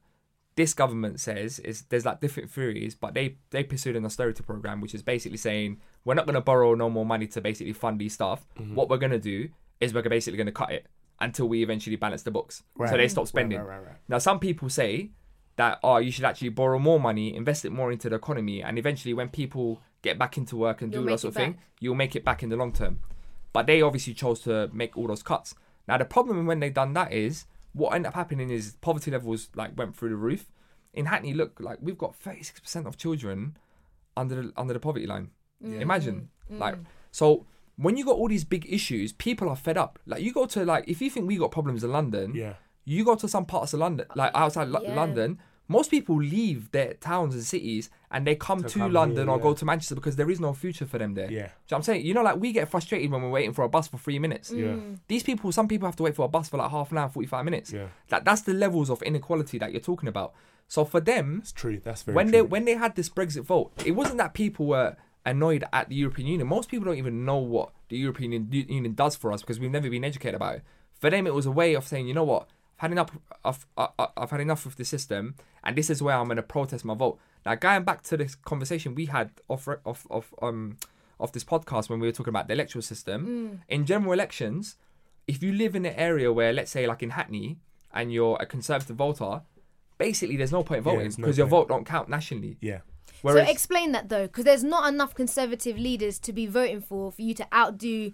this 0.56 0.72
government 0.72 1.20
says 1.20 1.58
is 1.60 1.82
there's 1.90 2.04
like 2.04 2.20
different 2.20 2.50
theories, 2.50 2.94
but 2.94 3.14
they 3.14 3.36
they 3.50 3.62
pursued 3.62 3.94
an 3.94 4.04
austerity 4.04 4.42
program, 4.42 4.80
which 4.80 4.94
is 4.94 5.02
basically 5.02 5.36
saying 5.36 5.80
we're 6.04 6.14
not 6.14 6.26
going 6.26 6.34
to 6.34 6.40
borrow 6.40 6.74
no 6.74 6.90
more 6.90 7.06
money 7.06 7.26
to 7.28 7.40
basically 7.40 7.74
fund 7.74 7.98
these 7.98 8.14
stuff. 8.14 8.46
Mm-hmm. 8.58 8.74
What 8.74 8.88
we're 8.88 8.96
going 8.96 9.12
to 9.12 9.18
do 9.18 9.50
is 9.80 9.92
we're 9.92 10.02
basically 10.02 10.38
going 10.38 10.46
to 10.46 10.52
cut 10.52 10.72
it 10.72 10.86
until 11.20 11.46
we 11.46 11.62
eventually 11.62 11.96
balance 11.96 12.22
the 12.22 12.30
books. 12.30 12.62
So 12.78 12.96
they 12.96 13.08
stop 13.08 13.28
spending. 13.28 13.58
right, 13.58 13.66
right, 13.66 13.86
right. 13.86 13.96
Now, 14.08 14.18
some 14.18 14.38
people 14.38 14.68
say 14.70 15.10
that 15.56 15.78
oh, 15.82 15.98
you 15.98 16.10
should 16.10 16.24
actually 16.24 16.50
borrow 16.50 16.78
more 16.78 16.98
money, 16.98 17.34
invest 17.34 17.64
it 17.66 17.70
more 17.70 17.92
into 17.92 18.08
the 18.08 18.16
economy, 18.16 18.62
and 18.62 18.78
eventually, 18.78 19.12
when 19.12 19.28
people 19.28 19.82
get 20.00 20.18
back 20.18 20.38
into 20.38 20.56
work 20.56 20.80
and 20.80 20.92
You'll 20.92 21.02
do 21.02 21.10
that 21.10 21.20
sort 21.20 21.34
it 21.34 21.38
of 21.38 21.42
thing, 21.42 21.58
you'll 21.80 21.94
make 21.94 22.16
it 22.16 22.24
back 22.24 22.42
in 22.42 22.48
the 22.48 22.56
long 22.56 22.72
term. 22.72 23.00
But 23.52 23.66
they 23.66 23.82
obviously 23.82 24.14
chose 24.14 24.40
to 24.40 24.70
make 24.72 24.96
all 24.96 25.06
those 25.06 25.22
cuts. 25.22 25.54
Now, 25.86 25.98
the 25.98 26.04
problem 26.06 26.46
when 26.46 26.60
they've 26.60 26.72
done 26.72 26.94
that 26.94 27.12
is 27.12 27.44
what 27.76 27.94
ended 27.94 28.08
up 28.08 28.14
happening 28.14 28.50
is 28.50 28.76
poverty 28.80 29.10
levels 29.10 29.50
like 29.54 29.76
went 29.76 29.94
through 29.94 30.08
the 30.08 30.16
roof. 30.16 30.46
In 30.94 31.06
Hackney, 31.06 31.34
look 31.34 31.60
like 31.60 31.78
we've 31.82 31.98
got 31.98 32.16
thirty 32.16 32.42
six 32.42 32.58
percent 32.58 32.86
of 32.86 32.96
children 32.96 33.56
under 34.16 34.42
the, 34.42 34.52
under 34.56 34.72
the 34.72 34.80
poverty 34.80 35.06
line. 35.06 35.30
Imagine 35.62 36.28
mm-hmm. 36.50 36.60
like 36.60 36.74
mm-hmm. 36.74 36.84
so. 37.10 37.46
When 37.78 37.98
you 37.98 38.06
got 38.06 38.16
all 38.16 38.28
these 38.28 38.44
big 38.44 38.64
issues, 38.72 39.12
people 39.12 39.50
are 39.50 39.56
fed 39.56 39.76
up. 39.76 39.98
Like 40.06 40.22
you 40.22 40.32
go 40.32 40.46
to 40.46 40.64
like 40.64 40.88
if 40.88 41.02
you 41.02 41.10
think 41.10 41.28
we 41.28 41.36
got 41.36 41.50
problems 41.50 41.84
in 41.84 41.92
London, 41.92 42.34
Yeah. 42.34 42.54
you 42.86 43.04
go 43.04 43.16
to 43.16 43.28
some 43.28 43.44
parts 43.44 43.74
of 43.74 43.80
London, 43.80 44.06
like 44.14 44.30
outside 44.34 44.68
Lo- 44.68 44.80
Yeah. 44.82 44.94
London, 44.94 45.38
most 45.68 45.90
people 45.90 46.16
leave 46.16 46.70
their 46.72 46.94
towns 46.94 47.34
and 47.34 47.42
cities 47.42 47.90
and 48.10 48.26
they 48.26 48.34
come 48.36 48.62
To 48.62 48.68
to, 48.68 48.78
come 48.78 48.92
London 48.92 49.26
here, 49.26 49.30
or 49.34 49.38
go 49.38 49.52
to 49.54 49.64
Manchester 49.64 49.94
because 49.94 50.16
there 50.16 50.30
is 50.30 50.38
no 50.40 50.52
future 50.52 50.86
for 50.86 50.98
them 50.98 51.14
there. 51.14 51.30
Yeah. 51.30 51.30
Do 51.30 51.34
you 51.36 51.42
know 51.42 51.50
what 51.68 51.76
I'm 51.78 51.82
saying? 51.82 52.06
You 52.06 52.14
know, 52.14 52.22
like 52.22 52.36
we 52.36 52.52
get 52.52 52.68
frustrated 52.68 53.10
when 53.10 53.22
we're 53.22 53.30
waiting 53.30 53.52
for 53.52 53.64
a 53.64 53.68
bus 53.68 53.88
for 53.88 53.98
three 53.98 54.18
minutes. 54.18 54.52
Yeah. 54.52 54.66
Mm. 54.66 54.98
These 55.08 55.22
people, 55.24 55.50
some 55.52 55.66
people 55.68 55.86
have 55.88 55.96
to 55.96 56.02
wait 56.04 56.14
for 56.14 56.24
a 56.24 56.28
bus 56.28 56.48
for 56.48 56.56
like 56.58 56.70
half 56.70 56.92
an 56.92 56.98
hour, 56.98 57.08
45 57.08 57.44
minutes. 57.44 57.72
Yeah. 57.72 57.86
That, 58.08 58.24
that's 58.24 58.42
the 58.42 58.54
levels 58.54 58.90
of 58.90 59.02
inequality 59.02 59.58
that 59.58 59.72
you're 59.72 59.80
talking 59.80 60.08
about. 60.08 60.34
So 60.68 60.84
for 60.84 61.00
them, 61.00 61.40
It's 61.42 61.52
true. 61.52 61.80
That's 61.82 62.02
very 62.02 62.14
when 62.14 62.26
true. 62.26 62.32
they 62.32 62.42
when 62.42 62.64
they 62.64 62.74
had 62.74 62.96
this 62.96 63.08
Brexit 63.08 63.42
vote, 63.44 63.72
it 63.84 63.92
wasn't 63.92 64.18
that 64.18 64.34
people 64.34 64.66
were 64.66 64.96
annoyed 65.24 65.64
at 65.72 65.88
the 65.88 65.96
European 65.96 66.28
Union. 66.28 66.46
Most 66.48 66.68
people 66.68 66.84
don't 66.86 66.98
even 66.98 67.24
know 67.24 67.38
what 67.38 67.70
the 67.88 67.96
European 67.96 68.32
Union- 68.32 68.68
Union 68.68 68.94
does 68.94 69.16
for 69.16 69.32
us 69.32 69.40
because 69.42 69.58
we've 69.60 69.70
never 69.70 69.90
been 69.90 70.04
educated 70.04 70.34
about 70.36 70.56
it. 70.56 70.62
For 71.00 71.10
them, 71.10 71.26
it 71.26 71.34
was 71.34 71.46
a 71.46 71.50
way 71.50 71.74
of 71.74 71.86
saying, 71.86 72.06
you 72.08 72.14
know 72.14 72.24
what, 72.24 72.48
I've 72.78 72.82
had 72.82 72.92
enough 72.92 73.10
of 73.44 73.66
uh, 73.76 73.88
uh, 73.98 74.06
I've 74.16 74.30
had 74.30 74.40
enough 74.40 74.66
of 74.66 74.76
the 74.76 74.84
system, 74.84 75.34
and 75.64 75.76
this 75.76 75.90
is 75.90 76.02
where 76.02 76.16
I'm 76.16 76.26
going 76.26 76.36
to 76.36 76.42
protest 76.42 76.84
my 76.84 76.94
vote. 76.94 77.18
Now, 77.44 77.54
going 77.54 77.84
back 77.84 78.02
to 78.04 78.16
this 78.16 78.34
conversation 78.34 78.94
we 78.94 79.06
had 79.06 79.30
off 79.48 79.66
re- 79.66 79.76
off 79.84 80.06
of 80.10 80.34
um 80.42 80.76
of 81.18 81.32
this 81.32 81.44
podcast 81.44 81.88
when 81.88 82.00
we 82.00 82.06
were 82.06 82.12
talking 82.12 82.30
about 82.30 82.46
the 82.48 82.52
electoral 82.54 82.82
system 82.82 83.62
in 83.68 83.86
general 83.86 84.12
elections, 84.12 84.76
if 85.26 85.42
you 85.42 85.52
live 85.52 85.74
in 85.74 85.86
an 85.86 85.94
area 85.94 86.30
where, 86.32 86.52
let's 86.52 86.70
say, 86.70 86.86
like 86.86 87.02
in 87.02 87.10
Hackney, 87.10 87.58
and 87.94 88.12
you're 88.12 88.36
a 88.38 88.46
conservative 88.46 88.96
voter, 88.96 89.40
basically 89.96 90.36
there's 90.36 90.52
no 90.52 90.62
point 90.62 90.82
voting 90.82 91.00
there's 91.00 91.16
because 91.16 91.38
no 91.38 91.42
your 91.44 91.48
vote 91.48 91.68
don't 91.68 91.86
count 91.86 92.08
nationally. 92.08 92.58
yeah. 92.60 92.80
Whereas, 93.22 93.46
so 93.46 93.50
explain 93.50 93.92
that 93.92 94.10
though, 94.10 94.26
because 94.26 94.44
there's 94.44 94.62
not 94.62 94.92
enough 94.92 95.14
conservative 95.14 95.78
leaders 95.78 96.18
to 96.18 96.32
be 96.34 96.46
voting 96.46 96.82
for 96.82 97.10
for 97.10 97.22
you 97.22 97.32
to 97.34 97.46
outdo 97.54 98.12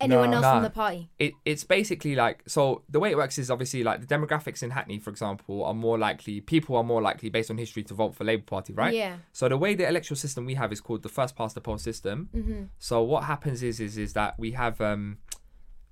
anyone 0.00 0.30
No. 0.30 0.36
else 0.36 0.42
Nah. 0.42 0.54
from 0.54 0.62
the 0.64 0.70
party. 0.70 1.10
it, 1.18 1.32
it's 1.44 1.64
basically 1.64 2.14
like 2.14 2.42
so 2.46 2.82
the 2.88 2.98
way 3.00 3.10
it 3.10 3.16
works 3.16 3.38
is 3.38 3.50
obviously 3.50 3.82
like 3.84 4.00
the 4.00 4.06
demographics 4.06 4.62
in 4.62 4.70
Hackney, 4.70 4.98
for 4.98 5.10
example, 5.10 5.64
are 5.64 5.74
more 5.74 5.98
likely 5.98 6.40
people 6.40 6.76
are 6.76 6.84
more 6.84 7.00
likely 7.02 7.28
based 7.30 7.50
on 7.50 7.58
history 7.58 7.82
to 7.84 7.94
vote 7.94 8.14
for 8.14 8.24
Labour 8.24 8.44
Party, 8.44 8.72
right? 8.72 8.94
Yeah. 8.94 9.16
So 9.32 9.48
the 9.48 9.56
way 9.56 9.74
the 9.74 9.86
electoral 9.88 10.16
system 10.16 10.44
we 10.46 10.54
have 10.54 10.72
is 10.72 10.80
called 10.80 11.02
the 11.02 11.08
first 11.08 11.36
past 11.36 11.54
the 11.54 11.60
post 11.60 11.84
system. 11.84 12.28
Mm-hmm. 12.34 12.62
So 12.78 13.02
what 13.02 13.24
happens 13.24 13.62
is 13.62 13.80
is 13.80 13.96
is 13.98 14.12
that 14.14 14.38
we 14.38 14.52
have 14.52 14.80
um 14.80 15.18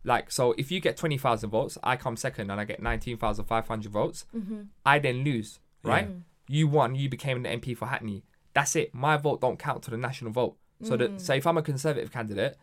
like 0.04 0.32
so 0.32 0.52
if 0.58 0.70
you 0.72 0.80
get 0.80 0.96
twenty 0.96 1.16
thousand 1.18 1.50
votes, 1.50 1.78
I 1.82 1.96
come 1.96 2.16
second 2.16 2.50
and 2.50 2.60
I 2.60 2.64
get 2.64 2.82
nineteen 2.82 3.16
thousand 3.16 3.44
five 3.44 3.68
hundred 3.68 3.92
votes. 3.92 4.24
I 4.84 4.98
then 4.98 5.18
lose, 5.24 5.60
right? 5.84 6.08
You 6.48 6.66
won, 6.66 6.96
you 6.96 7.08
became 7.08 7.42
the 7.44 7.48
MP 7.48 7.76
for 7.76 7.86
Hackney. 7.86 8.24
That's 8.52 8.74
it. 8.76 8.92
My 8.92 9.16
vote 9.16 9.40
don't 9.40 9.58
count 9.58 9.82
to 9.84 9.90
the 9.90 9.96
national 9.96 10.32
vote. 10.32 10.56
So 10.82 10.96
that 10.96 11.20
so 11.20 11.34
if 11.34 11.46
I'm 11.46 11.56
a 11.56 11.62
conservative 11.62 12.10
candidate, 12.10 12.56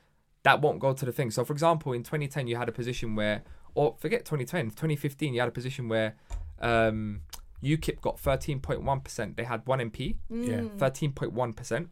that 0.43 0.61
won't 0.61 0.79
go 0.79 0.93
to 0.93 1.05
the 1.05 1.11
thing. 1.11 1.31
So, 1.31 1.43
for 1.43 1.53
example, 1.53 1.93
in 1.93 2.03
2010, 2.03 2.47
you 2.47 2.55
had 2.55 2.69
a 2.69 2.71
position 2.71 3.15
where, 3.15 3.43
or 3.75 3.95
forget 3.99 4.25
2010, 4.25 4.71
2015, 4.71 5.33
you 5.33 5.39
had 5.39 5.49
a 5.49 5.51
position 5.51 5.89
where 5.89 6.15
um, 6.59 7.21
UKIP 7.63 8.01
got 8.01 8.17
13.1%. 8.17 9.35
They 9.35 9.43
had 9.43 9.65
one 9.65 9.79
MP, 9.79 10.15
mm. 10.31 10.47
Yeah. 10.47 10.89
13.1%. 10.89 11.87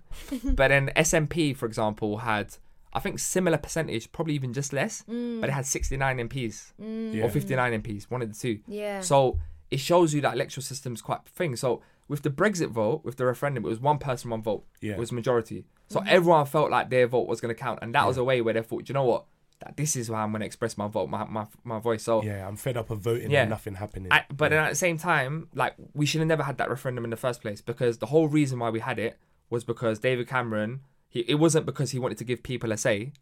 but 0.56 0.68
then 0.70 0.92
SNP, 0.96 1.56
for 1.58 1.66
example, 1.66 2.20
had, 2.20 2.56
I 2.94 3.00
think, 3.00 3.20
similar 3.20 3.58
percentage, 3.58 4.12
probably 4.12 4.34
even 4.36 4.54
just 4.54 4.72
less, 4.72 5.04
mm. 5.10 5.42
but 5.42 5.50
it 5.50 5.54
had 5.54 5.66
69 5.66 6.30
MPs 6.30 6.74
mm. 6.82 7.14
Yeah. 7.14 7.24
or 7.24 7.30
59 7.30 7.82
MPs, 7.82 8.06
one 8.06 8.22
of 8.22 8.30
the 8.32 8.38
two. 8.38 8.60
Yeah. 8.68 9.02
So 9.02 9.40
it 9.70 9.80
shows 9.80 10.14
you 10.14 10.22
that 10.22 10.36
electoral 10.36 10.64
system's 10.64 11.02
quite 11.02 11.26
thing. 11.28 11.58
So 11.58 11.82
with 12.08 12.22
the 12.22 12.30
Brexit 12.30 12.70
vote, 12.70 13.02
with 13.04 13.18
the 13.18 13.26
referendum, 13.26 13.66
it 13.66 13.70
was 13.70 13.82
one 13.82 13.98
person, 13.98 14.30
one 14.30 14.42
vote. 14.42 14.64
Yeah. 14.82 14.94
It 14.94 15.00
was 15.00 15.12
majority. 15.12 15.66
So 15.88 16.00
mm-hmm. 16.00 16.10
everyone 16.10 16.46
felt 16.46 16.70
like 16.70 16.90
their 16.90 17.08
vote 17.08 17.28
was 17.28 17.42
going 17.42 17.54
to 17.54 17.60
count, 17.60 17.80
and 17.82 17.96
that 17.96 18.06
was 18.06 18.18
a 18.18 18.24
way 18.24 18.42
where 18.42 18.54
they 18.54 18.62
thought, 18.62 18.86
"Do 18.86 18.92
you 18.92 18.94
know 18.94 19.06
what, 19.06 19.26
that 19.60 19.78
this 19.78 19.96
is 19.96 20.08
how 20.08 20.16
I'm 20.16 20.32
going 20.32 20.42
to 20.42 20.46
express 20.46 20.78
my 20.78 20.88
vote, 20.88 21.10
my 21.10 21.26
my, 21.26 21.46
my 21.64 21.80
voice. 21.80 22.04
So 22.04 22.24
Yeah, 22.24 22.48
I'm 22.48 22.56
fed 22.56 22.78
up 22.78 22.90
of 22.90 23.00
voting 23.00 23.32
Yeah. 23.32 23.42
and 23.42 23.50
nothing 23.50 23.76
happening. 23.76 24.12
I, 24.12 24.26
but 24.30 24.50
then 24.50 24.64
at 24.64 24.70
the 24.70 24.76
same 24.76 24.98
time, 24.98 25.50
like 25.54 25.74
we 25.94 26.06
should 26.06 26.20
have 26.20 26.28
never 26.28 26.44
had 26.44 26.58
that 26.58 26.70
referendum 26.70 27.04
in 27.04 27.10
the 27.10 27.18
first 27.18 27.42
place 27.42 27.62
because 27.62 27.98
the 27.98 28.08
whole 28.08 28.28
reason 28.28 28.60
why 28.60 28.70
we 28.70 28.80
had 28.80 29.00
it 29.00 29.18
was 29.50 29.64
because 29.64 30.00
David 30.00 30.28
Cameron. 30.28 30.82
He, 31.10 31.22
it 31.22 31.36
wasn't 31.36 31.66
because 31.66 31.92
he 31.92 32.00
wanted 32.00 32.18
to 32.18 32.26
give 32.26 32.44
people 32.44 32.72
a 32.72 32.78
say 32.78 33.14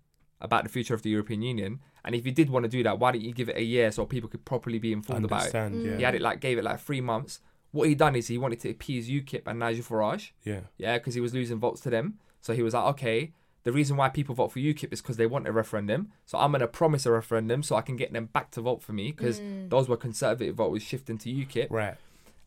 about 0.41 0.63
the 0.63 0.69
future 0.69 0.95
of 0.95 1.03
the 1.03 1.09
European 1.09 1.43
Union. 1.43 1.79
And 2.03 2.15
if 2.15 2.25
you 2.25 2.31
did 2.31 2.49
want 2.49 2.63
to 2.63 2.69
do 2.69 2.81
that, 2.83 2.99
why 2.99 3.11
didn't 3.11 3.25
you 3.25 3.33
give 3.33 3.47
it 3.47 3.57
a 3.57 3.63
year 3.63 3.91
so 3.91 4.05
people 4.05 4.27
could 4.27 4.43
properly 4.43 4.79
be 4.79 4.91
informed 4.91 5.25
about 5.25 5.47
it? 5.47 5.53
Yeah. 5.53 5.97
He 5.97 6.03
had 6.03 6.15
it 6.15 6.21
like 6.21 6.39
gave 6.39 6.57
it 6.57 6.63
like 6.63 6.79
three 6.79 7.01
months. 7.01 7.41
What 7.71 7.87
he 7.87 7.95
done 7.95 8.15
is 8.15 8.27
he 8.27 8.37
wanted 8.37 8.59
to 8.61 8.69
appease 8.71 9.09
UKIP 9.09 9.43
and 9.45 9.59
Nigel 9.59 9.83
Farage. 9.83 10.31
Yeah. 10.43 10.61
Yeah, 10.77 10.97
because 10.97 11.13
he 11.13 11.21
was 11.21 11.33
losing 11.33 11.59
votes 11.59 11.81
to 11.81 11.89
them. 11.89 12.19
So 12.45 12.53
he 12.53 12.61
was 12.61 12.75
like, 12.75 12.85
okay, 12.91 13.31
the 13.63 13.71
reason 13.71 13.97
why 13.97 14.09
people 14.09 14.35
vote 14.35 14.51
for 14.51 14.59
UKIP 14.59 14.93
is 14.93 15.01
because 15.01 15.17
they 15.17 15.25
want 15.25 15.47
a 15.47 15.51
referendum. 15.51 16.11
So 16.27 16.37
I'm 16.37 16.51
going 16.51 16.61
to 16.61 16.67
promise 16.67 17.07
a 17.07 17.11
referendum 17.11 17.63
so 17.63 17.75
I 17.75 17.81
can 17.81 17.95
get 17.95 18.13
them 18.13 18.27
back 18.27 18.51
to 18.51 18.61
vote 18.61 18.83
for 18.83 18.93
me 18.93 19.11
because 19.11 19.39
mm. 19.39 19.67
those 19.67 19.89
were 19.89 19.97
conservative 19.97 20.53
voters 20.53 20.83
shifting 20.83 21.17
to 21.17 21.29
UKIP. 21.29 21.71
Right. 21.71 21.95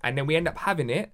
And 0.04 0.16
then 0.16 0.26
we 0.26 0.36
end 0.36 0.46
up 0.46 0.56
having 0.58 0.88
it. 0.88 1.10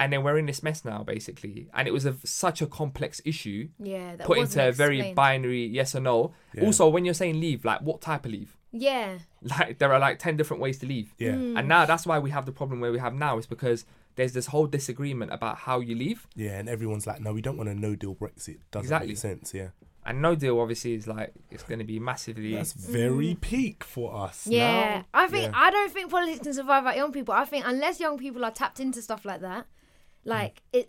And 0.00 0.10
then 0.10 0.22
we're 0.22 0.38
in 0.38 0.46
this 0.46 0.62
mess 0.62 0.82
now, 0.82 1.02
basically. 1.02 1.68
And 1.74 1.86
it 1.86 1.90
was 1.90 2.06
a, 2.06 2.16
such 2.24 2.62
a 2.62 2.66
complex 2.66 3.20
issue 3.26 3.68
Yeah, 3.78 4.16
that 4.16 4.26
put 4.26 4.38
wasn't 4.38 4.62
into 4.62 4.68
a 4.70 4.72
very 4.72 4.96
explained. 4.96 5.16
binary 5.16 5.66
yes 5.66 5.94
or 5.94 6.00
no. 6.00 6.32
Yeah. 6.54 6.64
Also, 6.64 6.88
when 6.88 7.04
you're 7.04 7.12
saying 7.12 7.38
leave, 7.38 7.66
like 7.66 7.82
what 7.82 8.00
type 8.00 8.24
of 8.24 8.32
leave? 8.32 8.56
Yeah. 8.72 9.18
Like 9.42 9.78
there 9.78 9.92
are 9.92 9.98
like 9.98 10.18
10 10.18 10.38
different 10.38 10.62
ways 10.62 10.78
to 10.78 10.86
leave. 10.86 11.14
Yeah. 11.18 11.32
Mm. 11.32 11.58
And 11.58 11.68
now 11.68 11.84
that's 11.84 12.06
why 12.06 12.18
we 12.18 12.30
have 12.30 12.46
the 12.46 12.52
problem 12.52 12.80
where 12.80 12.92
we 12.92 12.98
have 12.98 13.12
now 13.12 13.36
is 13.36 13.44
because 13.44 13.84
there's 14.16 14.32
this 14.32 14.46
whole 14.46 14.66
disagreement 14.66 15.32
about 15.32 15.58
how 15.58 15.80
you 15.80 15.94
leave. 15.94 16.26
Yeah, 16.34 16.58
and 16.58 16.68
everyone's 16.68 17.06
like, 17.06 17.20
no, 17.20 17.32
we 17.32 17.42
don't 17.42 17.56
want 17.56 17.68
a 17.68 17.74
no 17.74 17.94
deal 17.94 18.14
Brexit. 18.14 18.58
Doesn't 18.70 18.86
Exactly. 18.86 19.08
make 19.08 19.16
sense. 19.16 19.54
Yeah. 19.54 19.68
And 20.04 20.20
no 20.20 20.34
deal 20.34 20.58
obviously 20.58 20.94
is 20.94 21.06
like 21.06 21.32
it's 21.50 21.62
going 21.62 21.78
to 21.78 21.84
be 21.84 22.00
massively 22.00 22.54
That's 22.54 22.72
very 22.72 23.34
mm. 23.34 23.40
peak 23.40 23.84
for 23.84 24.14
us. 24.16 24.46
Yeah, 24.46 24.96
now. 24.98 25.04
I 25.14 25.28
think 25.28 25.52
Yeah. 25.52 25.52
I 25.54 25.70
don't 25.70 25.92
think 25.92 26.10
politics 26.10 26.40
can 26.40 26.52
survive 26.52 26.82
without 26.82 26.96
young 26.96 27.12
people. 27.12 27.34
I 27.34 27.44
think 27.44 27.64
unless 27.66 28.00
young 28.00 28.18
people 28.18 28.44
are 28.44 28.50
tapped 28.50 28.80
into 28.80 29.00
stuff 29.00 29.24
like 29.24 29.42
that, 29.42 29.66
like 30.24 30.62
mm. 30.72 30.80
it, 30.80 30.88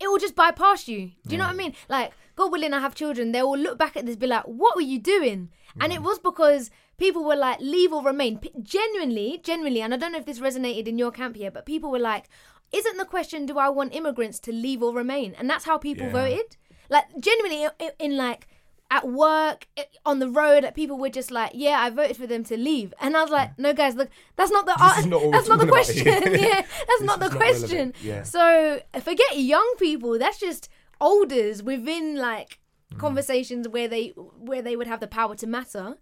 it 0.00 0.08
will 0.08 0.18
just 0.18 0.36
bypass 0.36 0.88
you. 0.88 1.12
Do 1.26 1.32
you 1.32 1.38
know 1.38 1.44
what 1.44 1.54
I 1.54 1.56
mean? 1.56 1.74
Like, 1.88 2.12
God 2.36 2.52
willing, 2.52 2.74
I 2.74 2.80
have 2.80 2.94
children. 2.94 3.32
They 3.32 3.42
will 3.42 3.58
look 3.58 3.78
back 3.78 3.96
at 3.96 4.04
this, 4.04 4.16
be 4.16 4.26
like, 4.26 4.44
"What 4.44 4.76
were 4.76 4.82
you 4.82 4.98
doing?" 4.98 5.50
And 5.80 5.92
it 5.92 6.00
mm. 6.00 6.04
was 6.04 6.18
because 6.18 6.70
people 6.98 7.24
were 7.24 7.36
like, 7.36 7.60
"Leave 7.60 7.92
or 7.92 8.02
remain." 8.02 8.38
P- 8.38 8.52
genuinely, 8.62 9.40
genuinely, 9.42 9.82
and 9.82 9.92
I 9.94 9.96
don't 9.96 10.12
know 10.12 10.18
if 10.18 10.26
this 10.26 10.38
resonated 10.38 10.86
in 10.86 10.98
your 10.98 11.10
camp 11.10 11.36
here, 11.36 11.50
but 11.50 11.66
people 11.66 11.90
were 11.90 11.98
like, 11.98 12.26
"Isn't 12.72 12.96
the 12.98 13.04
question 13.04 13.46
do 13.46 13.58
I 13.58 13.68
want 13.68 13.94
immigrants 13.94 14.38
to 14.40 14.52
leave 14.52 14.82
or 14.82 14.92
remain?" 14.94 15.34
And 15.38 15.48
that's 15.50 15.64
how 15.64 15.78
people 15.78 16.06
Yeah. 16.06 16.12
voted. 16.12 16.56
Like, 16.88 17.04
genuinely, 17.20 17.68
in, 17.78 17.90
in 17.98 18.16
like 18.16 18.48
at 18.92 19.06
work, 19.06 19.68
on 20.04 20.18
the 20.18 20.28
road, 20.28 20.68
people 20.74 20.98
were 20.98 21.08
just 21.10 21.30
like, 21.30 21.52
"Yeah, 21.54 21.80
I 21.80 21.90
voted 21.90 22.16
for 22.16 22.26
them 22.26 22.42
to 22.44 22.56
leave," 22.56 22.92
and 23.00 23.16
I 23.16 23.22
was 23.22 23.30
like, 23.30 23.56
"No, 23.58 23.72
guys, 23.72 23.94
look, 23.94 24.08
that's 24.36 24.50
not 24.50 24.66
the 24.66 24.72
uh, 24.72 25.00
not 25.06 25.30
that's 25.30 25.48
not 25.48 25.60
the 25.60 25.66
question. 25.68 26.06
yeah, 26.06 26.62
that's 26.88 27.02
not 27.02 27.20
the 27.20 27.26
is 27.26 27.32
not 27.32 27.38
question." 27.40 27.92
yeah. 28.02 28.22
So 28.24 28.80
forget 29.00 29.38
young 29.38 29.74
people. 29.78 30.18
That's 30.18 30.38
just 30.40 30.68
elders 31.00 31.62
within 31.62 32.16
like 32.16 32.58
Mm. 32.92 32.98
conversations 32.98 33.68
where 33.68 33.86
they 33.86 34.08
where 34.48 34.62
they 34.62 34.74
would 34.74 34.88
have 34.88 34.98
the 34.98 35.06
power 35.06 35.36
to 35.36 35.46
matter. 35.46 35.96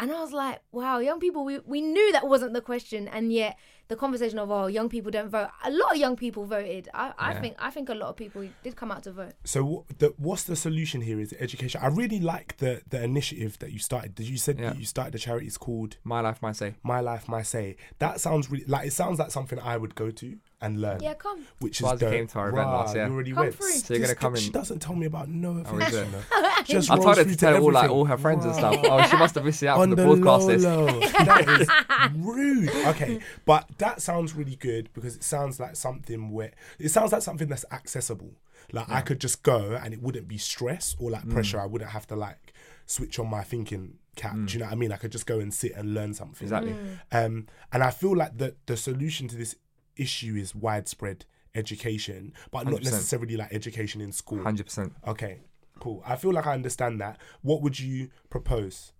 And 0.00 0.10
I 0.10 0.20
was 0.20 0.32
like, 0.32 0.60
wow, 0.72 0.98
young 0.98 1.20
people, 1.20 1.44
we, 1.44 1.58
we 1.60 1.80
knew 1.80 2.12
that 2.12 2.26
wasn't 2.26 2.54
the 2.54 2.60
question, 2.60 3.06
and 3.08 3.32
yet 3.32 3.56
the 3.88 3.94
conversation 3.96 4.38
of 4.38 4.50
oh, 4.50 4.66
young 4.66 4.88
people 4.88 5.10
don't 5.10 5.28
vote. 5.28 5.48
A 5.64 5.70
lot 5.70 5.92
of 5.92 5.98
young 5.98 6.16
people 6.16 6.44
voted. 6.46 6.88
I, 6.94 7.12
I 7.18 7.32
Yeah. 7.32 7.40
think 7.40 7.56
I 7.58 7.70
think 7.70 7.88
a 7.90 7.94
lot 7.94 8.08
of 8.08 8.16
people 8.16 8.48
did 8.62 8.74
come 8.74 8.90
out 8.90 9.02
to 9.04 9.12
vote. 9.12 9.34
So 9.44 9.62
what 9.64 9.98
the, 9.98 10.14
what's 10.16 10.44
the 10.44 10.56
solution 10.56 11.02
here? 11.02 11.20
Is 11.20 11.34
education? 11.38 11.80
I 11.82 11.88
really 11.88 12.18
like 12.20 12.56
the 12.56 12.82
the 12.88 13.02
initiative 13.04 13.58
that 13.58 13.70
you 13.72 13.78
started. 13.78 14.14
Did 14.14 14.28
you 14.28 14.38
said 14.38 14.58
Yeah. 14.58 14.70
that 14.70 14.78
you 14.78 14.86
started 14.86 15.14
a 15.14 15.18
charity? 15.18 15.46
It's 15.46 15.58
called 15.58 15.98
My 16.04 16.20
life, 16.20 16.40
my 16.40 16.52
say. 16.52 16.74
My 16.82 17.00
Life, 17.00 17.28
My 17.28 17.42
Say. 17.42 17.76
That 17.98 18.20
sounds 18.20 18.50
really 18.50 18.64
like 18.66 18.86
it 18.86 18.92
sounds 18.94 19.18
like 19.18 19.30
something 19.30 19.58
I 19.58 19.76
would 19.76 19.94
go 19.94 20.10
to 20.10 20.38
and 20.62 20.80
learn. 20.80 21.02
Yeah, 21.02 21.14
come. 21.14 21.44
Which 21.58 21.80
Swaz 21.80 21.94
is 21.94 22.00
dope. 22.00 22.12
came 22.12 22.26
to 22.28 22.38
our 22.38 22.48
event 22.50 22.68
last 22.68 22.88
Rah, 22.88 22.94
year. 22.94 23.06
You 23.08 23.12
already 23.14 23.32
Come 23.32 23.40
went. 23.44 23.54
through. 23.56 23.70
So 23.70 23.94
you're 23.94 24.00
gonna 24.00 24.08
This- 24.14 24.18
come 24.18 24.36
She 24.36 24.46
in- 24.46 24.52
doesn't 24.52 24.78
tell 24.80 24.94
me 24.94 25.06
about 25.06 25.28
no 25.28 25.62
Oh, 25.66 25.78
is 25.78 25.94
it? 25.94 26.08
no. 26.12 26.50
Just 26.64 26.90
I 26.90 26.94
told 26.94 27.06
rolls 27.06 27.16
her 27.18 27.24
through 27.24 27.32
to 27.32 27.38
tell 27.38 27.54
all 27.56 27.72
like 27.72 27.84
everything. 27.84 27.96
all 27.96 28.04
her 28.04 28.16
friends 28.18 28.44
and 28.44 28.54
stuff. 28.54 28.74
Rah. 28.84 29.04
Oh, 29.04 29.08
she 29.08 29.16
must 29.16 29.34
have 29.34 29.44
missed 29.44 29.62
it 29.62 29.66
out 29.66 29.78
on 29.78 29.88
from 29.88 29.96
the 29.96 30.02
the 30.02 30.16
broadcast 30.20 30.46
list. 30.46 30.64
low, 30.64 30.84
low. 30.86 31.00
that 31.00 31.48
is 31.60 31.68
rude. 32.16 32.68
Okay, 32.86 33.20
but 33.44 33.68
that 33.78 34.00
sounds 34.00 34.34
really 34.34 34.56
good 34.56 34.88
because 34.94 35.16
it 35.16 35.24
sounds 35.24 35.58
like 35.60 35.76
something 35.76 36.30
where 36.30 36.52
it 36.78 36.90
sounds 36.90 37.12
like 37.12 37.22
something 37.22 37.48
that's 37.48 37.64
accessible. 37.72 38.30
Like 38.72 38.88
I 38.88 39.00
could 39.00 39.20
just 39.20 39.42
go 39.42 39.78
and 39.82 39.92
it 39.92 40.00
wouldn't 40.00 40.28
be 40.28 40.38
stress 40.38 40.94
or 40.98 41.10
like 41.10 41.28
pressure. 41.28 41.58
Mm. 41.58 41.62
I 41.62 41.66
wouldn't 41.66 41.90
have 41.90 42.06
to 42.06 42.16
like 42.16 42.52
switch 42.86 43.18
on 43.18 43.28
my 43.28 43.42
thinking 43.42 43.98
cap. 44.14 44.34
Do 44.44 44.52
you 44.52 44.58
know 44.60 44.66
what 44.66 44.72
I 44.72 44.76
mean? 44.76 44.92
I 44.92 44.96
could 44.96 45.10
just 45.12 45.26
go 45.26 45.40
and 45.40 45.52
sit 45.52 45.72
and 45.74 45.94
learn 45.94 46.14
something. 46.14 46.44
Exactly. 46.46 46.74
Um, 47.10 47.48
and 47.72 47.82
I 47.82 47.90
feel 47.90 48.16
like 48.16 48.38
the 48.38 48.54
the 48.66 48.76
solution 48.76 49.26
to 49.28 49.36
this 49.36 49.56
issue 50.02 50.34
is 50.36 50.54
widespread 50.54 51.24
education, 51.54 52.32
but 52.50 52.64
not 52.66 52.80
100%. 52.80 52.84
necessarily 52.84 53.36
like 53.36 53.52
education 53.52 54.00
in 54.00 54.12
school. 54.12 54.42
Hundred 54.42 54.66
percent. 54.66 54.92
Okay, 55.06 55.40
cool. 55.78 56.02
I 56.06 56.16
feel 56.16 56.32
like 56.32 56.46
I 56.46 56.54
understand 56.54 57.00
that. 57.00 57.18
What 57.42 57.62
would 57.62 57.78
you 57.78 58.10
propose? 58.30 58.92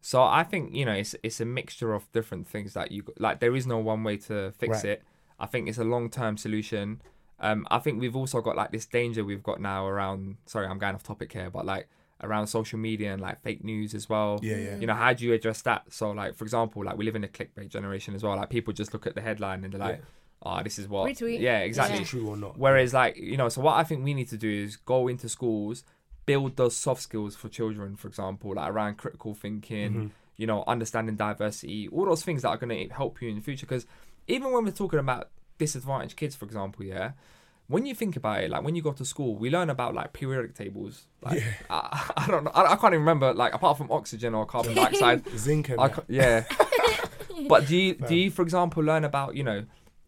So 0.00 0.22
I 0.22 0.44
think 0.44 0.74
you 0.74 0.84
know 0.84 0.92
it's 0.92 1.14
it's 1.22 1.40
a 1.40 1.44
mixture 1.46 1.92
of 1.94 2.10
different 2.12 2.46
things 2.46 2.74
that 2.74 2.92
you 2.92 3.02
like. 3.18 3.40
There 3.40 3.56
is 3.56 3.66
no 3.66 3.78
one 3.78 4.04
way 4.04 4.16
to 4.28 4.52
fix 4.52 4.78
Right. 4.84 4.92
it. 4.92 5.02
I 5.38 5.46
think 5.46 5.68
it's 5.68 5.78
a 5.78 5.84
long 5.84 6.10
term 6.10 6.36
solution. 6.36 7.00
Um, 7.40 7.66
I 7.70 7.78
think 7.78 8.00
we've 8.00 8.14
also 8.16 8.40
got 8.40 8.54
like 8.56 8.70
this 8.70 8.86
danger 8.86 9.24
we've 9.24 9.42
got 9.42 9.60
now 9.60 9.86
around. 9.86 10.36
Sorry, 10.46 10.66
I'm 10.66 10.78
going 10.78 10.94
off 10.94 11.02
topic 11.02 11.32
here, 11.32 11.50
but 11.50 11.64
like 11.66 11.88
around 12.22 12.46
social 12.46 12.78
media 12.78 13.12
and 13.12 13.20
like 13.20 13.42
fake 13.42 13.62
news 13.64 13.94
as 13.94 14.08
well. 14.08 14.38
Yeah, 14.42 14.56
yeah. 14.56 14.76
You 14.76 14.86
know, 14.86 14.94
how 14.94 15.12
do 15.12 15.24
you 15.24 15.32
address 15.32 15.62
that? 15.62 15.84
So 15.92 16.10
like 16.12 16.34
for 16.36 16.44
example, 16.44 16.84
like 16.84 16.96
we 16.96 17.04
live 17.04 17.16
in 17.16 17.24
a 17.24 17.28
clickbait 17.28 17.68
generation 17.68 18.14
as 18.14 18.22
well. 18.22 18.36
Like 18.36 18.50
people 18.50 18.72
just 18.72 18.92
look 18.92 19.06
at 19.06 19.14
the 19.14 19.20
headline 19.20 19.64
and 19.64 19.72
they're 19.72 19.80
like, 19.80 20.02
"Oh, 20.42 20.62
this 20.62 20.78
is 20.78 20.88
what." 20.88 21.08
Retweet. 21.10 21.40
Yeah, 21.40 21.58
exactly. 21.60 21.98
Yeah. 21.98 22.04
True 22.04 22.28
or 22.28 22.36
not? 22.36 22.56
Whereas, 22.58 22.94
like, 22.94 23.16
you 23.16 23.36
know, 23.36 23.48
so 23.48 23.60
what 23.60 23.74
I 23.74 23.84
think 23.84 24.04
we 24.04 24.14
need 24.14 24.28
to 24.28 24.36
do 24.38 24.50
is 24.50 24.76
go 24.76 25.08
into 25.08 25.28
schools, 25.28 25.84
build 26.26 26.56
those 26.56 26.76
soft 26.76 27.02
skills 27.02 27.34
for 27.36 27.48
children, 27.48 27.96
for 27.96 28.08
example, 28.08 28.54
like 28.54 28.70
around 28.70 28.96
critical 28.96 29.34
thinking, 29.34 29.90
Mm-hmm. 29.92 30.06
you 30.36 30.46
know, 30.46 30.64
understanding 30.66 31.16
diversity, 31.16 31.88
all 31.88 32.06
those 32.06 32.22
things 32.22 32.42
that 32.42 32.48
are 32.48 32.56
going 32.56 32.88
to 32.88 32.94
help 32.94 33.20
you 33.20 33.28
in 33.28 33.34
the 33.36 33.42
future. 33.42 33.66
Because 33.66 33.86
even 34.28 34.52
when 34.52 34.64
we're 34.64 34.70
talking 34.70 34.98
about 35.00 35.30
disadvantaged 35.58 36.16
kids, 36.16 36.34
for 36.34 36.44
example, 36.46 36.84
yeah, 36.84 37.12
when 37.66 37.86
you 37.86 37.94
think 37.94 38.16
about 38.16 38.42
it, 38.42 38.50
like 38.50 38.62
when 38.62 38.74
you 38.74 38.82
go 38.82 38.92
to 38.92 39.04
school, 39.04 39.36
we 39.36 39.50
learn 39.50 39.70
about 39.70 39.94
like 39.94 40.12
periodic 40.12 40.54
tables. 40.54 41.06
Like, 41.22 41.42
I, 41.70 42.10
I 42.16 42.26
don't 42.26 42.44
know, 42.44 42.50
I, 42.54 42.72
I 42.72 42.76
can't 42.76 42.92
even 42.92 43.00
remember, 43.00 43.32
like, 43.32 43.54
apart 43.54 43.78
from 43.78 43.90
oxygen 43.90 44.34
or 44.34 44.44
carbon 44.44 44.74
dioxide. 44.76 45.26
Zinc 45.36 45.70
and 45.70 45.80
I 45.80 45.90
yeah. 46.08 46.44
but 47.48 47.66
do 47.66 47.76
you 47.76 47.94
do 47.94 48.14
you, 48.14 48.30
for 48.30 48.42
example, 48.42 48.82
learn 48.82 49.04
about 49.04 49.34
you 49.34 49.44
know 49.44 49.64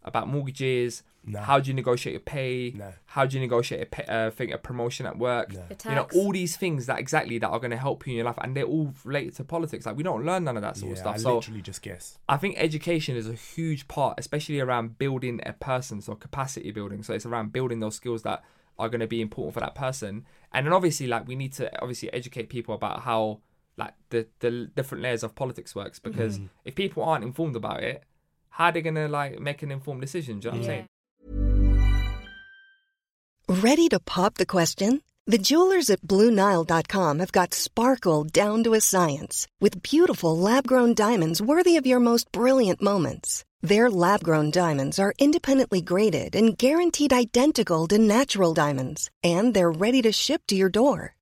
about 0.07 0.27
mortgages? 0.27 1.03
No. 1.25 1.39
How 1.41 1.59
do 1.59 1.69
you 1.69 1.73
negotiate 1.73 2.13
your 2.13 2.21
pay? 2.21 2.73
No. 2.75 2.93
How 3.05 3.25
do 3.25 3.35
you 3.35 3.41
negotiate 3.41 3.81
a, 3.81 3.85
pay, 3.85 4.05
uh, 4.05 4.31
thing, 4.31 4.53
a 4.53 4.57
promotion 4.57 5.05
at 5.05 5.17
work? 5.17 5.53
No. 5.53 5.63
You 5.89 5.95
know 5.95 6.07
all 6.15 6.31
these 6.31 6.55
things 6.55 6.85
that 6.85 6.99
exactly 6.99 7.37
that 7.39 7.49
are 7.49 7.59
going 7.59 7.71
to 7.71 7.77
help 7.77 8.07
you 8.07 8.11
in 8.11 8.17
your 8.17 8.25
life, 8.25 8.37
and 8.41 8.55
they're 8.55 8.63
all 8.63 8.93
related 9.03 9.35
to 9.35 9.43
politics. 9.43 9.85
Like 9.85 9.97
we 9.97 10.03
don't 10.03 10.25
learn 10.25 10.45
none 10.45 10.55
of 10.55 10.63
that 10.63 10.77
sort 10.77 10.89
yeah, 10.89 10.93
of 10.93 10.99
stuff. 10.99 11.15
I 11.15 11.17
so 11.19 11.35
literally 11.35 11.61
just 11.61 11.81
guess. 11.81 12.17
I 12.29 12.37
think 12.37 12.55
education 12.57 13.17
is 13.17 13.27
a 13.27 13.33
huge 13.33 13.87
part, 13.89 14.17
especially 14.17 14.61
around 14.61 14.97
building 14.97 15.41
a 15.45 15.53
person, 15.53 15.99
so 16.01 16.15
capacity 16.15 16.71
building. 16.71 17.03
So 17.03 17.13
it's 17.13 17.25
around 17.25 17.51
building 17.51 17.81
those 17.81 17.95
skills 17.95 18.23
that 18.23 18.43
are 18.79 18.89
going 18.89 19.01
to 19.01 19.07
be 19.07 19.21
important 19.21 19.53
for 19.53 19.59
that 19.59 19.75
person. 19.75 20.25
And 20.53 20.65
then 20.65 20.73
obviously, 20.73 21.07
like 21.07 21.27
we 21.27 21.35
need 21.35 21.53
to 21.53 21.81
obviously 21.81 22.11
educate 22.13 22.49
people 22.49 22.73
about 22.73 23.01
how 23.01 23.41
like 23.77 23.93
the 24.09 24.27
the 24.39 24.71
different 24.75 25.03
layers 25.03 25.23
of 25.23 25.35
politics 25.35 25.75
works. 25.75 25.99
Because 25.99 26.39
if 26.65 26.75
people 26.75 27.03
aren't 27.03 27.23
informed 27.23 27.55
about 27.55 27.83
it, 27.83 28.03
how 28.57 28.65
are 28.65 28.71
they 28.71 28.81
going 28.81 28.95
to 28.95 29.07
like 29.07 29.39
make 29.39 29.61
an 29.61 29.71
informed 29.71 30.01
decision? 30.01 30.39
Do 30.39 30.47
you 30.47 30.51
know 30.51 30.57
what 30.57 30.69
I'm 30.69 30.71
saying? 30.71 30.87
Ready 33.63 33.87
to 33.89 33.99
pop 33.99 34.33
the 34.35 34.47
question? 34.47 35.01
The 35.27 35.37
jewelers 35.37 35.91
at 35.91 36.01
BlueNile.com 36.01 37.19
have 37.19 37.31
got 37.31 37.53
sparkle 37.53 38.23
down 38.23 38.63
to 38.63 38.73
a 38.73 38.81
science 38.81 39.45
with 39.59 39.83
beautiful 39.83 40.35
lab 40.35 40.65
grown 40.65 40.95
diamonds 40.95 41.39
worthy 41.39 41.77
of 41.77 41.85
your 41.85 41.99
most 41.99 42.31
brilliant 42.31 42.81
moments. 42.81 43.45
Their 43.61 43.91
lab 43.91 44.23
grown 44.23 44.49
diamonds 44.49 44.97
are 44.97 45.13
independently 45.19 45.81
graded 45.81 46.35
and 46.35 46.57
guaranteed 46.57 47.13
identical 47.13 47.87
to 47.89 47.99
natural 47.99 48.55
diamonds, 48.55 49.11
and 49.23 49.53
they're 49.53 49.79
ready 49.85 50.01
to 50.01 50.11
ship 50.11 50.41
to 50.47 50.55
your 50.55 50.69
door. 50.69 51.16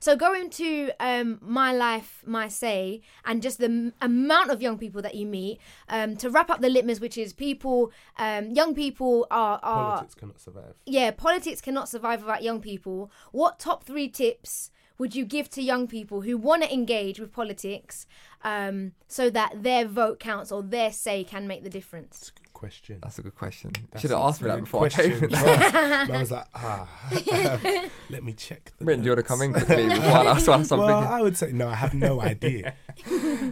So 0.00 0.16
going 0.16 0.48
to 0.50 0.90
um, 0.98 1.38
my 1.42 1.72
life, 1.72 2.22
my 2.26 2.48
say, 2.48 3.02
and 3.24 3.42
just 3.42 3.58
the 3.58 3.66
m- 3.66 3.92
amount 4.00 4.50
of 4.50 4.62
young 4.62 4.78
people 4.78 5.02
that 5.02 5.14
you 5.14 5.26
meet. 5.26 5.60
Um, 5.90 6.16
to 6.16 6.30
wrap 6.30 6.48
up 6.48 6.60
the 6.62 6.70
litmus, 6.70 7.00
which 7.00 7.18
is 7.18 7.32
people, 7.34 7.92
um, 8.18 8.50
young 8.50 8.74
people 8.74 9.26
are 9.30 9.60
are 9.62 9.90
Politics 9.92 10.14
cannot 10.14 10.40
survive. 10.40 10.74
yeah, 10.86 11.10
politics 11.10 11.60
cannot 11.60 11.88
survive 11.88 12.20
without 12.22 12.42
young 12.42 12.60
people. 12.60 13.10
What 13.30 13.58
top 13.58 13.84
three 13.84 14.08
tips 14.08 14.70
would 14.96 15.14
you 15.14 15.24
give 15.24 15.48
to 15.50 15.62
young 15.62 15.86
people 15.86 16.22
who 16.22 16.36
want 16.36 16.62
to 16.62 16.72
engage 16.72 17.20
with 17.20 17.32
politics, 17.32 18.06
um, 18.42 18.92
so 19.06 19.28
that 19.30 19.62
their 19.62 19.86
vote 19.86 20.18
counts 20.18 20.50
or 20.50 20.62
their 20.62 20.92
say 20.92 21.24
can 21.24 21.46
make 21.46 21.62
the 21.62 21.70
difference? 21.70 22.32
Good 22.60 22.66
question. 22.66 22.98
That's 23.02 23.18
a 23.18 23.22
good 23.22 23.34
question. 23.36 23.72
That's 23.90 24.02
Should 24.02 24.10
have 24.10 24.20
asked 24.20 24.42
me 24.42 24.48
that 24.48 24.56
good 24.56 24.64
before 24.64 24.84
I 24.84 24.88
question. 24.90 25.30
came. 25.30 25.30
Right. 25.30 26.10
I 26.10 26.20
was 26.20 26.30
like, 26.30 26.46
ah, 26.54 26.88
let 28.10 28.22
me 28.22 28.34
check. 28.34 28.72
The 28.76 28.84
Brent, 28.84 29.00
do 29.00 29.06
you 29.06 29.12
want 29.12 29.20
to 29.20 29.22
come 29.22 29.40
in 29.40 29.54
quickly 29.54 29.88
before 29.88 30.10
I 30.10 30.26
ask 30.26 30.44
something? 30.44 30.78
Well, 30.78 30.98
I 30.98 31.22
would 31.22 31.38
say 31.38 31.52
no. 31.52 31.68
I 31.68 31.74
have 31.74 31.94
no 31.94 32.20
idea. 32.20 32.74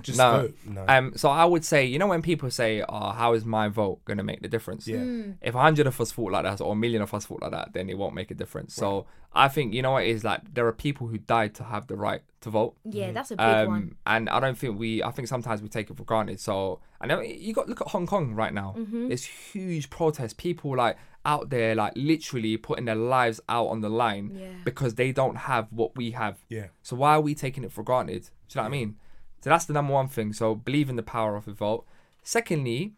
Just 0.02 0.18
no. 0.18 0.32
vote. 0.32 0.58
No. 0.66 0.84
Um, 0.86 1.12
so 1.16 1.30
I 1.30 1.46
would 1.46 1.64
say, 1.64 1.86
you 1.86 1.98
know, 1.98 2.06
when 2.06 2.20
people 2.20 2.50
say, 2.50 2.84
"Oh, 2.86 3.12
how 3.12 3.32
is 3.32 3.46
my 3.46 3.68
vote 3.68 4.04
going 4.04 4.18
to 4.18 4.24
make 4.24 4.42
the 4.42 4.48
difference?" 4.48 4.86
Yeah. 4.86 5.02
If 5.40 5.54
a 5.54 5.58
hundred 5.58 5.86
of 5.86 5.98
us 5.98 6.12
thought 6.12 6.32
like 6.32 6.44
that, 6.44 6.60
or 6.60 6.74
a 6.74 6.76
million 6.76 7.00
of 7.00 7.14
us 7.14 7.24
thought 7.24 7.40
like 7.40 7.52
that, 7.52 7.72
then 7.72 7.88
it 7.88 7.96
won't 7.96 8.14
make 8.14 8.30
a 8.30 8.34
difference. 8.34 8.74
So 8.74 9.06
I 9.32 9.48
think 9.48 9.74
you 9.74 9.82
know 9.82 9.92
what 9.92 10.04
it 10.04 10.08
is 10.10 10.24
like. 10.24 10.54
There 10.54 10.66
are 10.66 10.72
people 10.72 11.06
who 11.06 11.18
died 11.18 11.54
to 11.56 11.64
have 11.64 11.86
the 11.86 11.96
right 11.96 12.22
to 12.40 12.50
vote. 12.50 12.76
Yeah, 12.84 13.12
that's 13.12 13.30
a 13.30 13.36
big 13.36 13.44
Um, 13.46 13.68
one. 13.68 13.94
and 14.06 14.28
I 14.30 14.40
don't 14.40 14.56
think 14.56 14.78
we. 14.78 15.02
I 15.02 15.10
think 15.10 15.28
sometimes 15.28 15.60
we 15.62 15.68
take 15.68 15.90
it 15.90 15.96
for 15.96 16.04
granted. 16.04 16.40
So 16.40 16.80
I 17.00 17.06
know 17.06 17.20
you 17.20 17.52
got 17.52 17.68
look 17.68 17.80
at 17.80 17.88
Hong 17.88 18.06
Kong 18.06 18.34
right 18.34 18.52
now. 18.54 18.74
Mm-hmm. 18.78 19.08
There's 19.08 19.24
huge 19.24 19.90
protests. 19.90 20.32
People 20.32 20.76
like 20.76 20.96
out 21.24 21.50
there 21.50 21.74
like 21.74 21.92
literally 21.94 22.56
putting 22.56 22.86
their 22.86 22.94
lives 22.94 23.38
out 23.48 23.66
on 23.66 23.80
the 23.82 23.90
line 23.90 24.30
Yeah. 24.34 24.48
because 24.64 24.94
they 24.94 25.12
don't 25.12 25.36
have 25.36 25.66
what 25.70 25.94
we 25.96 26.12
have. 26.12 26.38
Yeah. 26.48 26.68
So 26.82 26.96
why 26.96 27.12
are 27.14 27.20
we 27.20 27.34
taking 27.34 27.64
it 27.64 27.72
for 27.72 27.82
granted? 27.82 28.22
Do 28.22 28.28
you 28.28 28.56
know 28.56 28.62
what 28.62 28.66
I 28.68 28.70
mean? 28.70 28.96
So 29.42 29.50
that's 29.50 29.66
the 29.66 29.74
number 29.74 29.92
one 29.92 30.08
thing. 30.08 30.32
So 30.32 30.54
believe 30.54 30.88
in 30.88 30.96
the 30.96 31.02
power 31.02 31.36
of 31.36 31.46
a 31.46 31.52
vote. 31.52 31.84
Secondly, 32.22 32.94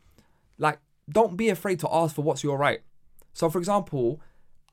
like 0.59 0.79
don't 1.09 1.37
be 1.37 1.49
afraid 1.49 1.81
to 1.81 1.89
ask 1.93 2.15
for 2.15 2.23
what's 2.23 2.45
your 2.45 2.57
right. 2.57 2.81
So 3.33 3.51
for 3.51 3.59
example, 3.59 4.21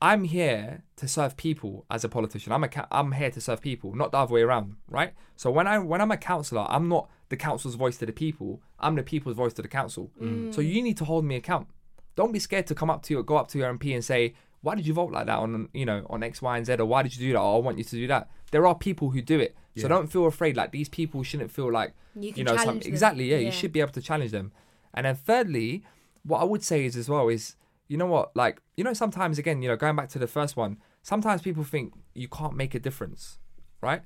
I'm 0.01 0.25
here 0.25 0.83
to 0.97 1.07
serve 1.07 1.37
people 1.37 1.85
as 1.89 2.03
a 2.03 2.09
politician. 2.09 2.51
I'm 2.53 2.63
a 2.63 2.67
ca- 2.67 2.87
I'm 2.91 3.13
here 3.13 3.31
to 3.31 3.41
serve 3.41 3.61
people, 3.61 3.95
not 3.95 4.11
the 4.11 4.19
other 4.19 4.33
way 4.33 4.41
around, 4.43 4.75
right? 4.89 5.13
So 5.35 5.49
when 5.49 5.65
I 5.67 5.79
when 5.79 6.01
I'm 6.01 6.11
a 6.11 6.17
councillor, 6.17 6.65
I'm 6.69 6.87
not 6.87 7.09
the 7.29 7.37
council's 7.37 7.75
voice 7.75 7.97
to 7.97 8.05
the 8.05 8.11
people. 8.13 8.61
I'm 8.79 8.95
the 8.95 9.03
people's 9.03 9.35
voice 9.35 9.53
to 9.53 9.61
the 9.63 9.67
council. 9.67 10.11
Mm. 10.21 10.53
So 10.53 10.61
you 10.61 10.81
need 10.83 10.97
to 10.97 11.05
hold 11.05 11.25
me 11.25 11.35
account. 11.35 11.67
Don't 12.15 12.31
be 12.31 12.39
scared 12.39 12.67
to 12.67 12.75
come 12.75 12.89
up 12.91 13.01
to 13.03 13.13
you, 13.15 13.23
go 13.23 13.37
up 13.37 13.47
to 13.49 13.57
your 13.57 13.73
MP 13.73 13.93
and 13.95 14.05
say, 14.05 14.35
"Why 14.61 14.75
did 14.75 14.85
you 14.85 14.93
vote 14.93 15.11
like 15.11 15.25
that 15.25 15.39
on 15.39 15.69
you 15.73 15.85
know 15.85 16.05
on 16.09 16.21
X, 16.21 16.41
Y, 16.43 16.57
and 16.57 16.65
Z?" 16.65 16.73
Or 16.75 16.85
"Why 16.85 17.01
did 17.01 17.15
you 17.17 17.27
do 17.29 17.33
that?" 17.33 17.39
Or 17.39 17.55
"I 17.57 17.59
want 17.59 17.79
you 17.79 17.83
to 17.83 17.95
do 17.95 18.07
that." 18.07 18.29
There 18.51 18.67
are 18.67 18.75
people 18.75 19.09
who 19.09 19.21
do 19.21 19.39
it, 19.39 19.55
so 19.77 19.87
don't 19.87 20.07
feel 20.11 20.27
afraid. 20.27 20.55
Like 20.55 20.71
these 20.71 20.89
people 20.89 21.23
shouldn't 21.23 21.51
feel 21.51 21.71
like 21.71 21.93
You 22.15 22.33
can 22.33 22.45
know 22.45 22.55
some, 22.57 22.79
them. 22.79 22.87
exactly. 22.93 23.25
Yeah, 23.31 23.37
Yeah. 23.37 23.47
you 23.47 23.51
should 23.51 23.71
be 23.73 23.79
able 23.81 23.91
to 23.93 24.01
challenge 24.01 24.31
them. 24.31 24.51
And 24.93 25.05
then 25.07 25.15
thirdly, 25.15 25.83
what 26.23 26.39
I 26.41 26.43
would 26.43 26.63
say 26.63 26.85
is 26.85 26.95
as 26.95 27.09
well 27.09 27.27
is 27.29 27.55
you 27.87 27.97
know 27.97 28.05
what 28.05 28.35
like 28.35 28.61
you 28.75 28.83
know 28.83 28.93
sometimes 28.93 29.37
again 29.39 29.61
you 29.61 29.69
know 29.69 29.75
going 29.75 29.95
back 29.95 30.09
to 30.09 30.19
the 30.19 30.27
first 30.27 30.55
one 30.57 30.77
sometimes 31.03 31.41
people 31.41 31.63
think 31.63 31.93
you 32.13 32.27
can't 32.27 32.55
make 32.55 32.73
a 32.75 32.79
difference 32.79 33.37
right? 33.81 34.01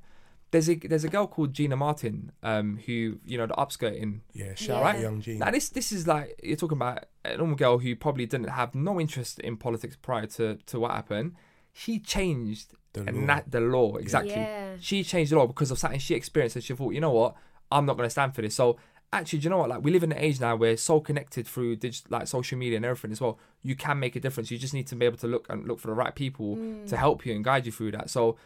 There's 0.52 0.70
a 0.70 0.76
there's 0.76 1.06
a 1.06 1.08
girl 1.10 1.28
called 1.28 1.54
Gina 1.54 1.78
Martin 1.78 2.32
um 2.44 2.78
who 2.86 3.20
you 3.26 3.38
know 3.38 3.48
the 3.48 3.54
upskirting 3.54 4.20
Yeah, 4.34 4.54
shout 4.56 4.84
right? 4.84 4.96
out 4.96 5.02
Young 5.02 5.22
Gene. 5.22 5.40
now 5.40 5.50
this 5.52 5.70
this 5.70 5.92
is 5.94 6.08
like 6.08 6.38
you're 6.44 6.58
talking 6.58 6.78
about 6.78 7.06
a 7.24 7.38
normal 7.38 7.56
girl 7.56 7.78
who 7.80 7.96
probably 7.96 8.26
didn't 8.26 8.50
have 8.50 8.76
no 8.76 9.00
interest 9.00 9.40
in 9.40 9.56
politics 9.56 9.96
prior 9.96 10.26
to 10.28 10.58
to 10.66 10.80
what 10.82 10.92
happened. 10.92 11.36
She 11.74 12.00
changed 12.00 12.74
The 12.92 13.02
and 13.08 13.22
law. 13.22 13.28
that 13.28 13.52
the 13.52 13.62
law 13.62 13.96
exactly. 13.96 14.34
Yeah. 14.34 14.76
she 14.82 15.04
changed 15.06 15.32
the 15.32 15.38
law 15.38 15.48
because 15.48 15.72
of 15.72 15.80
something 15.80 16.00
she 16.02 16.16
experienced 16.16 16.58
and 16.58 16.64
she 16.66 16.76
thought 16.76 16.94
you 16.94 17.00
know 17.00 17.12
what? 17.12 17.36
I'm 17.72 17.86
not 17.86 17.96
going 17.96 18.08
to 18.08 18.12
stand 18.12 18.36
for 18.36 18.42
this. 18.42 18.54
So 18.56 18.76
actually 19.14 19.40
do 19.40 19.44
you 19.46 19.50
know 19.50 19.58
what? 19.58 19.70
Like 19.70 19.84
we 19.84 19.92
live 19.92 20.04
in 20.04 20.12
an 20.12 20.18
age 20.18 20.40
now 20.40 20.56
where 20.56 20.76
so 20.78 21.00
connected 21.00 21.46
through 21.48 21.76
digital 21.78 22.08
like 22.18 22.28
social 22.28 22.58
media 22.58 22.78
and 22.78 22.86
everything 22.86 23.12
as 23.12 23.20
well 23.22 23.38
you 23.64 23.76
can 23.76 24.00
make 24.00 24.16
a 24.16 24.20
difference. 24.20 24.50
You 24.52 24.58
just 24.58 24.74
need 24.74 24.88
to 24.88 24.96
be 24.96 25.06
able 25.06 25.18
to 25.18 25.28
look 25.28 25.46
and 25.50 25.68
look 25.68 25.80
for 25.80 25.88
the 25.88 25.94
right 25.94 26.16
people 26.16 26.56
Mm. 26.56 26.88
to 26.88 26.98
help 26.98 27.26
you 27.26 27.34
and 27.36 27.44
guide 27.44 27.66
you 27.66 27.72
through 27.72 27.92
that. 27.92 28.10
So 28.10 28.38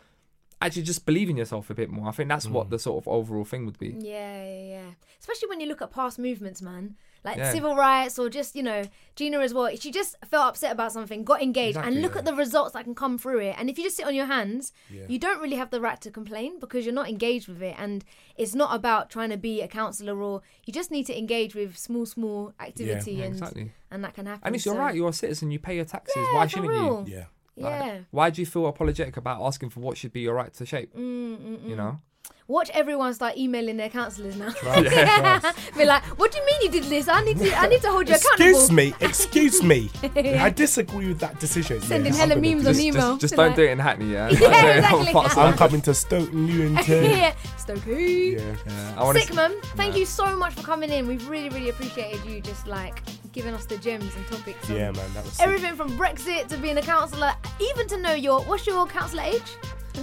actually 0.61 0.81
just 0.83 1.05
believe 1.05 1.29
in 1.29 1.37
yourself 1.37 1.69
a 1.69 1.73
bit 1.73 1.89
more 1.89 2.07
i 2.07 2.11
think 2.11 2.29
that's 2.29 2.47
Mm. 2.47 2.51
what 2.51 2.69
the 2.69 2.79
sort 2.79 3.03
of 3.03 3.07
overall 3.07 3.43
thing 3.45 3.65
would 3.65 3.77
be 3.77 3.89
Yeah, 3.99 4.43
yeah, 4.43 4.63
yeah. 4.75 4.89
Especially 5.19 5.49
when 5.49 5.59
you 5.59 5.67
look 5.67 5.81
at 5.81 5.89
past 5.91 6.19
movements, 6.19 6.61
man. 6.61 6.95
Like 7.23 7.37
Yeah. 7.37 7.51
civil 7.51 7.75
rights 7.75 8.19
or 8.19 8.29
just, 8.29 8.55
you 8.55 8.61
know, 8.61 8.83
Gina 9.15 9.39
as 9.39 9.51
well. 9.55 9.75
She 9.75 9.89
just 9.91 10.15
felt 10.29 10.45
upset 10.49 10.71
about 10.71 10.91
something, 10.91 11.23
got 11.23 11.41
engaged, 11.41 11.77
Exactly, 11.77 11.93
and 11.93 12.01
look 12.03 12.13
yeah. 12.13 12.19
at 12.19 12.25
the 12.25 12.35
results 12.35 12.73
that 12.73 12.83
can 12.83 12.93
come 12.93 13.17
through 13.17 13.39
it. 13.39 13.55
And 13.57 13.67
if 13.67 13.79
you 13.79 13.83
just 13.85 13.97
sit 13.97 14.05
on 14.05 14.13
your 14.13 14.27
hands, 14.27 14.71
Yeah. 14.91 15.05
you 15.09 15.17
don't 15.17 15.41
really 15.41 15.55
have 15.55 15.71
the 15.71 15.81
right 15.81 15.99
to 16.01 16.11
complain 16.11 16.59
because 16.59 16.85
you're 16.85 16.93
not 16.93 17.09
engaged 17.09 17.47
with 17.47 17.63
it. 17.63 17.73
And 17.79 18.05
it's 18.37 18.53
not 18.53 18.75
about 18.75 19.09
trying 19.09 19.31
to 19.31 19.37
be 19.37 19.61
a 19.61 19.67
councillor 19.67 20.21
or 20.21 20.43
you 20.67 20.71
just 20.71 20.91
need 20.91 21.07
to 21.07 21.17
engage 21.17 21.55
with 21.55 21.75
small, 21.75 22.05
small 22.05 22.53
activity 22.59 23.13
Yeah, 23.13 23.23
and 23.25 23.33
exactly. 23.33 23.71
and 23.89 24.03
that 24.03 24.13
can 24.13 24.27
happen. 24.27 24.41
and 24.45 24.55
it's 24.55 24.65
your 24.65 24.75
So- 24.75 24.79
right 24.81 24.93
you're 24.93 25.09
a 25.09 25.13
citizen 25.13 25.49
you 25.49 25.57
pay 25.57 25.75
your 25.77 25.85
taxes 25.85 26.13
Yeah, 26.15 26.35
why 26.35 26.45
shouldn't 26.45 26.69
real. 26.69 27.05
you 27.07 27.15
yeah. 27.15 27.25
Like, 27.57 27.85
Yeah. 27.85 27.99
why 28.11 28.29
do 28.31 28.41
you 28.41 28.45
feel 28.45 28.67
apologetic 28.67 29.15
about 29.17 29.41
asking 29.41 29.69
for 29.69 29.79
what 29.79 29.97
should 29.97 30.11
be 30.13 30.21
your 30.21 30.33
right 30.33 30.53
to 30.53 30.65
shape? 30.65 30.93
Mm, 30.95 31.67
you 31.69 31.75
know 31.75 31.99
Watch 32.47 32.69
everyone 32.75 33.11
start 33.15 33.37
emailing 33.37 33.77
their 33.77 33.89
councillors 33.89 34.37
now. 34.37 34.51
Trust, 34.51 34.85
trust. 34.91 35.57
Be 35.77 35.83
like, 35.83 36.03
what 36.19 36.31
do 36.31 36.37
you 36.37 36.45
mean 36.45 36.61
you 36.61 36.69
did 36.79 36.83
this? 36.83 37.07
I 37.07 37.23
need 37.23 37.39
to 37.39 37.51
I 37.57 37.65
need 37.67 37.81
to 37.81 37.89
hold 37.89 38.07
you 38.07 38.13
accountable. 38.13 38.49
Excuse 38.49 38.71
me, 38.71 38.93
excuse 39.01 39.63
me. 39.63 39.89
I 40.15 40.51
disagree 40.51 41.07
with 41.07 41.17
that 41.21 41.39
decision. 41.39 41.81
Sending 41.81 42.13
Yeah, 42.13 42.19
hella 42.27 42.35
memes 42.35 42.61
do 42.63 42.69
on 42.69 42.79
email. 42.79 43.09
just, 43.13 43.21
just 43.21 43.35
don't 43.35 43.47
like- 43.47 43.55
do 43.55 43.63
it 43.63 43.71
in 43.71 43.79
Hackney 43.79 44.13
yeah, 44.13 44.29
Yeah, 44.29 44.39
Don't 44.39 44.51
do 44.51 44.67
it 44.67 44.77
in 44.77 45.07
exactly. 45.07 45.41
I'm 45.41 45.53
coming 45.55 45.81
to 45.81 45.93
Stoke 45.95 46.31
Newington. 46.33 47.03
yeah, 47.05 47.33
Stoke. 47.57 47.83
Yeah. 47.87 47.95
Yeah, 47.97 48.93
I 48.95 49.03
wanna 49.03 49.19
Sick 49.21 49.29
see- 49.29 49.35
man, 49.35 49.59
thank 49.75 49.97
you 49.97 50.05
so 50.05 50.37
much 50.37 50.53
for 50.53 50.61
coming 50.61 50.91
in. 50.91 51.07
We've 51.07 51.27
really, 51.27 51.49
really 51.49 51.69
appreciated 51.69 52.23
you 52.25 52.41
just 52.41 52.67
like 52.67 53.01
giving 53.31 53.55
us 53.55 53.65
the 53.65 53.77
gems 53.77 54.15
and 54.15 54.27
topics. 54.27 54.69
Yeah, 54.69 54.91
man, 54.91 55.11
that 55.15 55.23
was 55.23 55.33
sick. 55.33 55.47
Everything 55.47 55.75
from 55.75 55.97
Brexit 55.97 56.47
to 56.49 56.57
being 56.57 56.77
a 56.77 56.81
councillor, 56.83 57.33
even 57.59 57.87
to 57.87 57.97
know 57.97 58.13
your 58.13 58.41
what's 58.41 58.67
your 58.67 58.85
councillor 58.85 59.23
age? 59.23 59.41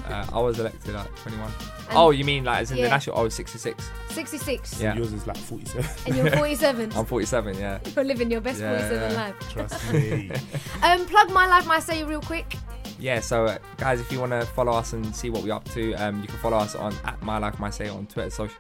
Uh, 0.09 0.27
I 0.33 0.39
was 0.41 0.59
elected 0.59 0.95
at 0.95 1.15
21. 1.17 1.47
And- 1.47 1.99
oh, 1.99 2.11
you 2.11 2.25
mean 2.25 2.45
like 2.45 2.61
as 2.63 2.71
in 2.71 2.79
Yeah. 2.79 2.85
the 2.85 2.91
national? 2.91 3.19
Oh, 3.19 3.29
66. 3.29 3.91
66. 4.11 4.81
Yeah. 4.81 4.95
Yours 4.95 5.13
is 5.13 5.27
like 5.27 5.37
47. 5.37 5.85
And 6.07 6.17
you're 6.17 6.31
47. 6.31 6.93
I'm 6.97 7.05
47, 7.07 7.59
yeah. 7.59 7.79
You're 7.95 8.05
living 8.05 8.31
your 8.31 8.41
best 8.41 8.61
Yeah, 8.61 8.79
47 8.79 9.11
yeah. 9.13 9.17
life. 9.23 9.35
Trust 9.51 9.93
me. 9.93 10.31
Um, 10.83 11.07
plug 11.07 11.31
my 11.31 11.47
life, 11.47 11.67
my 11.67 11.79
say 11.81 12.05
real 12.05 12.21
quick. 12.21 12.57
Yeah, 12.99 13.19
so 13.21 13.47
uh, 13.47 13.59
guys, 13.79 14.01
if 14.01 14.13
you 14.13 14.21
want 14.21 14.31
to 14.33 14.43
follow 14.43 14.73
us 14.73 14.93
and 14.93 15.15
see 15.17 15.29
what 15.29 15.43
we're 15.43 15.53
up 15.55 15.65
to, 15.71 15.93
um, 15.95 16.21
you 16.21 16.29
can 16.29 16.39
follow 16.39 16.57
us 16.59 16.75
on 16.77 16.95
at 17.05 17.21
My 17.23 17.39
Life 17.39 17.59
My 17.59 17.69
Say 17.71 17.89
on 17.89 18.07
Twitter, 18.07 18.31
social, 18.31 18.55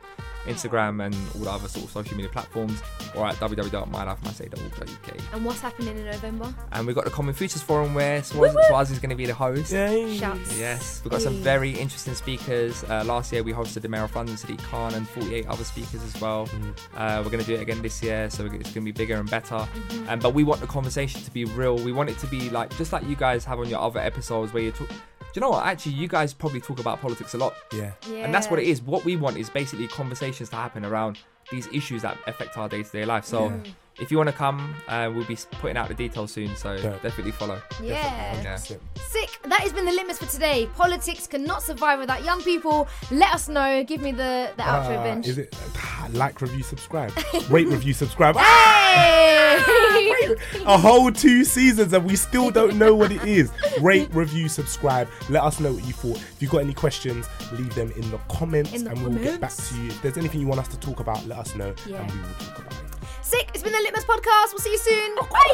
Instagram, 0.46 1.04
and 1.04 1.14
all 1.34 1.42
the 1.42 1.50
other 1.50 1.68
sort 1.68 1.84
of 1.84 1.90
social 1.90 2.16
media 2.16 2.30
platforms, 2.30 2.80
or 3.14 3.26
at 3.26 3.36
www.mylifemysay.org.uk. 3.36 5.16
And 5.32 5.44
what's 5.44 5.60
happening 5.60 5.96
in 5.96 6.04
November? 6.04 6.54
And 6.72 6.86
we've 6.86 6.96
got 6.96 7.04
the 7.04 7.10
Common 7.10 7.34
Futures 7.34 7.62
Forum 7.62 7.94
where 7.94 8.20
Swaz, 8.20 8.54
Swaz 8.70 8.90
is 8.90 8.98
going 8.98 9.10
to 9.10 9.16
be 9.16 9.26
the 9.26 9.34
host. 9.34 9.72
Yay. 9.72 10.16
Shouts. 10.16 10.58
Yes, 10.58 11.00
we've 11.04 11.10
got 11.10 11.22
some 11.22 11.34
very 11.36 11.70
interesting 11.70 12.14
speakers. 12.14 12.84
Uh, 12.84 13.04
last 13.04 13.32
year 13.32 13.42
we 13.42 13.52
hosted 13.52 13.82
the 13.82 13.88
Mayor 13.88 14.04
of 14.04 14.14
London, 14.14 14.36
Sadiq 14.36 14.58
Khan, 14.64 14.94
and 14.94 15.08
48 15.08 15.46
other 15.46 15.64
speakers 15.64 16.02
as 16.02 16.20
well. 16.20 16.48
Uh, 16.96 17.20
we're 17.24 17.30
going 17.30 17.42
to 17.42 17.46
do 17.46 17.54
it 17.54 17.60
again 17.60 17.82
this 17.82 18.02
year, 18.02 18.28
so 18.30 18.44
it's 18.44 18.52
going 18.52 18.62
to 18.62 18.80
be 18.80 18.92
bigger 18.92 19.16
and 19.16 19.30
better. 19.30 19.66
Um, 20.08 20.18
but 20.18 20.34
we 20.34 20.44
want 20.44 20.60
the 20.60 20.66
conversation 20.66 21.22
to 21.22 21.30
be 21.30 21.44
real. 21.44 21.76
We 21.76 21.92
want 21.92 22.10
it 22.10 22.18
to 22.18 22.26
be 22.26 22.50
like 22.50 22.76
just 22.76 22.92
like 22.92 23.04
you 23.06 23.16
guys 23.16 23.44
have 23.44 23.58
on 23.58 23.68
your 23.68 23.80
other 23.80 24.00
episodes 24.00 24.52
where 24.52 24.62
you 24.62 24.72
talk. 24.72 24.88
Do 25.32 25.38
you 25.38 25.40
know 25.40 25.50
what? 25.50 25.64
Actually, 25.64 25.92
you 25.92 26.08
guys 26.08 26.34
probably 26.34 26.60
talk 26.60 26.78
about 26.78 27.00
politics 27.00 27.32
a 27.34 27.38
lot, 27.38 27.54
Yeah. 27.72 27.92
Yeah. 28.08 28.16
and 28.24 28.34
that's 28.34 28.48
what 28.50 28.58
it 28.60 28.66
is. 28.66 28.82
What 28.82 29.04
we 29.04 29.16
want 29.16 29.36
is 29.38 29.48
basically 29.48 29.88
conversations 29.88 30.50
to 30.50 30.56
happen 30.56 30.84
around 30.84 31.18
these 31.50 31.66
issues 31.68 32.02
that 32.02 32.18
affect 32.26 32.56
our 32.58 32.68
day-to-day 32.68 33.04
life. 33.04 33.24
So. 33.24 33.52
If 34.00 34.10
you 34.10 34.16
want 34.16 34.30
to 34.30 34.34
come, 34.34 34.74
uh, 34.88 35.10
we'll 35.14 35.26
be 35.26 35.36
putting 35.52 35.76
out 35.76 35.88
the 35.88 35.94
details 35.94 36.32
soon, 36.32 36.56
so 36.56 36.72
Yeah. 36.74 36.96
definitely 37.02 37.32
follow. 37.32 37.60
Yeah. 37.82 38.40
Yeah. 38.42 38.56
Sick. 38.56 39.38
That 39.44 39.60
has 39.60 39.72
been 39.72 39.84
the 39.84 39.92
Litmus 39.92 40.18
for 40.18 40.26
today. 40.26 40.66
Politics 40.74 41.26
cannot 41.26 41.62
survive 41.62 41.98
without 41.98 42.24
young 42.24 42.42
people. 42.42 42.88
Let 43.10 43.34
us 43.34 43.48
know. 43.48 43.84
Give 43.84 44.00
me 44.00 44.12
the, 44.12 44.50
the 44.56 44.62
outro 44.62 44.98
Ah, 44.98 45.02
bench. 45.02 45.28
Is 45.28 45.36
it 45.38 45.54
ah, 45.76 46.08
like, 46.12 46.40
review, 46.40 46.62
subscribe? 46.62 47.12
Rate, 47.50 47.68
review, 47.68 47.92
subscribe. 47.92 48.36
Hey! 48.36 49.58
A 50.66 50.78
whole 50.78 51.12
two 51.12 51.44
seasons 51.44 51.92
and 51.92 52.04
we 52.06 52.16
still 52.16 52.50
don't 52.50 52.76
know 52.78 52.94
what 52.94 53.12
it 53.12 53.22
is. 53.24 53.50
Rate, 53.80 54.08
review, 54.14 54.48
subscribe. 54.48 55.08
Let 55.28 55.42
us 55.42 55.60
know 55.60 55.72
what 55.74 55.84
you 55.84 55.92
thought. 55.92 56.16
If 56.16 56.36
you've 56.40 56.50
got 56.50 56.58
any 56.62 56.74
questions, 56.74 57.26
leave 57.52 57.74
them 57.74 57.92
in 57.92 58.10
the 58.10 58.18
comments 58.30 58.72
In 58.72 58.84
the 58.84 58.90
and 58.92 59.02
we'll 59.04 59.22
get 59.22 59.40
back 59.40 59.52
to 59.54 59.76
you. 59.76 59.88
If 59.88 60.00
there's 60.02 60.16
anything 60.16 60.40
you 60.40 60.46
want 60.46 60.60
us 60.60 60.68
to 60.68 60.78
talk 60.80 61.00
about, 61.00 61.24
let 61.26 61.38
us 61.38 61.54
know 61.54 61.74
Yeah. 61.86 62.00
and 62.00 62.10
we 62.10 62.18
will 62.20 62.28
talk 62.38 62.58
about 62.60 62.72
it. 62.72 62.81
Sick. 63.32 63.48
It's 63.54 63.62
been 63.62 63.72
the 63.72 63.78
Litmus 63.78 64.04
podcast. 64.04 64.52
We'll 64.52 64.58
see 64.58 64.72
you 64.72 64.78
soon. 64.78 65.16
Oh, 65.16 65.26
Bye. 65.30 65.48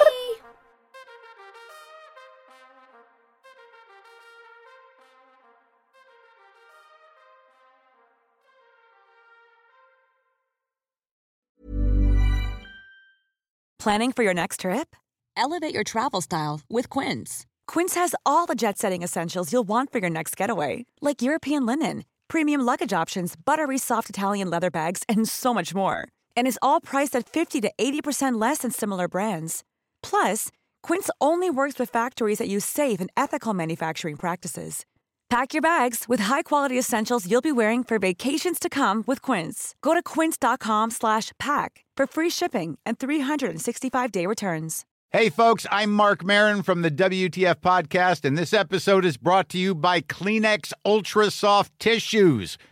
Planning 13.78 14.10
for 14.10 14.24
your 14.24 14.34
next 14.34 14.60
trip? 14.62 14.96
Elevate 15.36 15.72
your 15.72 15.84
travel 15.84 16.20
style 16.20 16.62
with 16.68 16.90
Quince. 16.90 17.46
Quince 17.68 17.94
has 17.94 18.12
all 18.26 18.46
the 18.46 18.56
jet 18.56 18.76
setting 18.76 19.04
essentials 19.04 19.52
you'll 19.52 19.62
want 19.62 19.92
for 19.92 20.00
your 20.00 20.10
next 20.10 20.36
getaway, 20.36 20.84
like 21.00 21.22
European 21.22 21.64
linen, 21.64 22.04
premium 22.26 22.60
luggage 22.60 22.92
options, 22.92 23.36
buttery 23.36 23.78
soft 23.78 24.10
Italian 24.10 24.50
leather 24.50 24.70
bags, 24.70 25.04
and 25.08 25.28
so 25.28 25.54
much 25.54 25.76
more. 25.76 26.08
And 26.38 26.46
is 26.46 26.58
all 26.62 26.80
priced 26.80 27.16
at 27.16 27.28
50 27.28 27.60
to 27.62 27.72
80% 27.76 28.40
less 28.40 28.58
than 28.58 28.70
similar 28.70 29.08
brands. 29.08 29.64
Plus, 30.04 30.52
Quince 30.84 31.10
only 31.20 31.50
works 31.50 31.80
with 31.80 31.90
factories 31.90 32.38
that 32.38 32.46
use 32.46 32.64
safe 32.64 33.00
and 33.00 33.10
ethical 33.16 33.54
manufacturing 33.54 34.14
practices. 34.14 34.86
Pack 35.30 35.52
your 35.52 35.60
bags 35.60 36.04
with 36.08 36.20
high-quality 36.20 36.78
essentials 36.78 37.28
you'll 37.28 37.40
be 37.40 37.50
wearing 37.50 37.82
for 37.82 37.98
vacations 37.98 38.60
to 38.60 38.68
come 38.68 39.02
with 39.04 39.20
Quince. 39.20 39.74
Go 39.82 39.94
to 39.94 40.02
quince.com/pack 40.02 41.84
for 41.96 42.06
free 42.06 42.30
shipping 42.30 42.78
and 42.86 42.98
365-day 43.00 44.26
returns. 44.26 44.84
Hey, 45.10 45.30
folks, 45.30 45.66
I'm 45.70 45.90
Marc 45.90 46.22
Maron 46.22 46.62
from 46.62 46.82
the 46.82 46.90
WTF 46.90 47.62
Podcast, 47.62 48.26
and 48.26 48.36
this 48.36 48.52
episode 48.52 49.06
is 49.06 49.16
brought 49.16 49.48
to 49.48 49.58
you 49.58 49.74
by 49.74 50.02
Kleenex 50.02 50.74
Ultra 50.84 51.30
Soft 51.30 51.72
Tissues. 51.78 52.58